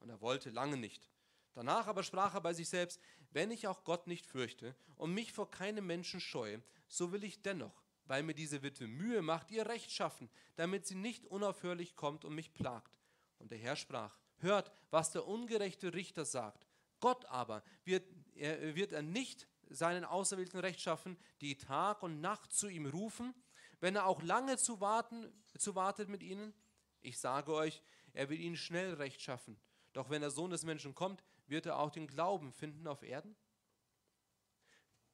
Und 0.00 0.10
er 0.10 0.20
wollte 0.20 0.50
lange 0.50 0.76
nicht. 0.76 1.08
Danach 1.54 1.86
aber 1.86 2.02
sprach 2.02 2.34
er 2.34 2.42
bei 2.42 2.52
sich 2.52 2.68
selbst, 2.68 3.00
wenn 3.32 3.50
ich 3.50 3.66
auch 3.66 3.84
Gott 3.84 4.06
nicht 4.06 4.26
fürchte 4.26 4.76
und 4.96 5.14
mich 5.14 5.32
vor 5.32 5.50
keinem 5.50 5.86
Menschen 5.86 6.20
scheue, 6.20 6.62
so 6.88 7.10
will 7.10 7.24
ich 7.24 7.40
dennoch, 7.40 7.82
weil 8.04 8.22
mir 8.22 8.34
diese 8.34 8.62
Witwe 8.62 8.86
Mühe 8.86 9.22
macht, 9.22 9.50
ihr 9.50 9.66
Recht 9.66 9.90
schaffen, 9.90 10.28
damit 10.56 10.86
sie 10.86 10.94
nicht 10.94 11.26
unaufhörlich 11.26 11.96
kommt 11.96 12.24
und 12.24 12.34
mich 12.34 12.52
plagt. 12.52 12.98
Und 13.38 13.50
der 13.50 13.58
Herr 13.58 13.76
sprach, 13.76 14.18
hört, 14.38 14.70
was 14.90 15.10
der 15.10 15.26
ungerechte 15.26 15.94
Richter 15.94 16.26
sagt. 16.26 16.66
Gott 17.00 17.24
aber 17.26 17.62
wird 17.84 18.06
er, 18.34 18.74
wird 18.76 18.92
er 18.92 19.02
nicht 19.02 19.48
seinen 19.70 20.04
Auserwählten 20.04 20.60
rechtschaffen, 20.60 21.16
die 21.40 21.56
Tag 21.56 22.02
und 22.02 22.20
Nacht 22.20 22.52
zu 22.52 22.68
ihm 22.68 22.86
rufen, 22.86 23.34
wenn 23.80 23.96
er 23.96 24.06
auch 24.06 24.22
lange 24.22 24.56
zu 24.56 24.80
warten, 24.80 25.32
zu 25.58 25.74
wartet 25.74 26.08
mit 26.08 26.22
ihnen? 26.22 26.54
Ich 27.00 27.18
sage 27.18 27.52
euch, 27.52 27.82
er 28.12 28.28
wird 28.28 28.40
ihnen 28.40 28.56
schnell 28.56 28.94
rechtschaffen. 28.94 29.58
Doch 29.92 30.10
wenn 30.10 30.20
der 30.20 30.30
Sohn 30.30 30.50
des 30.50 30.64
Menschen 30.64 30.94
kommt, 30.94 31.24
wird 31.46 31.66
er 31.66 31.78
auch 31.78 31.90
den 31.90 32.06
Glauben 32.06 32.52
finden 32.52 32.86
auf 32.86 33.02
Erden? 33.02 33.36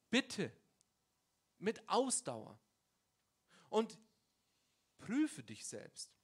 Bitte, 0.09 0.51
mit 1.57 1.87
Ausdauer. 1.89 2.59
Und 3.69 3.97
prüfe 4.97 5.43
dich 5.43 5.65
selbst. 5.65 6.15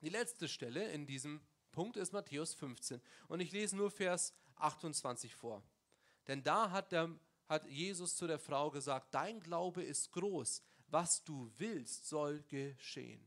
Die 0.00 0.08
letzte 0.08 0.48
Stelle 0.48 0.90
in 0.90 1.06
diesem 1.06 1.40
Punkt 1.72 1.96
ist 1.96 2.12
Matthäus 2.12 2.54
15. 2.54 3.00
Und 3.28 3.40
ich 3.40 3.52
lese 3.52 3.76
nur 3.76 3.90
Vers 3.90 4.34
28 4.56 5.34
vor. 5.34 5.62
Denn 6.26 6.42
da 6.42 6.70
hat, 6.70 6.92
der, 6.92 7.18
hat 7.48 7.66
Jesus 7.66 8.16
zu 8.16 8.26
der 8.26 8.38
Frau 8.38 8.70
gesagt, 8.70 9.14
dein 9.14 9.40
Glaube 9.40 9.82
ist 9.82 10.12
groß, 10.12 10.62
was 10.88 11.24
du 11.24 11.50
willst, 11.58 12.08
soll 12.08 12.42
geschehen. 12.42 13.24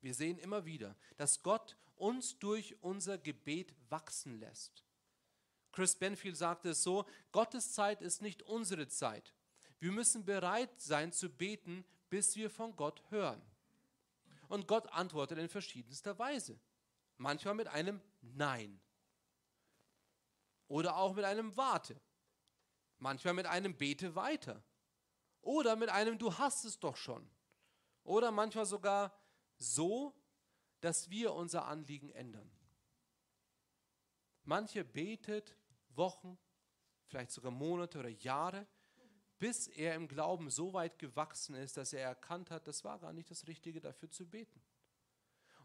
Wir 0.00 0.14
sehen 0.14 0.38
immer 0.38 0.64
wieder, 0.64 0.96
dass 1.16 1.42
Gott 1.42 1.76
uns 1.96 2.38
durch 2.38 2.76
unser 2.82 3.18
Gebet 3.18 3.74
wachsen 3.88 4.38
lässt. 4.38 4.84
Chris 5.72 5.96
Benfield 5.96 6.36
sagte 6.36 6.70
es 6.70 6.82
so, 6.82 7.04
Gottes 7.32 7.72
Zeit 7.72 8.00
ist 8.00 8.22
nicht 8.22 8.42
unsere 8.42 8.88
Zeit. 8.88 9.34
Wir 9.80 9.92
müssen 9.92 10.24
bereit 10.24 10.80
sein 10.80 11.12
zu 11.12 11.28
beten, 11.28 11.84
bis 12.10 12.36
wir 12.36 12.50
von 12.50 12.74
Gott 12.74 13.02
hören. 13.10 13.42
Und 14.48 14.66
Gott 14.66 14.88
antwortet 14.92 15.38
in 15.38 15.48
verschiedenster 15.48 16.18
Weise. 16.18 16.58
Manchmal 17.16 17.54
mit 17.54 17.68
einem 17.68 18.00
Nein. 18.22 18.80
Oder 20.68 20.96
auch 20.96 21.14
mit 21.14 21.24
einem 21.24 21.56
Warte. 21.56 22.00
Manchmal 22.98 23.34
mit 23.34 23.46
einem 23.46 23.76
Bete 23.76 24.14
weiter. 24.14 24.62
Oder 25.40 25.76
mit 25.76 25.88
einem 25.88 26.18
Du 26.18 26.36
hast 26.36 26.64
es 26.64 26.78
doch 26.78 26.96
schon. 26.96 27.28
Oder 28.02 28.30
manchmal 28.30 28.66
sogar 28.66 29.16
so, 29.56 30.14
dass 30.80 31.10
wir 31.10 31.34
unser 31.34 31.66
Anliegen 31.66 32.10
ändern. 32.10 32.50
Manche 34.44 34.84
betet 34.84 35.56
Wochen, 35.90 36.38
vielleicht 37.06 37.30
sogar 37.30 37.50
Monate 37.50 37.98
oder 37.98 38.08
Jahre, 38.08 38.66
bis 39.38 39.68
er 39.68 39.94
im 39.94 40.08
Glauben 40.08 40.50
so 40.50 40.72
weit 40.72 40.98
gewachsen 40.98 41.54
ist, 41.54 41.76
dass 41.76 41.92
er 41.92 42.02
erkannt 42.02 42.50
hat, 42.50 42.66
das 42.66 42.84
war 42.84 42.98
gar 42.98 43.12
nicht 43.12 43.30
das 43.30 43.46
Richtige 43.46 43.80
dafür 43.80 44.10
zu 44.10 44.26
beten. 44.26 44.60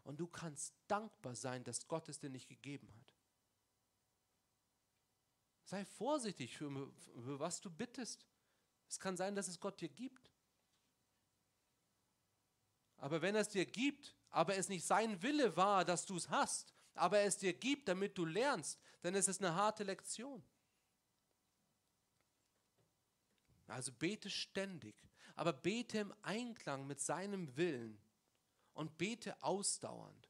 Und 0.04 0.20
du 0.20 0.26
kannst 0.26 0.74
dankbar 0.86 1.34
sein, 1.34 1.64
dass 1.64 1.88
Gott 1.88 2.08
es 2.08 2.18
dir 2.18 2.30
nicht 2.30 2.48
gegeben 2.48 2.92
hat. 2.98 3.03
Sei 5.64 5.84
vorsichtig, 5.84 6.56
für, 6.56 6.70
für 7.24 7.40
was 7.40 7.60
du 7.60 7.70
bittest. 7.70 8.26
Es 8.88 9.00
kann 9.00 9.16
sein, 9.16 9.34
dass 9.34 9.48
es 9.48 9.58
Gott 9.58 9.80
dir 9.80 9.88
gibt. 9.88 10.30
Aber 12.98 13.22
wenn 13.22 13.34
er 13.34 13.40
es 13.40 13.48
dir 13.48 13.66
gibt, 13.66 14.14
aber 14.30 14.56
es 14.56 14.68
nicht 14.68 14.86
sein 14.86 15.22
Wille 15.22 15.56
war, 15.56 15.84
dass 15.84 16.06
du 16.06 16.16
es 16.16 16.28
hast, 16.28 16.74
aber 16.94 17.20
es 17.20 17.38
dir 17.38 17.52
gibt, 17.52 17.88
damit 17.88 18.16
du 18.16 18.24
lernst, 18.24 18.78
dann 19.02 19.14
ist 19.14 19.28
es 19.28 19.40
eine 19.40 19.54
harte 19.54 19.84
Lektion. 19.84 20.42
Also 23.66 23.92
bete 23.92 24.30
ständig, 24.30 24.94
aber 25.34 25.52
bete 25.52 25.98
im 25.98 26.14
Einklang 26.22 26.86
mit 26.86 27.00
seinem 27.00 27.56
Willen 27.56 28.00
und 28.74 28.98
bete 28.98 29.42
ausdauernd. 29.42 30.28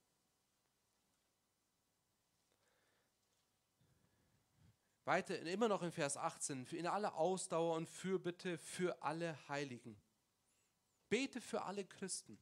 Weiter, 5.05 5.39
immer 5.41 5.69
noch 5.69 5.83
in 5.83 5.93
Vers 5.93 6.17
18, 6.17 6.67
in 6.73 6.87
aller 6.87 7.15
Ausdauer 7.15 7.77
und 7.77 7.89
Fürbitte 7.89 8.57
für 8.59 9.03
alle 9.03 9.37
Heiligen. 9.49 10.01
Bete 11.11 11.41
für 11.41 11.63
alle 11.63 11.85
Christen. 11.85 12.39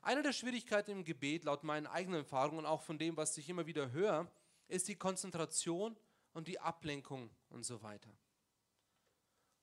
Eine 0.00 0.22
der 0.22 0.32
Schwierigkeiten 0.32 0.90
im 0.92 1.04
Gebet, 1.04 1.44
laut 1.44 1.64
meinen 1.64 1.86
eigenen 1.86 2.20
Erfahrungen 2.20 2.60
und 2.60 2.66
auch 2.66 2.82
von 2.82 2.98
dem, 2.98 3.16
was 3.16 3.36
ich 3.36 3.48
immer 3.48 3.66
wieder 3.66 3.90
höre, 3.90 4.30
ist 4.68 4.88
die 4.88 4.96
Konzentration 4.96 5.96
und 6.32 6.48
die 6.48 6.60
Ablenkung 6.60 7.30
und 7.50 7.64
so 7.64 7.82
weiter. 7.82 8.10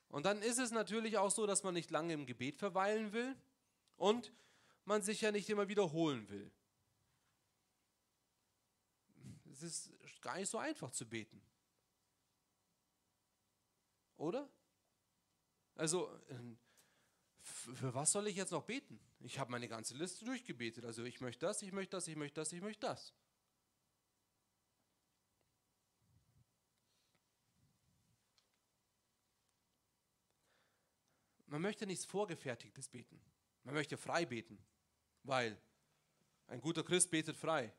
Und 0.09 0.25
dann 0.25 0.41
ist 0.41 0.59
es 0.59 0.71
natürlich 0.71 1.17
auch 1.17 1.31
so, 1.31 1.47
dass 1.47 1.63
man 1.63 1.73
nicht 1.73 1.89
lange 1.89 2.13
im 2.13 2.25
Gebet 2.25 2.57
verweilen 2.57 3.11
will 3.11 3.35
und 3.97 4.31
man 4.85 5.01
sich 5.01 5.21
ja 5.21 5.31
nicht 5.31 5.49
immer 5.49 5.67
wiederholen 5.67 6.29
will. 6.29 6.51
Es 9.51 9.63
ist 9.63 9.91
gar 10.21 10.37
nicht 10.37 10.49
so 10.49 10.57
einfach 10.57 10.91
zu 10.91 11.07
beten. 11.07 11.41
Oder? 14.17 14.49
Also, 15.75 16.09
ähm, 16.29 16.57
für 17.41 17.93
was 17.93 18.11
soll 18.11 18.27
ich 18.27 18.35
jetzt 18.35 18.51
noch 18.51 18.63
beten? 18.63 18.99
Ich 19.19 19.39
habe 19.39 19.51
meine 19.51 19.67
ganze 19.67 19.95
Liste 19.95 20.25
durchgebetet. 20.25 20.85
Also 20.85 21.03
ich 21.03 21.21
möchte 21.21 21.45
das, 21.45 21.61
ich 21.61 21.71
möchte 21.71 21.97
das, 21.97 22.07
ich 22.07 22.15
möchte 22.15 22.41
das, 22.41 22.53
ich 22.53 22.61
möchte 22.61 22.87
das. 22.87 23.13
Man 31.47 31.61
möchte 31.61 31.85
nichts 31.85 32.05
Vorgefertigtes 32.05 32.89
beten. 32.89 33.21
Man 33.63 33.75
möchte 33.75 33.97
frei 33.97 34.25
beten, 34.25 34.57
weil 35.23 35.57
ein 36.47 36.61
guter 36.61 36.83
Christ 36.83 37.11
betet 37.11 37.37
frei. 37.37 37.73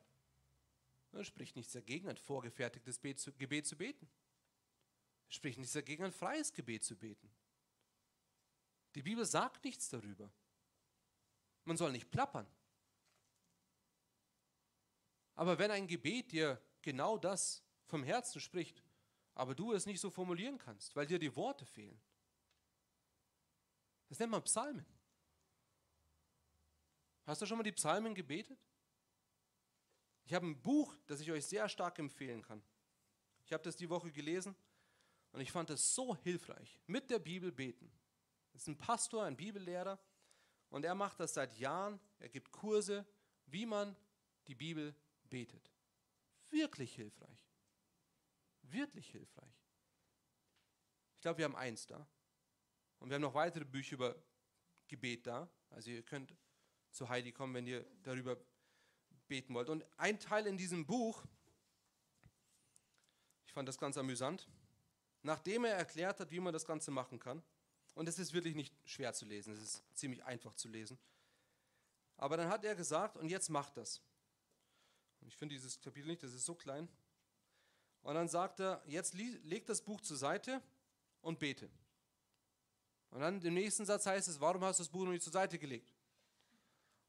Er 1.11 1.23
spricht 1.23 1.55
nichts 1.55 1.73
dagegen, 1.73 2.09
ein 2.09 2.17
vorgefertigtes 2.17 2.99
Gebet 2.99 3.67
zu 3.67 3.77
beten. 3.77 4.09
Spricht 5.29 5.57
nichts 5.57 5.73
dagegen, 5.73 6.03
ein 6.03 6.11
freies 6.11 6.53
Gebet 6.53 6.83
zu 6.83 6.95
beten. 6.95 7.29
Die 8.95 9.01
Bibel 9.03 9.25
sagt 9.25 9.63
nichts 9.63 9.89
darüber. 9.89 10.31
Man 11.65 11.77
soll 11.77 11.91
nicht 11.91 12.09
plappern. 12.09 12.47
Aber 15.35 15.59
wenn 15.59 15.69
ein 15.69 15.87
Gebet 15.87 16.31
dir 16.31 16.61
genau 16.81 17.17
das 17.17 17.63
vom 17.85 18.03
Herzen 18.03 18.39
spricht, 18.39 18.83
aber 19.35 19.53
du 19.53 19.73
es 19.73 19.85
nicht 19.85 19.99
so 19.99 20.09
formulieren 20.09 20.57
kannst, 20.57 20.95
weil 20.95 21.05
dir 21.05 21.19
die 21.19 21.35
Worte 21.35 21.65
fehlen, 21.65 22.01
das 24.07 24.19
nennt 24.19 24.31
man 24.31 24.43
Psalmen. 24.43 24.85
Hast 27.25 27.41
du 27.41 27.45
schon 27.45 27.57
mal 27.57 27.63
die 27.63 27.73
Psalmen 27.73 28.15
gebetet? 28.15 28.57
Ich 30.23 30.33
habe 30.33 30.47
ein 30.47 30.61
Buch, 30.61 30.95
das 31.05 31.19
ich 31.19 31.31
euch 31.31 31.45
sehr 31.45 31.67
stark 31.69 31.99
empfehlen 31.99 32.41
kann. 32.41 32.63
Ich 33.45 33.53
habe 33.53 33.63
das 33.63 33.75
die 33.75 33.89
Woche 33.89 34.11
gelesen 34.11 34.55
und 35.37 35.43
ich 35.43 35.51
fand 35.51 35.69
es 35.69 35.93
so 35.93 36.15
hilfreich. 36.15 36.79
Mit 36.87 37.11
der 37.11 37.19
Bibel 37.19 37.51
beten. 37.51 37.91
Das 38.53 38.63
ist 38.63 38.69
ein 38.69 38.77
Pastor, 38.79 39.23
ein 39.23 39.37
Bibellehrer 39.37 39.99
und 40.71 40.83
er 40.83 40.95
macht 40.95 41.19
das 41.19 41.35
seit 41.35 41.59
Jahren. 41.59 41.99
Er 42.17 42.27
gibt 42.27 42.51
Kurse, 42.51 43.05
wie 43.45 43.67
man 43.67 43.95
die 44.47 44.55
Bibel 44.55 44.95
betet. 45.29 45.71
Wirklich 46.49 46.95
hilfreich. 46.95 47.51
Wirklich 48.63 49.11
hilfreich. 49.11 49.63
Ich 51.13 51.21
glaube, 51.21 51.37
wir 51.37 51.45
haben 51.45 51.55
eins 51.55 51.85
da. 51.85 52.07
Und 52.97 53.09
wir 53.09 53.15
haben 53.15 53.21
noch 53.21 53.35
weitere 53.35 53.63
Bücher 53.63 53.93
über 53.93 54.15
Gebet 54.87 55.27
da. 55.27 55.47
Also 55.69 55.91
ihr 55.91 56.01
könnt 56.01 56.35
zu 56.89 57.09
Heidi 57.09 57.31
kommen, 57.31 57.53
wenn 57.53 57.67
ihr 57.67 57.85
darüber 58.01 58.37
beten 59.27 59.53
wollt. 59.53 59.69
Und 59.69 59.85
ein 59.97 60.19
Teil 60.19 60.47
in 60.47 60.57
diesem 60.57 60.87
Buch, 60.87 61.23
ich 63.45 63.53
fand 63.53 63.69
das 63.69 63.77
ganz 63.77 63.99
amüsant, 63.99 64.49
nachdem 65.27 65.65
er 65.65 65.75
erklärt 65.75 66.19
hat, 66.19 66.31
wie 66.31 66.39
man 66.39 66.53
das 66.53 66.65
Ganze 66.65 66.89
machen 66.89 67.19
kann, 67.19 67.43
und 67.95 68.07
es 68.07 68.17
ist 68.17 68.33
wirklich 68.33 68.55
nicht 68.55 68.73
schwer 68.85 69.13
zu 69.13 69.25
lesen, 69.25 69.53
es 69.53 69.61
ist 69.61 69.83
ziemlich 69.93 70.23
einfach 70.23 70.55
zu 70.55 70.67
lesen, 70.67 70.97
aber 72.17 72.37
dann 72.37 72.49
hat 72.49 72.63
er 72.63 72.75
gesagt, 72.75 73.17
und 73.17 73.29
jetzt 73.29 73.49
macht 73.49 73.77
das. 73.77 74.01
Ich 75.27 75.35
finde 75.35 75.53
dieses 75.55 75.79
Kapitel 75.79 76.07
nicht, 76.07 76.23
das 76.23 76.33
ist 76.33 76.45
so 76.45 76.55
klein. 76.55 76.87
Und 78.01 78.15
dann 78.15 78.27
sagt 78.27 78.59
er, 78.59 78.81
jetzt 78.85 79.13
leg 79.13 79.65
das 79.65 79.81
Buch 79.81 80.01
zur 80.01 80.17
Seite 80.17 80.61
und 81.21 81.37
bete. 81.39 81.69
Und 83.09 83.19
dann 83.19 83.41
im 83.41 83.53
nächsten 83.53 83.85
Satz 83.85 84.05
heißt 84.05 84.27
es, 84.27 84.39
warum 84.39 84.63
hast 84.63 84.79
du 84.79 84.83
das 84.83 84.89
Buch 84.89 85.03
noch 85.03 85.11
nicht 85.11 85.23
zur 85.23 85.33
Seite 85.33 85.59
gelegt? 85.59 85.93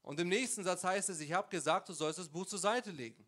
Und 0.01 0.19
im 0.19 0.27
nächsten 0.27 0.63
Satz 0.63 0.83
heißt 0.83 1.09
es, 1.09 1.19
ich 1.19 1.31
habe 1.31 1.49
gesagt, 1.49 1.87
du 1.87 1.93
sollst 1.93 2.19
das 2.19 2.29
Buch 2.29 2.45
zur 2.45 2.59
Seite 2.59 2.91
legen. 2.91 3.25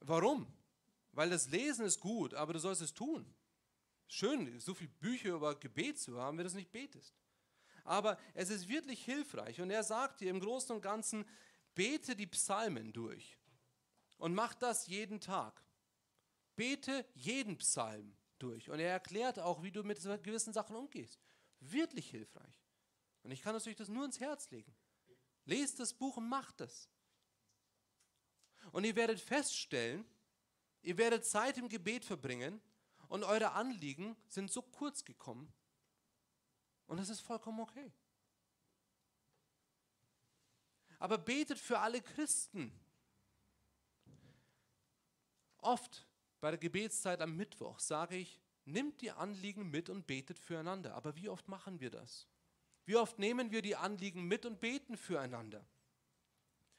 Warum? 0.00 0.46
Weil 1.16 1.30
das 1.30 1.48
Lesen 1.48 1.86
ist 1.86 1.98
gut, 1.98 2.34
aber 2.34 2.52
du 2.52 2.58
sollst 2.58 2.82
es 2.82 2.92
tun. 2.92 3.34
Schön, 4.06 4.60
so 4.60 4.74
viele 4.74 4.90
Bücher 4.90 5.30
über 5.30 5.58
Gebet 5.58 5.98
zu 5.98 6.20
haben, 6.20 6.36
wenn 6.36 6.44
du 6.44 6.48
es 6.48 6.54
nicht 6.54 6.70
betest. 6.70 7.16
Aber 7.84 8.18
es 8.34 8.50
ist 8.50 8.68
wirklich 8.68 9.02
hilfreich. 9.02 9.62
Und 9.62 9.70
er 9.70 9.82
sagt 9.82 10.20
dir 10.20 10.28
im 10.28 10.40
Großen 10.40 10.76
und 10.76 10.82
Ganzen, 10.82 11.24
bete 11.74 12.16
die 12.16 12.26
Psalmen 12.26 12.92
durch. 12.92 13.38
Und 14.18 14.34
mach 14.34 14.52
das 14.52 14.88
jeden 14.88 15.18
Tag. 15.18 15.64
Bete 16.54 17.06
jeden 17.14 17.56
Psalm 17.56 18.14
durch. 18.38 18.68
Und 18.68 18.78
er 18.78 18.90
erklärt 18.90 19.38
auch, 19.38 19.62
wie 19.62 19.72
du 19.72 19.84
mit 19.84 20.02
gewissen 20.22 20.52
Sachen 20.52 20.76
umgehst. 20.76 21.18
Wirklich 21.60 22.10
hilfreich. 22.10 22.62
Und 23.22 23.30
ich 23.30 23.40
kann 23.40 23.56
euch 23.56 23.74
das 23.74 23.88
nur 23.88 24.04
ins 24.04 24.20
Herz 24.20 24.50
legen. 24.50 24.76
Lest 25.46 25.80
das 25.80 25.94
Buch 25.94 26.18
und 26.18 26.28
macht 26.28 26.60
das. 26.60 26.90
Und 28.70 28.84
ihr 28.84 28.96
werdet 28.96 29.18
feststellen, 29.18 30.04
Ihr 30.86 30.96
werdet 30.98 31.24
Zeit 31.24 31.58
im 31.58 31.68
Gebet 31.68 32.04
verbringen 32.04 32.60
und 33.08 33.24
eure 33.24 33.50
Anliegen 33.52 34.16
sind 34.28 34.52
so 34.52 34.62
kurz 34.62 35.04
gekommen. 35.04 35.52
Und 36.86 36.98
das 36.98 37.08
ist 37.08 37.22
vollkommen 37.22 37.58
okay. 37.58 37.92
Aber 41.00 41.18
betet 41.18 41.58
für 41.58 41.80
alle 41.80 42.00
Christen. 42.00 42.72
Oft 45.58 46.06
bei 46.40 46.52
der 46.52 46.58
Gebetszeit 46.58 47.20
am 47.20 47.36
Mittwoch 47.36 47.80
sage 47.80 48.16
ich, 48.16 48.40
nimmt 48.64 49.00
die 49.00 49.10
Anliegen 49.10 49.68
mit 49.68 49.90
und 49.90 50.06
betet 50.06 50.38
füreinander. 50.38 50.94
Aber 50.94 51.16
wie 51.16 51.28
oft 51.28 51.48
machen 51.48 51.80
wir 51.80 51.90
das? 51.90 52.28
Wie 52.84 52.94
oft 52.94 53.18
nehmen 53.18 53.50
wir 53.50 53.60
die 53.60 53.74
Anliegen 53.74 54.22
mit 54.22 54.46
und 54.46 54.60
beten 54.60 54.96
füreinander? 54.96 55.66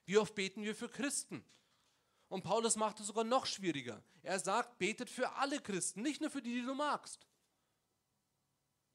Wie 0.06 0.17
oft 0.17 0.34
beten 0.34 0.63
wir 0.63 0.76
für 0.76 0.88
Christen? 0.88 1.43
Und 2.30 2.44
Paulus 2.44 2.76
macht 2.76 3.00
es 3.00 3.08
sogar 3.08 3.24
noch 3.24 3.46
schwieriger. 3.46 4.04
Er 4.22 4.40
sagt, 4.40 4.78
betet 4.80 5.10
für 5.10 5.32
alle 5.34 5.62
Christen, 5.62 6.02
nicht 6.02 6.20
nur 6.20 6.30
für 6.30 6.42
die, 6.42 6.54
die 6.54 6.66
du 6.66 6.76
magst. 6.76 7.26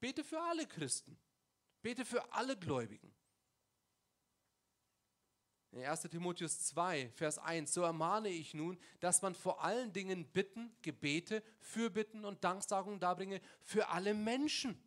Bete 0.01 0.23
für 0.23 0.41
alle 0.41 0.67
Christen. 0.67 1.17
Bete 1.81 2.05
für 2.05 2.33
alle 2.33 2.57
Gläubigen. 2.57 3.15
In 5.73 5.87
1 5.87 6.03
Timotheus 6.03 6.67
2, 6.67 7.11
Vers 7.15 7.39
1, 7.39 7.73
so 7.73 7.83
ermahne 7.83 8.29
ich 8.29 8.53
nun, 8.53 8.79
dass 9.01 9.23
man 9.23 9.35
vor 9.35 9.65
allen 9.65 9.91
Dingen 9.93 10.27
Bitten, 10.27 10.77
Gebete, 10.83 11.43
Fürbitten 11.61 12.27
und 12.27 12.45
Danksagungen 12.45 13.01
darbringe 13.01 13.41
für 13.63 13.89
alle 13.89 14.13
Menschen. 14.13 14.79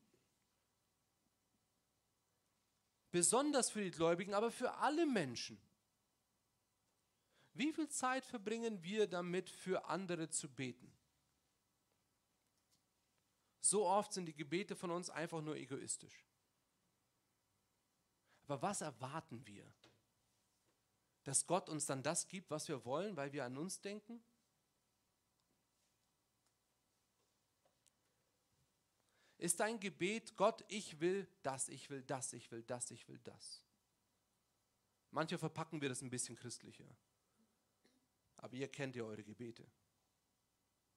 Besonders 3.10 3.72
für 3.72 3.82
die 3.82 3.90
Gläubigen, 3.90 4.36
aber 4.36 4.52
für 4.52 4.74
alle 4.76 5.08
Menschen. 5.08 5.58
Wie 7.56 7.74
viel 7.74 7.90
Zeit 7.90 8.24
verbringen 8.24 8.84
wir 8.84 9.08
damit, 9.08 9.50
für 9.50 9.86
andere 9.86 10.30
zu 10.30 10.48
beten? 10.48 10.96
So 13.60 13.88
oft 13.88 14.14
sind 14.14 14.28
die 14.28 14.36
Gebete 14.36 14.76
von 14.76 14.92
uns 14.92 15.10
einfach 15.10 15.42
nur 15.42 15.56
egoistisch. 15.56 16.24
Aber 18.44 18.62
was 18.62 18.82
erwarten 18.82 19.44
wir? 19.48 19.66
dass 21.26 21.48
Gott 21.48 21.70
uns 21.70 21.88
dann 21.88 22.04
das 22.04 22.28
gibt, 22.28 22.52
was 22.52 22.68
wir 22.68 22.86
wollen, 22.86 23.18
weil 23.18 23.34
wir 23.34 23.44
an 23.44 23.58
uns 23.58 23.82
denken? 23.82 24.24
Ist 29.40 29.60
dein 29.60 29.80
Gebet, 29.80 30.38
Gott, 30.38 30.64
ich 30.68 31.00
will 31.00 31.28
das, 31.42 31.68
ich 31.68 31.90
will 31.90 32.04
das, 32.04 32.32
ich 32.34 32.52
will 32.52 32.62
das, 32.64 32.92
ich 32.92 33.08
will 33.08 33.20
das? 33.20 33.64
Manche 35.10 35.38
verpacken 35.40 35.82
wir 35.82 35.90
das 35.90 36.04
ein 36.04 36.12
bisschen 36.12 36.36
christlicher. 36.36 36.96
Aber 38.46 38.54
ihr 38.54 38.68
kennt 38.68 38.96
ja 38.96 39.02
eure 39.02 39.24
Gebete. 39.24 39.66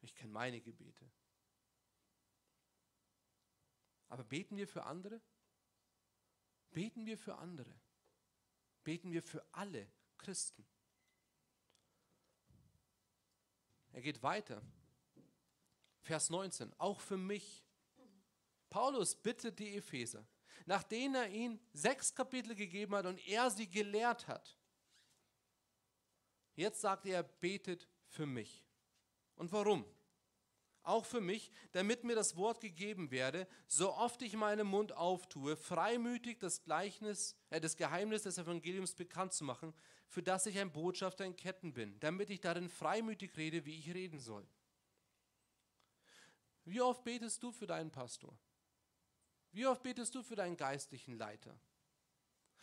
Ich 0.03 0.15
kenne 0.15 0.31
meine 0.31 0.61
Gebete. 0.61 1.11
Aber 4.09 4.23
beten 4.23 4.59
wir 4.59 4.69
für 4.69 4.85
andere? 4.85 5.19
Beten 6.73 7.07
wir 7.07 7.17
für 7.17 7.37
andere? 7.37 7.75
Beten 8.85 9.13
wir 9.13 9.23
für 9.23 9.43
alle 9.53 9.91
Christen. 10.19 10.63
Er 13.93 14.03
geht 14.03 14.23
weiter. 14.23 14.61
Vers 16.03 16.29
19, 16.29 16.71
auch 16.79 17.01
für 17.01 17.17
mich. 17.17 17.67
Paulus 18.69 19.15
bittet 19.17 19.59
die 19.59 19.75
Epheser, 19.75 20.29
nachdem 20.67 21.15
er 21.15 21.31
ihnen 21.31 21.59
sechs 21.73 22.15
Kapitel 22.15 22.55
gegeben 22.55 22.95
hat 22.95 23.07
und 23.07 23.27
er 23.27 23.51
sie 23.51 23.71
gelehrt 23.71 24.29
hat. 24.29 24.58
Jetzt 26.59 26.81
sagt 26.81 27.07
er, 27.07 27.23
betet 27.23 27.87
für 28.09 28.27
mich. 28.27 28.66
Und 29.37 29.53
warum? 29.53 29.85
auch 30.88 31.05
für 31.05 31.21
mich, 31.21 31.53
damit 31.73 32.03
mir 32.03 32.14
das 32.14 32.37
Wort 32.37 32.62
gegeben 32.62 33.11
werde, 33.11 33.47
so 33.66 33.92
oft 33.92 34.23
ich 34.23 34.35
meinen 34.35 34.66
Mund 34.66 34.92
auftue, 34.92 35.55
freimütig 35.55 36.38
das, 36.38 36.64
Gleichnis, 36.64 37.37
äh, 37.51 37.61
das 37.61 37.77
Geheimnis 37.77 38.23
des 38.23 38.38
Evangeliums 38.38 38.94
bekannt 38.94 39.35
zu 39.35 39.44
machen, 39.44 39.75
für 40.09 40.23
das 40.23 40.47
ich 40.47 40.59
ein 40.59 40.73
Botschafter 40.73 41.27
in 41.27 41.37
Ketten 41.37 41.75
bin, 41.75 42.01
damit 42.01 42.31
ich 42.31 42.40
darin 42.40 42.71
freimütig 42.71 43.37
rede, 43.37 43.66
wie 43.66 43.79
ich 43.79 43.92
reden 43.92 44.18
soll. 44.18 44.49
Wie 46.64 46.81
oft 46.81 47.05
betest 47.05 47.42
du 47.42 47.53
für 47.53 47.66
deinen 47.66 47.90
Pastor? 47.90 48.35
Wie 49.53 49.66
oft 49.66 49.83
betest 49.83 50.14
du 50.14 50.23
für 50.23 50.37
deinen 50.37 50.57
geistlichen 50.57 51.18
Leiter? 51.18 51.61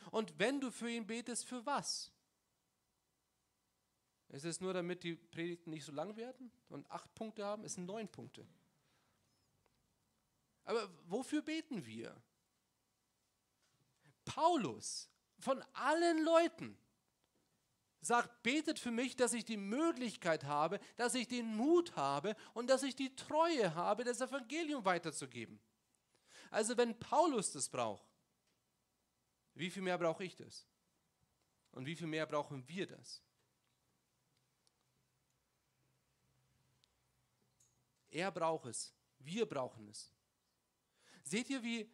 Und 0.09 0.39
wenn 0.39 0.59
du 0.59 0.71
für 0.71 0.89
ihn 0.89 1.05
betest, 1.05 1.45
für 1.45 1.63
was? 1.65 2.11
Es 4.29 4.43
ist 4.43 4.61
nur, 4.61 4.73
damit 4.73 5.03
die 5.03 5.15
Predigten 5.15 5.69
nicht 5.69 5.85
so 5.85 5.91
lang 5.91 6.15
werden 6.17 6.51
und 6.69 6.89
acht 6.89 7.13
Punkte 7.15 7.45
haben, 7.45 7.63
es 7.63 7.75
sind 7.75 7.85
neun 7.85 8.07
Punkte. 8.07 8.47
Aber 10.63 10.89
wofür 11.05 11.41
beten 11.41 11.85
wir? 11.85 12.15
Paulus 14.25 15.09
von 15.39 15.61
allen 15.73 16.23
Leuten 16.23 16.77
sagt, 18.01 18.43
betet 18.43 18.79
für 18.79 18.91
mich, 18.91 19.15
dass 19.15 19.33
ich 19.33 19.45
die 19.45 19.57
Möglichkeit 19.57 20.43
habe, 20.43 20.79
dass 20.95 21.15
ich 21.15 21.27
den 21.27 21.55
Mut 21.55 21.95
habe 21.95 22.35
und 22.53 22.67
dass 22.67 22.83
ich 22.83 22.95
die 22.95 23.15
Treue 23.15 23.73
habe, 23.75 24.03
das 24.03 24.21
Evangelium 24.21 24.85
weiterzugeben. 24.85 25.59
Also 26.51 26.77
wenn 26.77 26.97
Paulus 26.99 27.51
das 27.51 27.69
braucht, 27.69 28.05
wie 29.53 29.69
viel 29.69 29.81
mehr 29.81 29.97
brauche 29.97 30.23
ich 30.23 30.35
das? 30.35 30.67
Und 31.71 31.85
wie 31.85 31.95
viel 31.95 32.07
mehr 32.07 32.25
brauchen 32.25 32.67
wir 32.67 32.87
das? 32.87 33.21
Er 38.15 38.31
braucht 38.31 38.67
es. 38.67 38.93
Wir 39.19 39.45
brauchen 39.45 39.89
es. 39.89 40.09
Seht 41.25 41.49
ihr, 41.49 41.61
wie, 41.63 41.91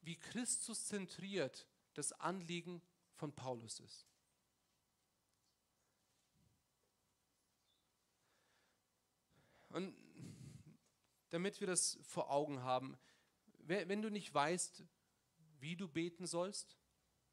wie 0.00 0.18
Christus 0.18 0.86
zentriert 0.86 1.68
das 1.94 2.10
Anliegen 2.10 2.82
von 3.14 3.32
Paulus 3.32 3.78
ist? 3.78 4.04
Und 9.68 9.96
damit 11.28 11.60
wir 11.60 11.68
das 11.68 12.00
vor 12.02 12.32
Augen 12.32 12.64
haben, 12.64 12.98
wenn 13.58 14.02
du 14.02 14.10
nicht 14.10 14.34
weißt, 14.34 14.82
wie 15.60 15.76
du 15.76 15.86
beten 15.86 16.26
sollst, 16.26 16.76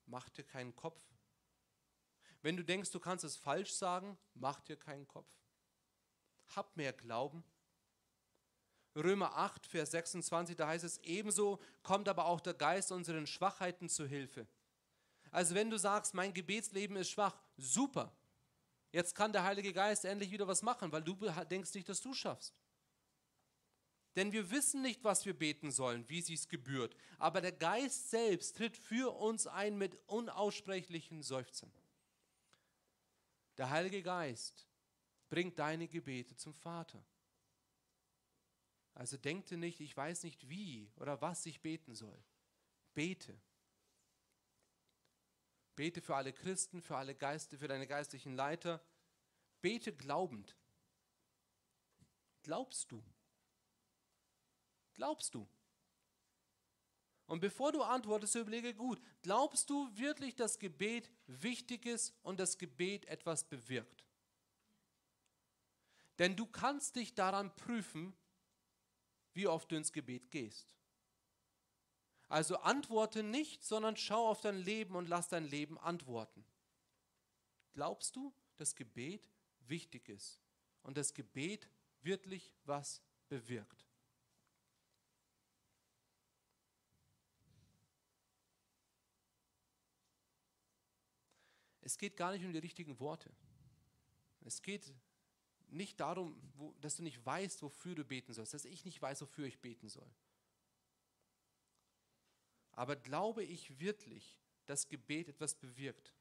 mach 0.06 0.30
dir 0.30 0.44
keinen 0.44 0.76
Kopf. 0.76 1.02
Wenn 2.44 2.56
du 2.56 2.64
denkst, 2.64 2.92
du 2.92 3.00
kannst 3.00 3.26
es 3.26 3.36
falsch 3.36 3.74
sagen, 3.74 4.16
mach 4.36 4.62
dir 4.62 4.78
keinen 4.78 5.08
Kopf. 5.08 5.36
Hab 6.56 6.78
mehr 6.78 6.94
Glauben 6.94 7.44
Römer 8.98 9.36
8, 9.38 9.66
Vers 9.66 9.92
26, 9.92 10.56
da 10.56 10.68
heißt 10.68 10.84
es, 10.84 10.98
ebenso 11.00 11.60
kommt 11.84 12.10
aber 12.10 12.26
auch 12.26 12.42
der 12.42 12.54
Geist 12.56 12.92
unseren 12.92 13.28
Schwachheiten 13.28 13.90
zu 13.90 14.08
Hilfe. 14.08 14.48
Also 15.32 15.56
wenn 15.56 15.70
du 15.70 15.78
sagst, 15.78 16.14
mein 16.14 16.34
Gebetsleben 16.34 16.98
ist 16.98 17.12
schwach, 17.12 17.38
super. 17.58 18.12
Jetzt 18.92 19.14
kann 19.14 19.34
der 19.34 19.44
Heilige 19.44 19.74
Geist 19.74 20.06
endlich 20.06 20.32
wieder 20.32 20.48
was 20.48 20.64
machen, 20.64 20.92
weil 20.92 21.04
du 21.04 21.16
denkst 21.50 21.74
nicht, 21.74 21.88
dass 21.88 22.02
du 22.02 22.14
schaffst. 22.14 22.60
Denn 24.16 24.32
wir 24.32 24.50
wissen 24.50 24.82
nicht, 24.82 25.04
was 25.04 25.26
wir 25.28 25.38
beten 25.38 25.70
sollen, 25.70 26.10
wie 26.10 26.20
es 26.20 26.48
gebührt. 26.48 26.96
Aber 27.20 27.40
der 27.40 27.52
Geist 27.52 28.10
selbst 28.10 28.58
tritt 28.58 28.76
für 28.76 29.16
uns 29.16 29.46
ein 29.46 29.78
mit 29.78 29.96
unaussprechlichen 30.08 31.22
Seufzern. 31.22 31.72
Der 33.58 33.70
Heilige 33.70 34.02
Geist 34.02 34.66
bringt 35.30 35.60
deine 35.60 35.88
Gebete 35.88 36.36
zum 36.36 36.56
Vater. 36.56 37.04
Also 38.98 39.16
denkte 39.16 39.58
nicht, 39.58 39.80
ich 39.80 39.96
weiß 39.96 40.24
nicht 40.24 40.50
wie 40.50 40.92
oder 40.96 41.22
was 41.22 41.46
ich 41.46 41.62
beten 41.62 41.94
soll. 41.94 42.20
Bete. 42.96 43.40
Bete 45.76 46.02
für 46.02 46.16
alle 46.16 46.34
Christen, 46.34 46.82
für 46.82 46.98
alle 46.98 47.14
Geiste, 47.14 47.60
für 47.60 47.68
deine 47.68 47.86
geistlichen 47.86 48.36
Leiter. 48.36 48.84
Bete 49.62 49.94
glaubend. 49.94 50.56
Glaubst 52.42 52.92
du? 52.92 53.04
Glaubst 54.96 55.36
du? 55.36 55.48
Und 57.28 57.40
bevor 57.40 57.72
du 57.72 57.84
antwortest, 57.84 58.34
überlege 58.34 58.74
gut, 58.74 59.00
glaubst 59.22 59.70
du 59.70 59.96
wirklich, 59.96 60.36
dass 60.36 60.58
Gebet 60.58 61.12
wichtig 61.28 61.86
ist 61.86 62.16
und 62.24 62.40
das 62.40 62.58
Gebet 62.58 63.06
etwas 63.06 63.44
bewirkt? 63.44 64.08
Denn 66.18 66.36
du 66.36 66.48
kannst 66.48 66.96
dich 66.96 67.14
daran 67.14 67.56
prüfen, 67.56 68.18
wie 69.38 69.48
oft 69.48 69.72
du 69.72 69.76
ins 69.76 69.94
Gebet 69.94 70.32
gehst. 70.32 70.76
Also 72.28 72.58
antworte 72.58 73.22
nicht, 73.22 73.64
sondern 73.64 73.96
schau 73.96 74.28
auf 74.28 74.42
dein 74.42 74.58
Leben 74.58 74.96
und 74.96 75.08
lass 75.08 75.30
dein 75.30 75.46
Leben 75.46 75.78
antworten. 75.78 76.44
Glaubst 77.74 78.16
du, 78.16 78.34
dass 78.58 78.76
Gebet 78.76 79.30
wichtig 79.68 80.10
ist 80.10 80.42
und 80.82 80.98
das 80.98 81.14
Gebet 81.14 81.70
wirklich 82.02 82.52
was 82.66 83.04
bewirkt? 83.30 83.86
Es 91.82 91.96
geht 91.98 92.18
gar 92.18 92.32
nicht 92.32 92.44
um 92.44 92.52
die 92.52 92.60
richtigen 92.60 93.00
Worte. 93.00 93.32
Es 94.42 94.64
geht 94.64 94.92
nicht 95.68 96.00
darum, 96.00 96.40
wo, 96.56 96.74
dass 96.82 96.96
du 96.96 97.04
nicht 97.04 97.26
weißt, 97.26 97.62
wofür 97.62 97.96
du 97.96 98.04
beten 98.04 98.34
sollst, 98.34 98.54
dass 98.54 98.66
ich 98.66 98.86
nicht 98.86 99.02
weiß, 99.02 99.22
wofür 99.22 99.46
ich 99.46 99.60
beten 99.60 99.90
soll. 99.90 100.10
Aber 102.72 102.96
glaube 102.96 103.44
ich 103.44 103.80
wirklich, 103.80 104.38
dass 104.66 104.88
Gebet 104.88 105.30
etwas 105.30 105.56
bewirkt? 105.56 106.14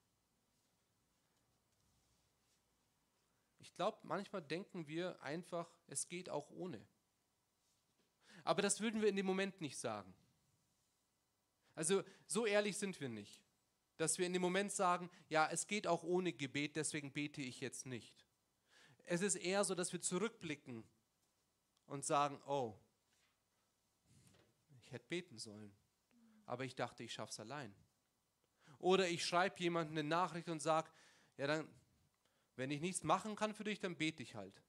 Ich 3.59 3.75
glaube, 3.75 3.99
manchmal 4.05 4.43
denken 4.43 4.87
wir 4.87 5.21
einfach, 5.23 5.69
es 5.87 6.09
geht 6.09 6.31
auch 6.31 6.51
ohne. 6.51 6.87
Aber 8.45 8.63
das 8.63 8.81
würden 8.81 9.03
wir 9.03 9.09
in 9.09 9.17
dem 9.17 9.27
Moment 9.27 9.61
nicht 9.61 9.77
sagen. 9.77 10.15
Also 11.75 12.03
so 12.27 12.47
ehrlich 12.47 12.79
sind 12.79 12.99
wir 13.01 13.09
nicht, 13.09 13.43
dass 13.99 14.19
wir 14.19 14.27
in 14.27 14.33
dem 14.33 14.43
Moment 14.43 14.73
sagen, 14.73 15.11
ja, 15.29 15.49
es 15.51 15.67
geht 15.67 15.87
auch 15.87 16.05
ohne 16.05 16.33
Gebet, 16.33 16.77
deswegen 16.77 17.13
bete 17.13 17.43
ich 17.43 17.61
jetzt 17.61 17.87
nicht. 17.87 18.26
Es 19.07 19.23
ist 19.23 19.37
eher 19.37 19.65
so, 19.65 19.75
dass 19.75 19.93
wir 19.93 20.01
zurückblicken 20.01 20.85
und 21.87 22.05
sagen, 22.05 22.41
oh, 22.47 22.77
ich 24.85 24.93
hätte 24.93 25.07
beten 25.09 25.39
sollen, 25.39 25.75
aber 26.45 26.65
ich 26.65 26.75
dachte, 26.75 27.05
ich 27.05 27.13
schaffe 27.13 27.31
es 27.31 27.41
allein. 27.41 27.75
Oder 28.79 29.09
ich 29.09 29.25
schreibe 29.25 29.59
jemandem 29.61 29.99
eine 29.99 30.09
Nachricht 30.09 30.49
und 30.49 30.61
sage, 30.61 30.91
ja, 31.37 31.47
dann, 31.47 31.69
wenn 32.57 32.71
ich 32.71 32.81
nichts 32.81 33.03
machen 33.03 33.37
kann 33.37 33.55
für 33.55 33.65
dich, 33.65 33.81
dann 33.81 33.97
bete 33.97 34.23
ich 34.23 34.35
halt. 34.35 34.63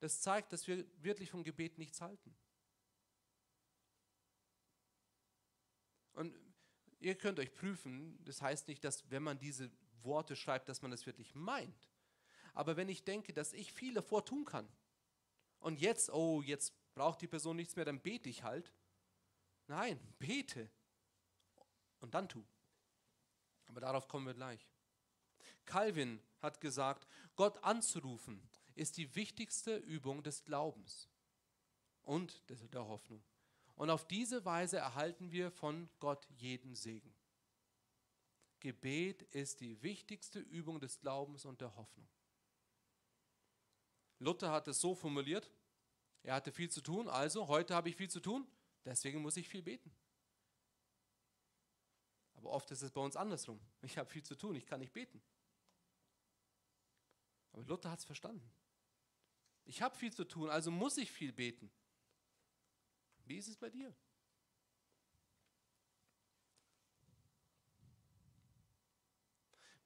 Das 0.00 0.20
zeigt, 0.20 0.52
dass 0.52 0.66
wir 0.66 0.84
wirklich 1.02 1.30
vom 1.30 1.44
Gebet 1.44 1.78
nichts 1.78 2.00
halten. 2.00 2.36
Und 6.12 6.34
ihr 7.00 7.16
könnt 7.16 7.38
euch 7.38 7.52
prüfen, 7.54 8.22
das 8.24 8.42
heißt 8.42 8.68
nicht, 8.68 8.84
dass 8.84 9.10
wenn 9.10 9.22
man 9.22 9.38
diese 9.38 9.70
Worte 10.02 10.36
schreibt, 10.36 10.68
dass 10.68 10.82
man 10.82 10.90
das 10.90 11.06
wirklich 11.06 11.34
meint. 11.34 11.88
Aber 12.54 12.76
wenn 12.76 12.88
ich 12.88 13.04
denke, 13.04 13.32
dass 13.32 13.52
ich 13.52 13.72
viel 13.72 13.94
davor 13.94 14.24
tun 14.24 14.44
kann 14.44 14.68
und 15.60 15.80
jetzt, 15.80 16.10
oh, 16.10 16.40
jetzt 16.42 16.72
braucht 16.94 17.20
die 17.20 17.26
Person 17.26 17.56
nichts 17.56 17.76
mehr, 17.76 17.84
dann 17.84 18.00
bete 18.00 18.28
ich 18.28 18.42
halt. 18.44 18.72
Nein, 19.66 19.98
bete 20.18 20.70
und 22.00 22.14
dann 22.14 22.28
tu. 22.28 22.44
Aber 23.66 23.80
darauf 23.80 24.08
kommen 24.08 24.26
wir 24.26 24.34
gleich. 24.34 24.68
Calvin 25.64 26.20
hat 26.40 26.60
gesagt, 26.60 27.08
Gott 27.36 27.62
anzurufen 27.64 28.40
ist 28.74 28.96
die 28.96 29.14
wichtigste 29.16 29.76
Übung 29.76 30.22
des 30.22 30.44
Glaubens 30.44 31.08
und 32.02 32.42
der 32.48 32.86
Hoffnung. 32.86 33.22
Und 33.76 33.90
auf 33.90 34.06
diese 34.06 34.44
Weise 34.44 34.76
erhalten 34.76 35.32
wir 35.32 35.50
von 35.50 35.88
Gott 35.98 36.28
jeden 36.36 36.74
Segen. 36.74 37.12
Gebet 38.60 39.22
ist 39.22 39.60
die 39.60 39.82
wichtigste 39.82 40.38
Übung 40.38 40.80
des 40.80 41.00
Glaubens 41.00 41.44
und 41.44 41.60
der 41.60 41.74
Hoffnung. 41.74 42.06
Luther 44.18 44.50
hat 44.50 44.68
es 44.68 44.80
so 44.80 44.94
formuliert, 44.94 45.50
er 46.22 46.34
hatte 46.34 46.52
viel 46.52 46.70
zu 46.70 46.80
tun, 46.80 47.08
also 47.08 47.48
heute 47.48 47.74
habe 47.74 47.88
ich 47.88 47.96
viel 47.96 48.10
zu 48.10 48.20
tun, 48.20 48.46
deswegen 48.84 49.20
muss 49.20 49.36
ich 49.36 49.48
viel 49.48 49.62
beten. 49.62 49.94
Aber 52.34 52.50
oft 52.50 52.70
ist 52.70 52.82
es 52.82 52.90
bei 52.90 53.00
uns 53.00 53.16
andersrum. 53.16 53.60
Ich 53.82 53.98
habe 53.98 54.08
viel 54.10 54.22
zu 54.22 54.34
tun, 54.34 54.54
ich 54.54 54.66
kann 54.66 54.80
nicht 54.80 54.92
beten. 54.92 55.22
Aber 57.52 57.64
Luther 57.64 57.90
hat 57.90 58.00
es 58.00 58.04
verstanden. 58.04 58.50
Ich 59.64 59.80
habe 59.80 59.96
viel 59.96 60.12
zu 60.12 60.24
tun, 60.24 60.50
also 60.50 60.70
muss 60.70 60.96
ich 60.98 61.10
viel 61.10 61.32
beten. 61.32 61.70
Wie 63.24 63.38
ist 63.38 63.48
es 63.48 63.56
bei 63.56 63.70
dir? 63.70 63.94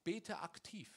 Bete 0.03 0.39
aktiv. 0.41 0.91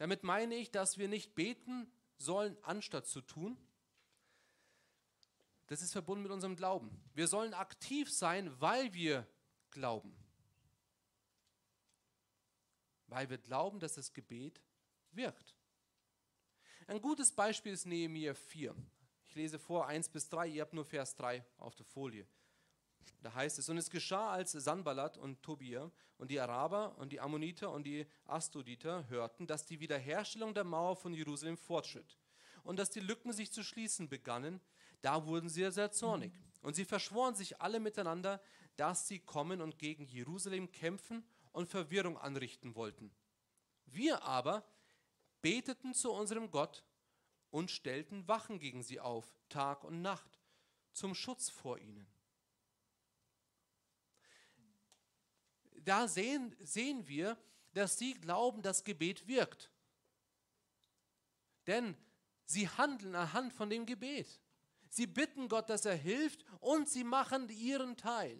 Damit 0.00 0.22
meine 0.22 0.54
ich, 0.54 0.70
dass 0.70 0.96
wir 0.96 1.08
nicht 1.08 1.34
beten 1.34 1.86
sollen, 2.16 2.56
anstatt 2.62 3.06
zu 3.06 3.20
tun. 3.20 3.58
Das 5.66 5.82
ist 5.82 5.92
verbunden 5.92 6.22
mit 6.22 6.32
unserem 6.32 6.56
Glauben. 6.56 6.90
Wir 7.12 7.28
sollen 7.28 7.52
aktiv 7.52 8.10
sein, 8.10 8.58
weil 8.62 8.94
wir 8.94 9.28
glauben. 9.70 10.16
Weil 13.08 13.28
wir 13.28 13.36
glauben, 13.36 13.78
dass 13.78 13.92
das 13.92 14.14
Gebet 14.14 14.62
wirkt. 15.12 15.54
Ein 16.86 17.02
gutes 17.02 17.30
Beispiel 17.32 17.74
ist 17.74 17.84
Nehemiah 17.84 18.32
4. 18.32 18.74
Ich 19.26 19.34
lese 19.34 19.58
vor 19.58 19.86
1 19.86 20.08
bis 20.08 20.30
3, 20.30 20.46
ihr 20.46 20.62
habt 20.62 20.72
nur 20.72 20.86
Vers 20.86 21.14
3 21.16 21.44
auf 21.58 21.74
der 21.74 21.84
Folie. 21.84 22.26
Da 23.22 23.34
heißt 23.34 23.58
es, 23.58 23.68
und 23.68 23.76
es 23.76 23.90
geschah, 23.90 24.30
als 24.30 24.52
Sanballat 24.52 25.18
und 25.18 25.42
Tobia 25.42 25.90
und 26.16 26.30
die 26.30 26.40
Araber 26.40 26.96
und 26.98 27.12
die 27.12 27.20
Ammoniter 27.20 27.70
und 27.70 27.84
die 27.84 28.06
Astoditer 28.26 29.08
hörten, 29.08 29.46
dass 29.46 29.66
die 29.66 29.80
Wiederherstellung 29.80 30.54
der 30.54 30.64
Mauer 30.64 30.96
von 30.96 31.12
Jerusalem 31.12 31.58
fortschritt 31.58 32.18
und 32.62 32.78
dass 32.78 32.90
die 32.90 33.00
Lücken 33.00 33.32
sich 33.32 33.52
zu 33.52 33.62
schließen 33.62 34.08
begannen, 34.08 34.60
da 35.02 35.26
wurden 35.26 35.48
sie 35.48 35.70
sehr 35.70 35.90
zornig. 35.92 36.32
Und 36.62 36.74
sie 36.74 36.84
verschworen 36.84 37.34
sich 37.34 37.60
alle 37.60 37.80
miteinander, 37.80 38.40
dass 38.76 39.08
sie 39.08 39.18
kommen 39.18 39.60
und 39.60 39.78
gegen 39.78 40.04
Jerusalem 40.04 40.70
kämpfen 40.72 41.24
und 41.52 41.68
Verwirrung 41.68 42.18
anrichten 42.18 42.74
wollten. 42.74 43.10
Wir 43.86 44.22
aber 44.22 44.64
beteten 45.42 45.94
zu 45.94 46.12
unserem 46.12 46.50
Gott 46.50 46.84
und 47.50 47.70
stellten 47.70 48.28
Wachen 48.28 48.58
gegen 48.58 48.82
sie 48.82 49.00
auf, 49.00 49.26
Tag 49.48 49.84
und 49.84 50.02
Nacht, 50.02 50.38
zum 50.92 51.14
Schutz 51.14 51.48
vor 51.48 51.78
ihnen. 51.78 52.06
Da 55.84 56.08
sehen, 56.08 56.54
sehen 56.60 57.06
wir, 57.06 57.36
dass 57.72 57.98
sie 57.98 58.14
glauben, 58.14 58.62
dass 58.62 58.84
Gebet 58.84 59.26
wirkt. 59.26 59.70
Denn 61.66 61.96
sie 62.44 62.68
handeln 62.68 63.14
anhand 63.14 63.52
von 63.52 63.70
dem 63.70 63.86
Gebet. 63.86 64.40
Sie 64.88 65.06
bitten 65.06 65.48
Gott, 65.48 65.70
dass 65.70 65.84
er 65.84 65.94
hilft 65.94 66.44
und 66.58 66.88
sie 66.88 67.04
machen 67.04 67.48
ihren 67.48 67.96
Teil. 67.96 68.38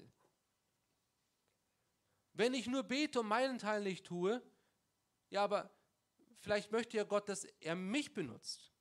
Wenn 2.33 2.55
ich 2.55 2.67
nur 2.67 2.83
bete 2.83 3.21
und 3.21 3.29
meinen 3.29 3.59
Teil 3.59 3.83
nicht 3.83 4.07
tue, 4.07 4.43
ja, 5.29 5.45
aber 5.45 5.71
vielleicht 6.39 6.73
möchte 6.73 6.97
ja 6.97 7.05
Gott, 7.05 7.29
dass 7.29 7.45
er 7.45 7.77
mich 7.77 8.15
benutzt. 8.15 8.73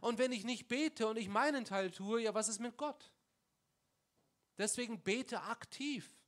Und 0.00 0.18
wenn 0.18 0.32
ich 0.32 0.44
nicht 0.44 0.66
bete 0.66 1.06
und 1.06 1.16
ich 1.16 1.28
meinen 1.28 1.64
Teil 1.64 1.90
tue, 1.90 2.22
ja, 2.22 2.34
was 2.34 2.48
ist 2.48 2.58
mit 2.58 2.76
Gott? 2.76 3.12
Deswegen 4.58 5.02
bete 5.02 5.42
aktiv. 5.42 6.23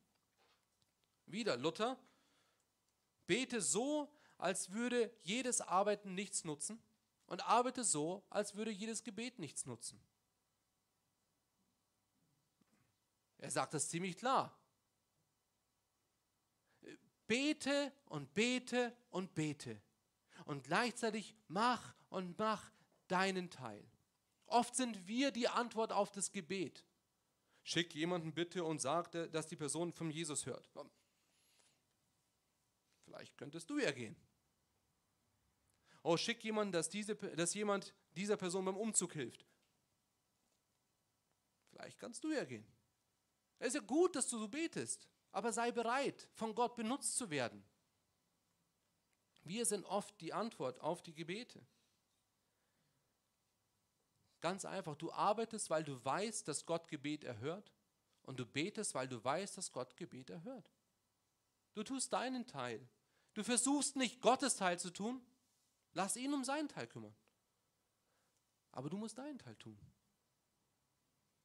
Wieder 1.27 1.57
Luther, 1.57 1.99
bete 3.27 3.61
so, 3.61 4.13
als 4.39 4.71
würde 4.71 5.13
jedes 5.23 5.61
Arbeiten 5.61 6.15
nichts 6.15 6.45
nutzen 6.45 6.81
und 7.27 7.47
arbeite 7.47 7.85
so, 7.85 8.25
als 8.31 8.55
würde 8.55 8.71
jedes 8.71 9.03
Gebet 9.03 9.39
nichts 9.39 9.67
nutzen. 9.67 10.01
Er 13.39 13.51
sagt 13.51 13.75
das 13.75 13.89
ziemlich 13.89 14.17
klar. 14.17 14.57
Bete 17.27 17.93
und 18.07 18.33
bete 18.35 18.97
und 19.11 19.35
bete. 19.35 19.81
Und 20.45 20.65
gleichzeitig 20.65 21.35
mach 21.49 21.95
und 22.09 22.39
mach 22.39 22.71
deinen 23.09 23.51
Teil. 23.51 23.85
Oft 24.47 24.77
sind 24.77 25.09
wir 25.09 25.33
die 25.33 25.49
Antwort 25.49 25.93
auf 25.93 26.13
das 26.13 26.31
Gebet. 26.31 26.85
Schick 27.65 27.95
jemanden 27.95 28.33
bitte 28.33 28.63
und 28.63 28.81
sag, 28.81 29.11
dass 29.11 29.49
die 29.49 29.57
Person 29.57 29.93
von 29.93 30.11
Jesus 30.11 30.47
hört. 30.47 30.69
Vielleicht 33.17 33.39
könntest 33.39 33.71
du 33.71 33.79
ja 33.79 33.93
gehen. 33.93 34.15
Oh, 36.03 36.19
schick 36.19 36.45
jemanden, 36.45 36.73
dass, 36.73 36.91
diese, 36.91 37.17
dass 37.17 37.55
jemand 37.55 37.95
dieser 38.13 38.37
Person 38.37 38.67
beim 38.67 38.77
Umzug 38.77 39.15
hilft. 39.15 39.47
Vielleicht 41.71 41.99
kannst 41.99 42.23
du 42.25 42.31
ja 42.31 42.45
gehen. 42.45 42.67
Es 43.59 43.69
ist 43.69 43.75
ja 43.77 43.81
gut, 43.81 44.15
dass 44.17 44.29
du 44.29 44.39
so 44.39 44.49
betest, 44.49 45.09
aber 45.33 45.51
sei 45.51 45.73
bereit, 45.73 46.29
von 46.35 46.55
Gott 46.55 46.77
benutzt 46.77 47.17
zu 47.17 47.31
werden. 47.31 47.65
Wir 49.45 49.65
sind 49.65 49.87
oft 49.87 50.21
die 50.21 50.35
Antwort 50.35 50.79
auf 50.81 51.03
die 51.03 51.15
Gebete. 51.15 51.67
Ganz 54.43 54.67
einfach, 54.67 54.95
du 54.95 55.11
arbeitest, 55.11 55.71
weil 55.71 55.85
du 55.85 56.05
weißt, 56.05 56.47
dass 56.47 56.67
Gott 56.67 56.87
Gebet 56.89 57.25
erhört 57.25 57.73
und 58.25 58.39
du 58.39 58.45
betest, 58.45 58.95
weil 58.95 59.09
du 59.09 59.25
weißt, 59.25 59.57
dass 59.57 59.73
Gott 59.73 59.97
Gebet 59.97 60.29
erhört. 60.29 60.71
Du 61.73 61.83
tust 61.83 62.13
deinen 62.13 62.47
Teil. 62.47 62.87
Du 63.37 63.45
versuchst 63.45 63.97
nicht 63.97 64.23
Gottes 64.23 64.57
Teil 64.57 64.79
zu 64.79 64.91
tun, 64.91 65.21
lass 65.93 66.17
ihn 66.17 66.33
um 66.33 66.43
seinen 66.43 66.69
Teil 66.69 66.87
kümmern. 66.87 67.15
Aber 68.73 68.89
du 68.89 68.97
musst 68.97 69.19
deinen 69.19 69.39
Teil 69.39 69.55
tun. 69.57 69.79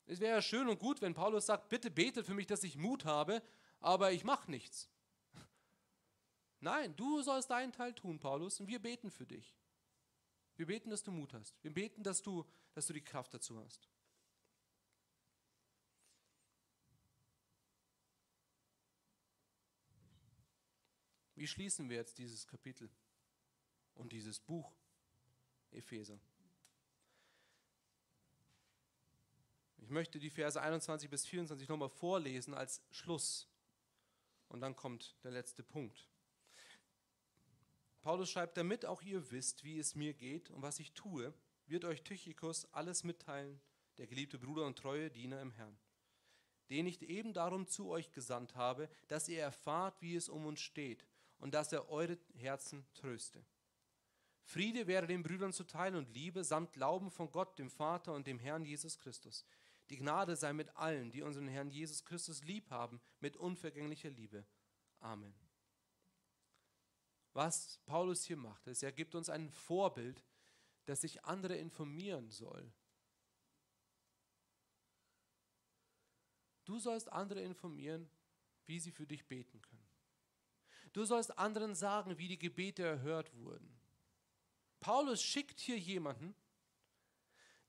Es 0.05 0.21
wäre 0.21 0.35
ja 0.35 0.41
schön 0.41 0.69
und 0.69 0.79
gut, 0.79 1.01
wenn 1.01 1.13
Paulus 1.13 1.47
sagt, 1.47 1.67
bitte 1.67 1.91
betet 1.91 2.25
für 2.25 2.33
mich, 2.33 2.47
dass 2.47 2.63
ich 2.63 2.77
Mut 2.77 3.03
habe, 3.03 3.43
aber 3.81 4.13
ich 4.13 4.23
mache 4.23 4.49
nichts. 4.49 4.87
Nein, 6.61 6.95
du 6.95 7.21
sollst 7.23 7.49
deinen 7.49 7.73
Teil 7.73 7.93
tun, 7.93 8.19
Paulus, 8.19 8.61
und 8.61 8.67
wir 8.67 8.81
beten 8.81 9.11
für 9.11 9.25
dich. 9.25 9.57
Wir 10.55 10.67
beten, 10.67 10.91
dass 10.91 11.03
du 11.03 11.11
Mut 11.11 11.33
hast. 11.33 11.61
Wir 11.61 11.73
beten, 11.73 12.03
dass 12.03 12.21
du, 12.21 12.45
dass 12.71 12.87
du 12.87 12.93
die 12.93 13.03
Kraft 13.03 13.33
dazu 13.33 13.59
hast. 13.59 13.89
Wie 21.41 21.47
schließen 21.47 21.89
wir 21.89 21.97
jetzt 21.97 22.19
dieses 22.19 22.45
Kapitel 22.45 22.87
und 23.95 24.11
dieses 24.11 24.39
Buch? 24.39 24.71
Epheser. 25.71 26.19
Ich 29.79 29.89
möchte 29.89 30.19
die 30.19 30.29
Verse 30.29 30.61
21 30.61 31.09
bis 31.09 31.25
24 31.25 31.67
nochmal 31.67 31.89
vorlesen 31.89 32.53
als 32.53 32.83
Schluss. 32.91 33.47
Und 34.49 34.61
dann 34.61 34.75
kommt 34.75 35.15
der 35.23 35.31
letzte 35.31 35.63
Punkt. 35.63 36.07
Paulus 38.03 38.29
schreibt, 38.29 38.55
damit 38.55 38.85
auch 38.85 39.01
ihr 39.01 39.31
wisst, 39.31 39.63
wie 39.63 39.79
es 39.79 39.95
mir 39.95 40.13
geht 40.13 40.51
und 40.51 40.61
was 40.61 40.79
ich 40.79 40.93
tue, 40.93 41.33
wird 41.65 41.85
euch 41.85 42.03
Tychikus 42.03 42.71
alles 42.71 43.03
mitteilen, 43.03 43.59
der 43.97 44.05
geliebte 44.05 44.37
Bruder 44.37 44.67
und 44.67 44.77
treue 44.77 45.09
Diener 45.09 45.41
im 45.41 45.49
Herrn, 45.49 45.75
den 46.69 46.85
ich 46.85 47.01
eben 47.01 47.33
darum 47.33 47.65
zu 47.65 47.89
euch 47.89 48.11
gesandt 48.11 48.55
habe, 48.55 48.91
dass 49.07 49.27
ihr 49.27 49.41
erfahrt, 49.41 49.99
wie 50.03 50.15
es 50.15 50.29
um 50.29 50.45
uns 50.45 50.59
steht 50.61 51.03
und 51.41 51.53
dass 51.53 51.73
er 51.73 51.89
eure 51.89 52.17
Herzen 52.35 52.85
tröste. 52.93 53.43
Friede 54.43 54.87
wäre 54.87 55.07
den 55.07 55.23
Brüdern 55.23 55.51
zuteil 55.51 55.95
und 55.95 56.09
Liebe 56.13 56.43
samt 56.43 56.73
Glauben 56.73 57.11
von 57.11 57.31
Gott, 57.31 57.57
dem 57.59 57.69
Vater 57.69 58.13
und 58.13 58.27
dem 58.27 58.39
Herrn 58.39 58.63
Jesus 58.63 58.97
Christus. 58.97 59.43
Die 59.89 59.97
Gnade 59.97 60.35
sei 60.35 60.53
mit 60.53 60.75
allen, 60.77 61.11
die 61.11 61.21
unseren 61.21 61.47
Herrn 61.47 61.69
Jesus 61.69 62.05
Christus 62.05 62.43
lieb 62.43 62.69
haben, 62.69 63.01
mit 63.19 63.35
unvergänglicher 63.37 64.09
Liebe. 64.09 64.45
Amen. 64.99 65.33
Was 67.33 67.79
Paulus 67.85 68.23
hier 68.23 68.37
macht, 68.37 68.67
ist, 68.67 68.83
er 68.83 68.91
gibt 68.91 69.15
uns 69.15 69.29
ein 69.29 69.49
Vorbild, 69.49 70.23
dass 70.85 71.01
sich 71.01 71.23
andere 71.23 71.55
informieren 71.55 72.29
soll. 72.29 72.71
Du 76.65 76.77
sollst 76.77 77.11
andere 77.11 77.41
informieren, 77.41 78.09
wie 78.65 78.79
sie 78.79 78.91
für 78.91 79.07
dich 79.07 79.27
beten 79.27 79.61
können. 79.61 79.90
Du 80.93 81.05
sollst 81.05 81.37
anderen 81.37 81.75
sagen, 81.75 82.17
wie 82.17 82.27
die 82.27 82.39
Gebete 82.39 82.83
erhört 82.83 83.33
wurden. 83.35 83.79
Paulus 84.79 85.21
schickt 85.21 85.59
hier 85.59 85.77
jemanden, 85.77 86.35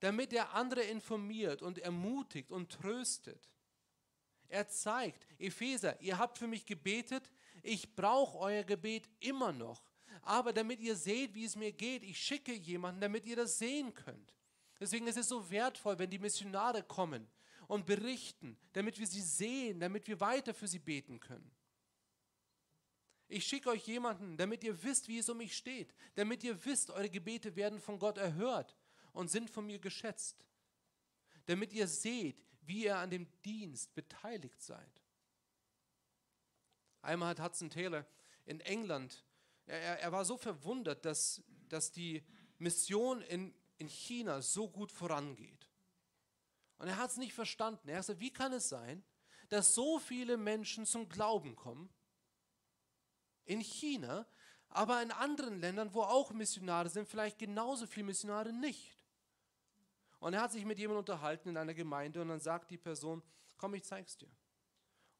damit 0.01 0.33
er 0.33 0.55
andere 0.55 0.83
informiert 0.83 1.63
und 1.63 1.79
ermutigt 1.79 2.51
und 2.51 2.73
tröstet. 2.73 3.49
Er 4.49 4.67
zeigt, 4.69 5.27
Epheser, 5.39 6.01
ihr 6.01 6.19
habt 6.19 6.39
für 6.39 6.47
mich 6.47 6.67
gebetet, 6.67 7.31
ich 7.63 7.95
brauche 7.95 8.39
euer 8.39 8.65
Gebet 8.65 9.09
immer 9.21 9.53
noch. 9.53 9.83
Aber 10.23 10.53
damit 10.53 10.81
ihr 10.81 10.97
seht, 10.97 11.35
wie 11.35 11.45
es 11.45 11.57
mir 11.57 11.73
geht, 11.73 12.03
ich 12.03 12.19
schicke 12.19 12.53
jemanden, 12.53 13.01
damit 13.01 13.25
ihr 13.25 13.37
das 13.37 13.59
sehen 13.59 13.95
könnt. 13.95 14.35
Deswegen 14.79 15.07
ist 15.07 15.17
es 15.17 15.29
so 15.29 15.49
wertvoll, 15.51 15.99
wenn 15.99 16.11
die 16.11 16.19
Missionare 16.19 16.83
kommen 16.83 17.29
und 17.69 17.87
berichten, 17.87 18.59
damit 18.73 18.99
wir 18.99 19.07
sie 19.07 19.23
sehen, 19.23 19.79
damit 19.79 20.07
wir 20.09 20.21
weiter 20.21 20.53
für 20.53 20.67
sie 20.67 20.81
beten 20.81 21.21
können. 21.21 21.51
Ich 23.33 23.47
schicke 23.47 23.71
euch 23.71 23.87
jemanden, 23.87 24.37
damit 24.37 24.63
ihr 24.63 24.83
wisst, 24.83 25.09
wie 25.09 25.17
es 25.17 25.29
um 25.31 25.39
mich 25.39 25.57
steht, 25.57 25.95
damit 26.17 26.45
ihr 26.45 26.63
wisst, 26.67 26.91
eure 26.91 27.09
Gebete 27.09 27.57
werden 27.57 27.81
von 27.81 27.99
Gott 27.99 28.19
erhört 28.19 28.77
und 29.15 29.31
sind 29.31 29.49
von 29.49 29.65
mir 29.65 29.79
geschätzt, 29.79 30.45
damit 31.47 31.73
ihr 31.73 31.89
seht, 31.89 32.45
wie 32.61 32.85
ihr 32.85 32.99
an 32.99 33.09
dem 33.09 33.27
Dienst 33.41 33.95
beteiligt 33.95 34.61
seid. 34.61 35.03
Einmal 37.01 37.31
hat 37.31 37.41
Hudson 37.41 37.71
Taylor 37.71 38.05
in 38.45 38.61
England, 38.61 39.25
er, 39.65 40.01
er 40.01 40.13
war 40.13 40.27
so 40.27 40.37
verwundert, 40.37 41.07
dass, 41.07 41.43
dass 41.71 41.91
die 41.91 42.23
Mission 42.59 43.23
in, 43.23 43.55
in 43.79 43.89
China 43.89 44.43
so 44.43 44.69
gut 44.69 44.93
vorangeht. 44.93 45.71
Und 46.77 46.89
er 46.89 46.99
hat 46.99 47.13
es 47.13 47.17
nicht 47.17 47.33
verstanden. 47.33 47.89
Er 47.89 48.03
sagte, 48.03 48.21
wie 48.21 48.33
kann 48.33 48.53
es 48.53 48.69
sein, 48.69 49.03
dass 49.49 49.73
so 49.75 49.99
viele 49.99 50.37
Menschen 50.37 50.85
zum 50.85 51.09
Glauben 51.09 51.57
kommen 51.57 51.89
in 53.45 53.61
China, 53.61 54.27
aber 54.69 55.03
in 55.03 55.11
anderen 55.11 55.61
Ländern, 55.61 55.93
wo 55.93 56.03
auch 56.03 56.33
Missionare 56.33 56.89
sind, 56.89 57.09
vielleicht 57.09 57.39
genauso 57.39 57.87
viele 57.87 58.07
Missionare 58.07 58.53
nicht. 58.53 58.97
Und 60.19 60.35
er 60.35 60.43
hat 60.43 60.53
sich 60.53 60.65
mit 60.65 60.79
jemandem 60.79 61.01
unterhalten 61.01 61.49
in 61.51 61.57
einer 61.57 61.75
Gemeinde 61.75 62.23
und 62.23 62.29
dann 62.29 62.41
sagt 62.41 62.71
die 62.71 62.79
Person, 62.79 63.23
komm, 63.57 63.75
ich 63.75 63.85
zeig's 63.85 64.17
dir. 64.17 64.31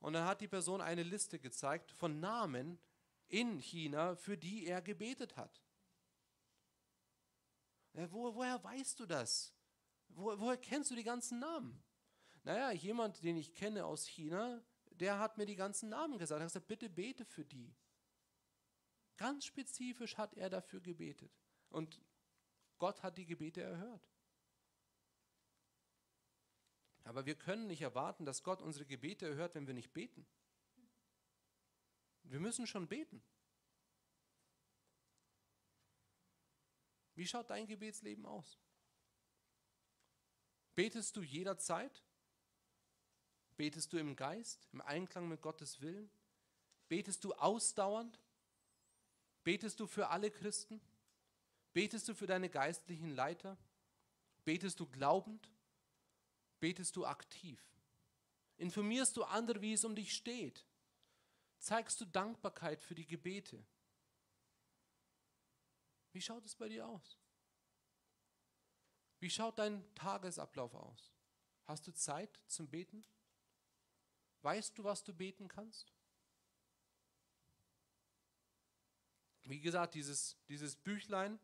Und 0.01 0.15
dann 0.15 0.25
hat 0.25 0.41
die 0.41 0.49
Person 0.49 0.81
eine 0.81 1.03
Liste 1.03 1.39
gezeigt 1.39 1.93
von 1.93 2.21
Namen 2.21 2.79
in 3.29 3.59
China, 3.61 4.15
für 4.17 4.37
die 4.37 4.67
er 4.67 4.81
gebetet 4.81 5.37
hat. 5.37 5.63
Ja, 7.95 8.11
wo, 8.11 8.35
woher 8.35 8.63
weißt 8.63 9.01
du 9.01 9.07
das? 9.07 9.53
Wo, 10.09 10.39
woher 10.39 10.57
kennst 10.57 10.91
du 10.91 10.95
die 10.95 11.05
ganzen 11.05 11.39
Namen? 11.39 11.83
Naja, 12.45 12.73
jemand, 12.73 13.23
den 13.23 13.37
ich 13.37 13.55
kenne 13.55 13.85
aus 13.85 14.07
China, 14.07 14.63
der 14.91 15.19
hat 15.19 15.39
mir 15.39 15.47
die 15.47 15.57
ganzen 15.57 15.89
Namen 15.89 16.19
gesagt. 16.19 16.41
Er 16.41 16.45
hat 16.45 16.53
gesagt, 16.53 16.67
bitte 16.67 16.89
bete 16.89 17.25
für 17.25 17.45
die. 17.45 17.75
Ganz 19.17 19.45
spezifisch 19.45 20.17
hat 20.17 20.35
er 20.35 20.51
dafür 20.51 20.81
gebetet. 20.81 21.33
Und 21.69 22.01
Gott 22.79 23.03
hat 23.03 23.17
die 23.17 23.27
Gebete 23.27 23.63
erhört. 23.63 24.09
Aber 27.05 27.27
wir 27.27 27.35
können 27.35 27.67
nicht 27.67 27.83
erwarten, 27.83 28.25
dass 28.25 28.43
Gott 28.43 28.63
unsere 28.63 28.87
Gebete 28.87 29.27
erhört, 29.27 29.55
wenn 29.55 29.67
wir 29.67 29.75
nicht 29.75 29.93
beten. 29.93 30.27
Wir 32.25 32.41
müssen 32.41 32.67
schon 32.67 32.89
beten. 32.89 33.23
Wie 37.15 37.27
schaut 37.27 37.51
dein 37.51 37.67
Gebetsleben 37.67 38.25
aus? 38.25 38.59
Betest 40.75 41.17
du 41.17 41.23
jederzeit? 41.23 42.03
Betest 43.57 43.93
du 43.93 43.99
im 43.99 44.17
Geist, 44.17 44.69
im 44.73 44.81
Einklang 44.81 45.29
mit 45.29 45.43
Gottes 45.43 45.81
Willen? 45.81 46.11
Betest 46.89 47.25
du 47.25 47.35
ausdauernd? 47.35 48.19
Betest 49.45 49.81
du 49.81 49.87
für 49.87 50.09
alle 50.09 50.31
Christen? 50.31 50.81
Betest 51.73 52.09
du 52.09 52.15
für 52.15 52.27
deine 52.27 52.49
geistlichen 52.49 53.15
Leiter? 53.15 53.57
Betest 54.45 54.79
du 54.81 54.87
glaubend? 54.87 55.51
Betest 56.61 56.97
du 56.97 57.07
aktiv? 57.07 57.61
Informierst 58.57 59.17
du 59.17 59.25
andere, 59.25 59.61
wie 59.61 59.73
es 59.73 59.85
um 59.85 59.95
dich 59.95 60.15
steht? 60.15 60.67
Zeigst 61.59 62.01
du 62.01 62.05
Dankbarkeit 62.05 62.83
für 62.83 62.95
die 62.95 63.07
Gebete? 63.07 63.65
Wie 66.13 66.21
schaut 66.21 66.45
es 66.45 66.55
bei 66.55 66.69
dir 66.69 66.87
aus? 66.87 67.19
Wie 69.19 69.31
schaut 69.31 69.59
dein 69.59 69.83
Tagesablauf 69.95 70.75
aus? 70.75 71.13
Hast 71.65 71.87
du 71.87 71.93
Zeit 71.93 72.41
zum 72.47 72.69
Beten? 72.69 73.05
Weißt 74.43 74.77
du, 74.77 74.85
was 74.85 75.05
du 75.05 75.15
beten 75.15 75.49
kannst? 75.49 75.93
Wie 79.45 79.61
gesagt, 79.61 79.95
dieses, 79.95 80.37
dieses 80.49 80.77
Büchlein 80.77 81.39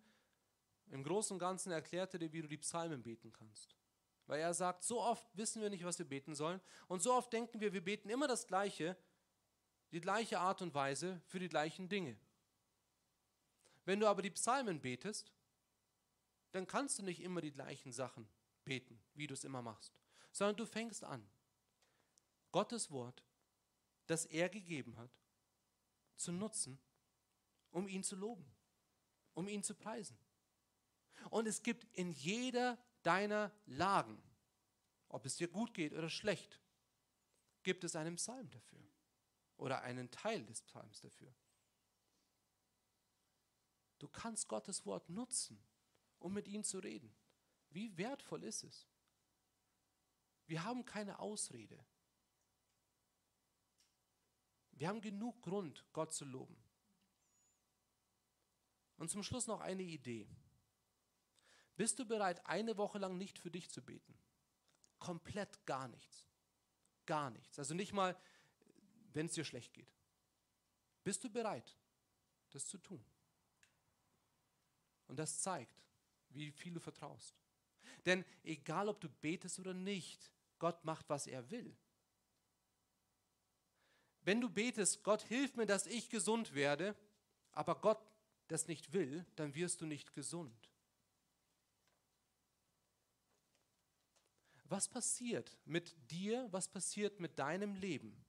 im 0.90 1.03
Großen 1.03 1.34
und 1.34 1.38
Ganzen 1.38 1.72
erklärte 1.72 2.18
dir, 2.18 2.32
wie 2.32 2.42
du 2.42 2.49
die 2.49 2.59
Psalmen 2.59 3.03
beten 3.03 3.32
kannst. 3.32 3.76
Weil 4.26 4.40
er 4.40 4.55
sagt, 4.55 4.84
so 4.84 5.01
oft 5.01 5.26
wissen 5.36 5.62
wir 5.62 5.70
nicht, 5.70 5.84
was 5.84 5.99
wir 5.99 6.07
beten 6.07 6.34
sollen. 6.34 6.61
Und 6.86 7.03
so 7.03 7.14
oft 7.14 7.32
denken 7.32 7.61
wir, 7.61 7.72
wir 7.72 7.82
beten 7.82 8.09
immer 8.09 8.28
das 8.28 8.46
Gleiche, 8.46 8.96
die 9.90 10.01
gleiche 10.01 10.38
Art 10.38 10.62
und 10.62 10.74
Weise 10.74 11.20
für 11.26 11.38
die 11.38 11.49
gleichen 11.49 11.88
Dinge. 11.88 12.18
Wenn 13.84 14.01
du 14.01 14.07
aber 14.07 14.22
die 14.22 14.30
Psalmen 14.30 14.80
betest, 14.80 15.32
dann 16.53 16.66
kannst 16.66 16.99
du 16.99 17.03
nicht 17.03 17.20
immer 17.20 17.40
die 17.40 17.53
gleichen 17.53 17.92
Sachen 17.92 18.28
beten, 18.64 19.01
wie 19.14 19.26
du 19.26 19.34
es 19.34 19.44
immer 19.44 19.62
machst, 19.62 19.99
sondern 20.30 20.57
du 20.57 20.66
fängst 20.66 21.05
an, 21.05 21.26
Gottes 22.53 22.90
Wort, 22.90 23.24
das 24.07 24.26
er 24.26 24.49
gegeben 24.49 24.96
hat, 24.96 25.11
zu 26.16 26.32
nutzen, 26.32 26.78
um 27.70 27.88
ihn 27.88 28.02
zu 28.02 28.16
loben, 28.16 28.44
um 29.34 29.48
ihn 29.48 29.62
zu 29.62 29.74
preisen. 29.74 30.18
Und 31.30 31.46
es 31.46 31.62
gibt 31.62 31.84
in 31.96 32.12
jeder 32.12 32.78
deiner 33.02 33.52
Lagen, 33.66 34.22
ob 35.08 35.24
es 35.26 35.36
dir 35.36 35.48
gut 35.48 35.74
geht 35.74 35.92
oder 35.92 36.10
schlecht, 36.10 36.60
gibt 37.62 37.84
es 37.84 37.96
einen 37.96 38.16
Psalm 38.16 38.50
dafür 38.50 38.82
oder 39.56 39.82
einen 39.82 40.10
Teil 40.10 40.44
des 40.44 40.62
Psalms 40.62 41.00
dafür. 41.00 41.34
Du 43.98 44.08
kannst 44.08 44.48
Gottes 44.48 44.86
Wort 44.86 45.08
nutzen, 45.08 45.60
um 46.18 46.32
mit 46.32 46.46
ihm 46.46 46.62
zu 46.62 46.78
reden. 46.78 47.14
Wie 47.70 47.96
wertvoll 47.96 48.44
ist 48.44 48.62
es? 48.62 48.86
Wir 50.46 50.64
haben 50.64 50.84
keine 50.84 51.18
Ausrede. 51.18 51.84
Wir 54.72 54.88
haben 54.88 55.00
genug 55.00 55.42
Grund, 55.42 55.84
Gott 55.92 56.14
zu 56.14 56.24
loben. 56.24 56.56
Und 58.99 59.11
zum 59.11 59.22
Schluss 59.22 59.46
noch 59.46 59.61
eine 59.61 59.82
Idee. 59.82 60.28
Bist 61.76 61.99
du 61.99 62.05
bereit, 62.05 62.44
eine 62.44 62.76
Woche 62.76 62.99
lang 62.99 63.16
nicht 63.16 63.38
für 63.38 63.51
dich 63.51 63.70
zu 63.70 63.80
beten? 63.80 64.18
Komplett 64.99 65.64
gar 65.64 65.86
nichts. 65.88 66.26
Gar 67.07 67.30
nichts. 67.30 67.59
Also 67.59 67.74
nicht 67.74 67.92
mal, 67.92 68.16
wenn 69.12 69.26
es 69.26 69.32
dir 69.32 69.44
schlecht 69.44 69.72
geht. 69.72 69.94
Bist 71.05 71.22
du 71.22 71.30
bereit, 71.30 71.76
das 72.51 72.66
zu 72.66 72.78
tun? 72.78 73.03
Und 75.07 75.18
das 75.18 75.40
zeigt, 75.40 75.80
wie 76.30 76.51
viel 76.51 76.74
du 76.74 76.80
vertraust. 76.80 77.34
Denn 78.05 78.24
egal, 78.42 78.88
ob 78.88 79.01
du 79.01 79.09
betest 79.09 79.59
oder 79.59 79.72
nicht, 79.72 80.30
Gott 80.59 80.84
macht, 80.84 81.09
was 81.09 81.26
er 81.26 81.49
will. 81.51 81.76
Wenn 84.22 84.40
du 84.40 84.51
betest, 84.51 85.03
Gott 85.05 85.22
hilf 85.22 85.55
mir, 85.55 85.66
dass 85.66 85.86
ich 85.86 86.11
gesund 86.11 86.55
werde, 86.55 86.94
aber 87.53 87.80
Gott 87.80 88.05
das 88.49 88.66
nicht 88.66 88.92
will, 88.92 89.24
dann 89.36 89.55
wirst 89.55 89.80
du 89.80 89.86
nicht 89.86 90.14
gesund. 90.14 90.72
Was 94.64 94.88
passiert 94.88 95.57
mit 95.64 95.96
dir, 96.11 96.46
was 96.51 96.68
passiert 96.68 97.20
mit 97.20 97.38
deinem 97.38 97.74
Leben, 97.74 98.24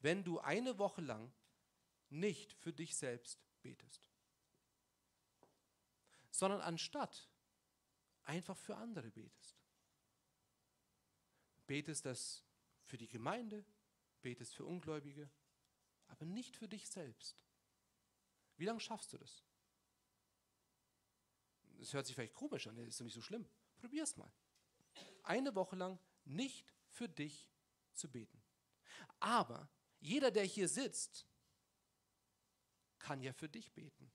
wenn 0.00 0.22
du 0.22 0.38
eine 0.40 0.78
Woche 0.78 1.00
lang 1.00 1.32
nicht 2.10 2.52
für 2.52 2.72
dich 2.72 2.96
selbst 2.96 3.38
betest, 3.62 4.02
sondern 6.30 6.60
anstatt 6.60 7.30
einfach 8.24 8.58
für 8.58 8.76
andere 8.76 9.10
betest? 9.10 9.56
Betest 11.66 12.04
das 12.04 12.44
für 12.84 12.98
die 12.98 13.08
Gemeinde, 13.08 13.64
betest 14.20 14.54
für 14.54 14.66
Ungläubige, 14.66 15.30
aber 16.08 16.26
nicht 16.26 16.56
für 16.56 16.68
dich 16.68 16.88
selbst. 16.88 17.47
Wie 18.58 18.64
lange 18.64 18.80
schaffst 18.80 19.12
du 19.12 19.18
das? 19.18 19.42
Das 21.78 21.92
hört 21.94 22.06
sich 22.06 22.14
vielleicht 22.14 22.34
komisch 22.34 22.66
an, 22.66 22.76
ist 22.78 23.00
doch 23.00 23.04
nicht 23.04 23.14
so 23.14 23.22
schlimm. 23.22 23.48
Probier 23.78 24.02
es 24.02 24.16
mal. 24.16 24.30
Eine 25.22 25.54
Woche 25.54 25.76
lang 25.76 25.98
nicht 26.24 26.66
für 26.88 27.08
dich 27.08 27.48
zu 27.94 28.10
beten. 28.10 28.42
Aber 29.20 29.70
jeder, 30.00 30.30
der 30.30 30.44
hier 30.44 30.68
sitzt, 30.68 31.26
kann 32.98 33.22
ja 33.22 33.32
für 33.32 33.48
dich 33.48 33.72
beten. 33.72 34.10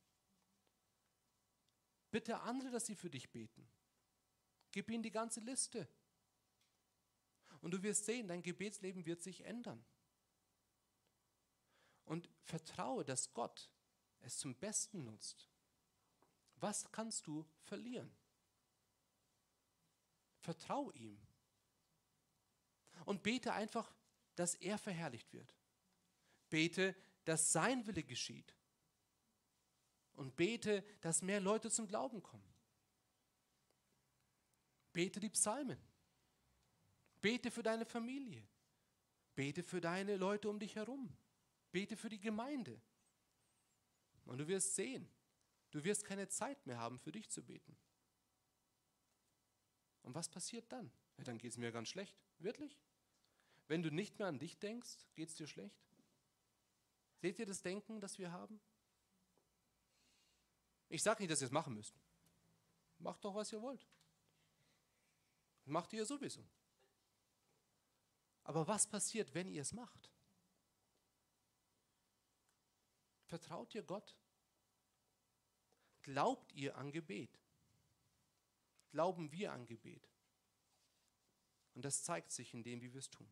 Bitte 2.11 2.41
andere, 2.41 2.69
dass 2.69 2.85
sie 2.85 2.95
für 2.95 3.09
dich 3.09 3.31
beten. 3.31 3.67
Gib 4.71 4.89
ihnen 4.91 5.03
die 5.03 5.11
ganze 5.11 5.39
Liste. 5.39 5.87
Und 7.61 7.71
du 7.71 7.81
wirst 7.81 8.05
sehen, 8.05 8.27
dein 8.27 8.43
Gebetsleben 8.43 9.05
wird 9.05 9.23
sich 9.23 9.45
ändern. 9.45 9.83
Und 12.03 12.29
vertraue, 12.41 13.05
dass 13.05 13.33
Gott 13.33 13.72
es 14.23 14.37
zum 14.37 14.55
Besten 14.55 15.03
nutzt. 15.03 15.47
Was 16.57 16.91
kannst 16.91 17.27
du 17.27 17.45
verlieren? 17.63 18.11
Vertrau 20.39 20.91
ihm. 20.91 21.19
Und 23.05 23.23
bete 23.23 23.53
einfach, 23.53 23.93
dass 24.35 24.55
er 24.55 24.77
verherrlicht 24.77 25.31
wird. 25.33 25.53
Bete, 26.49 26.95
dass 27.25 27.51
sein 27.51 27.85
Wille 27.85 28.03
geschieht. 28.03 28.55
Und 30.13 30.35
bete, 30.35 30.83
dass 31.01 31.21
mehr 31.21 31.39
Leute 31.39 31.71
zum 31.71 31.87
Glauben 31.87 32.21
kommen. 32.21 32.53
Bete 34.91 35.19
die 35.19 35.29
Psalmen. 35.29 35.79
Bete 37.19 37.49
für 37.49 37.63
deine 37.63 37.85
Familie. 37.85 38.47
Bete 39.35 39.63
für 39.63 39.81
deine 39.81 40.17
Leute 40.17 40.49
um 40.49 40.59
dich 40.59 40.75
herum. 40.75 41.15
Bete 41.71 41.97
für 41.97 42.09
die 42.09 42.19
Gemeinde. 42.19 42.79
Und 44.25 44.37
du 44.37 44.47
wirst 44.47 44.75
sehen, 44.75 45.09
du 45.71 45.83
wirst 45.83 46.05
keine 46.05 46.27
Zeit 46.29 46.65
mehr 46.65 46.77
haben, 46.77 46.99
für 46.99 47.11
dich 47.11 47.29
zu 47.29 47.43
beten. 47.43 47.77
Und 50.03 50.15
was 50.15 50.29
passiert 50.29 50.71
dann? 50.71 50.91
Ja, 51.17 51.23
dann 51.23 51.37
geht 51.37 51.51
es 51.51 51.57
mir 51.57 51.71
ganz 51.71 51.89
schlecht. 51.89 52.17
Wirklich? 52.39 52.77
Wenn 53.67 53.81
du 53.81 53.91
nicht 53.91 54.19
mehr 54.19 54.27
an 54.27 54.39
dich 54.39 54.59
denkst, 54.59 55.07
geht 55.15 55.29
es 55.29 55.35
dir 55.35 55.47
schlecht? 55.47 55.81
Seht 57.21 57.39
ihr 57.39 57.45
das 57.45 57.61
Denken, 57.61 58.01
das 58.01 58.17
wir 58.17 58.31
haben? 58.31 58.59
Ich 60.89 61.01
sage 61.01 61.21
nicht, 61.21 61.31
dass 61.31 61.41
ihr 61.41 61.47
es 61.47 61.51
machen 61.51 61.73
müsst. 61.73 61.99
Macht 62.99 63.23
doch, 63.23 63.33
was 63.33 63.51
ihr 63.51 63.61
wollt. 63.61 63.87
Macht 65.65 65.93
ihr 65.93 66.05
sowieso. 66.05 66.45
Aber 68.43 68.67
was 68.67 68.85
passiert, 68.85 69.33
wenn 69.33 69.49
ihr 69.49 69.61
es 69.61 69.73
macht? 69.73 70.12
Vertraut 73.33 73.73
ihr 73.73 73.81
Gott? 73.81 74.15
Glaubt 76.03 76.53
ihr 76.53 76.77
an 76.77 76.91
Gebet? 76.91 77.39
Glauben 78.91 79.31
wir 79.31 79.51
an 79.53 79.65
Gebet? 79.65 80.07
Und 81.73 81.83
das 81.83 82.03
zeigt 82.03 82.31
sich 82.31 82.53
in 82.53 82.61
dem, 82.61 82.79
wie 82.83 82.93
wir 82.93 82.99
es 82.99 83.09
tun. 83.09 83.27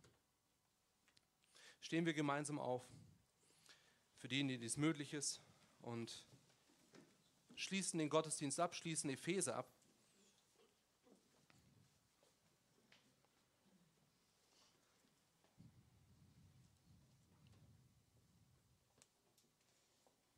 Stehen 1.81 2.07
wir 2.07 2.15
gemeinsam 2.15 2.57
auf, 2.57 2.83
für 4.17 4.27
diejenigen, 4.27 4.61
die 4.61 4.65
es 4.65 4.75
möglich 4.75 5.13
ist, 5.13 5.39
und 5.81 6.25
schließen 7.53 7.99
den 7.99 8.09
Gottesdienst 8.09 8.59
ab, 8.59 8.73
schließen 8.73 9.07
Epheser 9.11 9.55
ab. 9.55 9.71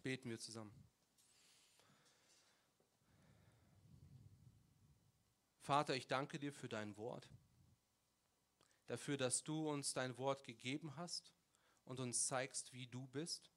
Beten 0.04 0.30
wir 0.30 0.39
zusammen. 0.39 0.74
Vater, 5.62 5.95
ich 5.95 6.08
danke 6.08 6.39
dir 6.39 6.51
für 6.51 6.68
dein 6.68 6.97
Wort, 6.97 7.30
dafür, 8.88 9.16
dass 9.16 9.45
du 9.45 9.70
uns 9.70 9.93
dein 9.93 10.18
Wort 10.18 10.43
gegeben 10.43 10.97
hast 10.97 11.34
und 11.86 12.01
uns 12.01 12.28
zeigst, 12.28 12.74
wie 12.74 12.88
du 12.88 13.08
bist 13.08 13.49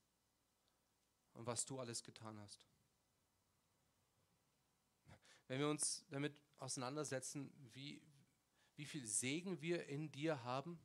und 1.32 1.46
was 1.46 1.66
du 1.66 1.80
alles 1.80 2.04
getan 2.04 2.38
hast. 2.38 2.64
Wenn 5.48 5.58
wir 5.58 5.68
uns 5.68 6.04
damit 6.10 6.40
auseinandersetzen, 6.58 7.52
wie, 7.72 8.00
wie 8.76 8.86
viel 8.86 9.04
Segen 9.04 9.60
wir 9.60 9.86
in 9.86 10.12
dir 10.12 10.44
haben, 10.44 10.78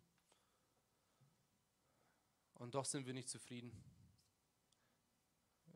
und 2.56 2.76
doch 2.76 2.86
sind 2.86 3.08
wir 3.08 3.14
nicht 3.14 3.30
zufrieden. 3.30 3.91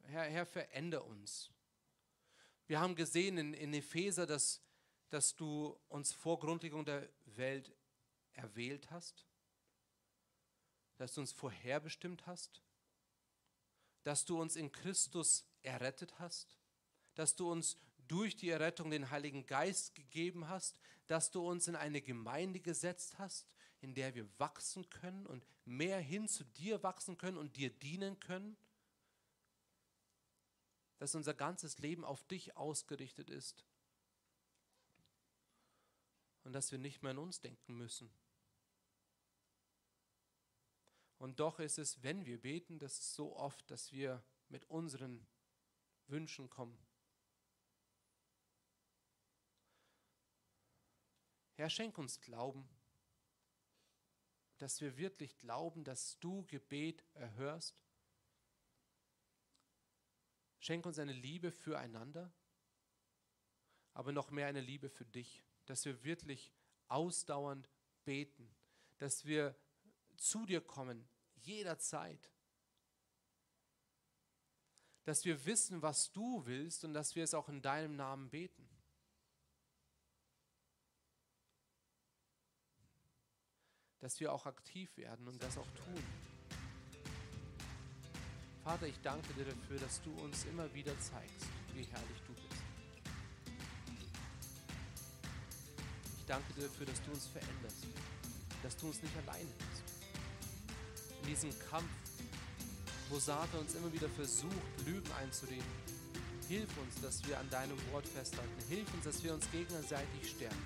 Herr, 0.08 0.24
Herr, 0.24 0.46
veränder 0.46 1.06
uns. 1.06 1.50
Wir 2.68 2.80
haben 2.80 2.96
gesehen 2.96 3.38
in, 3.38 3.54
in 3.54 3.74
Epheser, 3.74 4.26
dass, 4.26 4.62
dass 5.10 5.36
du 5.36 5.78
uns 5.90 6.14
vor 6.14 6.40
Grundlegung 6.40 6.86
der 6.86 7.08
Welt 7.26 7.72
erwählt 8.34 8.90
hast, 8.92 9.26
dass 10.98 11.14
du 11.14 11.22
uns 11.22 11.32
vorherbestimmt 11.32 12.26
hast, 12.26 12.62
dass 14.04 14.26
du 14.26 14.40
uns 14.40 14.56
in 14.56 14.72
Christus 14.72 15.46
errettet 15.64 16.20
hast, 16.20 16.58
dass 17.16 17.36
du 17.36 17.52
uns 17.52 17.78
durch 18.08 18.36
die 18.36 18.50
Errettung 18.50 18.92
den 18.92 19.10
Heiligen 19.10 19.46
Geist 19.46 19.96
gegeben 19.96 20.48
hast, 20.48 20.80
dass 21.08 21.32
du 21.32 21.48
uns 21.48 21.68
in 21.68 21.76
eine 21.76 22.02
Gemeinde 22.02 22.60
gesetzt 22.60 23.18
hast, 23.18 23.48
in 23.82 23.94
der 23.94 24.16
wir 24.16 24.28
wachsen 24.40 24.90
können 24.90 25.26
und 25.26 25.44
mehr 25.66 26.00
hin 26.00 26.28
zu 26.28 26.44
dir 26.44 26.84
wachsen 26.84 27.18
können 27.18 27.38
und 27.38 27.56
dir 27.58 27.70
dienen 27.70 28.20
können 28.20 28.58
dass 30.98 31.16
unser 31.16 31.34
ganzes 31.34 31.80
Leben 31.80 32.06
auf 32.06 32.24
dich 32.24 32.56
ausgerichtet 32.56 33.30
ist 33.30 33.66
und 36.44 36.54
dass 36.54 36.72
wir 36.72 36.80
nicht 36.80 37.02
mehr 37.02 37.12
an 37.12 37.18
uns 37.18 37.42
denken 37.42 37.76
müssen. 37.76 38.14
Und 41.18 41.40
doch 41.40 41.60
ist 41.60 41.78
es, 41.78 42.04
wenn 42.04 42.26
wir 42.26 42.42
beten, 42.42 42.80
das 42.80 43.00
ist 43.00 43.14
so 43.16 43.36
oft, 43.36 43.70
dass 43.72 43.92
wir 43.92 44.24
mit 44.50 44.66
unseren 44.66 45.26
Wünschen 46.08 46.50
kommen. 46.50 46.78
Herr, 51.56 51.70
schenk 51.70 51.98
uns 51.98 52.20
Glauben, 52.20 52.68
dass 54.58 54.82
wir 54.82 54.98
wirklich 54.98 55.38
glauben, 55.38 55.84
dass 55.84 56.20
du 56.20 56.46
Gebet 56.46 57.04
erhörst 57.14 57.85
Schenk 60.60 60.86
uns 60.86 61.00
eine 61.00 61.14
Liebe 61.14 61.52
füreinander, 61.52 62.32
aber 63.94 64.12
noch 64.12 64.32
mehr 64.32 64.48
eine 64.48 64.62
Liebe 64.62 64.90
für 64.90 65.06
dich, 65.06 65.44
dass 65.66 65.86
wir 65.86 66.04
wirklich 66.04 66.52
ausdauernd 66.88 67.70
beten, 68.04 68.56
dass 68.98 69.26
wir 69.26 69.56
zu 70.18 70.46
dir 70.46 70.62
kommen, 70.62 71.08
jederzeit, 71.36 72.32
dass 75.04 75.24
wir 75.24 75.46
wissen, 75.46 75.82
was 75.82 76.12
du 76.12 76.46
willst 76.46 76.84
und 76.84 76.94
dass 76.94 77.16
wir 77.16 77.24
es 77.24 77.34
auch 77.34 77.48
in 77.48 77.62
deinem 77.62 77.96
Namen 77.96 78.30
beten. 78.30 78.68
Dass 84.00 84.20
wir 84.20 84.34
auch 84.34 84.46
aktiv 84.46 84.98
werden 84.98 85.28
und 85.28 85.42
das 85.42 85.58
auch 85.58 85.72
tun. 85.72 86.35
Vater, 88.66 88.88
ich 88.88 89.00
danke 89.04 89.32
dir 89.36 89.46
dafür, 89.46 89.78
dass 89.78 90.02
du 90.02 90.10
uns 90.24 90.44
immer 90.46 90.66
wieder 90.74 90.94
zeigst, 91.00 91.46
wie 91.76 91.84
herrlich 91.84 92.18
du 92.26 92.34
bist. 92.34 92.64
Ich 96.18 96.26
danke 96.26 96.52
dir 96.54 96.64
dafür, 96.64 96.88
dass 96.88 97.00
du 97.04 97.12
uns 97.12 97.28
veränderst, 97.28 97.86
dass 98.64 98.76
du 98.76 98.88
uns 98.88 99.04
nicht 99.04 99.16
alleine 99.18 99.44
lässt. 99.44 99.84
In 101.22 101.28
diesem 101.28 101.52
Kampf, 101.70 101.92
wo 103.12 103.20
Satan 103.20 103.60
uns 103.60 103.76
immer 103.76 103.94
wieder 103.94 104.10
versucht, 104.10 104.82
Lügen 104.84 105.12
einzureden, 105.12 105.72
hilf 106.48 106.76
uns, 106.80 107.00
dass 107.04 107.24
wir 107.28 107.40
an 107.40 107.48
deinem 107.52 107.78
Wort 107.92 108.08
festhalten. 108.08 108.52
Hilf 108.68 108.92
uns, 108.96 109.04
dass 109.04 109.24
wir 109.24 109.36
uns 109.36 109.46
gegenseitig 109.52 110.28
stärken. 110.28 110.66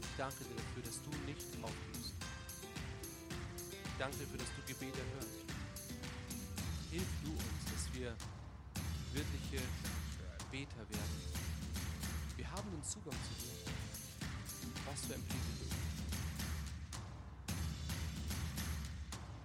Ich 0.00 0.16
danke 0.18 0.42
dir 0.42 0.56
dafür, 0.56 0.82
dass 0.82 1.00
du 1.04 1.10
nicht 1.26 1.46
aufgibst 1.62 1.79
danke 4.00 4.16
dafür, 4.16 4.38
dass 4.38 4.48
du 4.56 4.62
Gebete 4.66 4.98
hörst. 5.12 5.44
Hilf 6.90 7.06
du 7.22 7.32
uns, 7.32 7.64
dass 7.70 7.92
wir 7.92 8.16
wirkliche 9.12 9.62
Beter 10.50 10.88
werden. 10.88 11.20
Wir 12.38 12.50
haben 12.50 12.70
den 12.70 12.82
Zugang 12.82 13.12
zu 13.12 13.44
dir. 13.44 13.52
Was 14.86 15.00
für 15.04 15.14
ein 15.14 15.22
Privileg. 15.22 15.72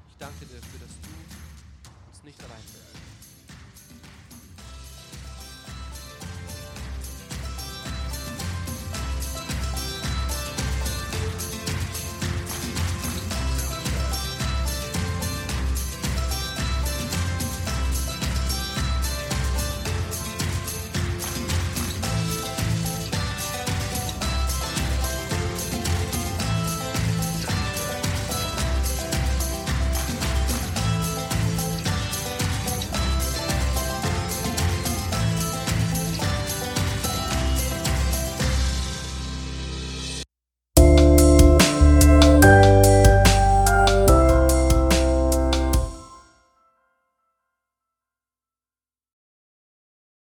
Ich 0.10 0.16
danke 0.18 0.46
dir 0.46 0.62
dafür, 0.62 0.80
dass 0.80 0.96
du 1.02 1.10
uns 2.08 2.24
nicht 2.24 2.42
allein 2.42 2.64
lässt. 2.64 2.85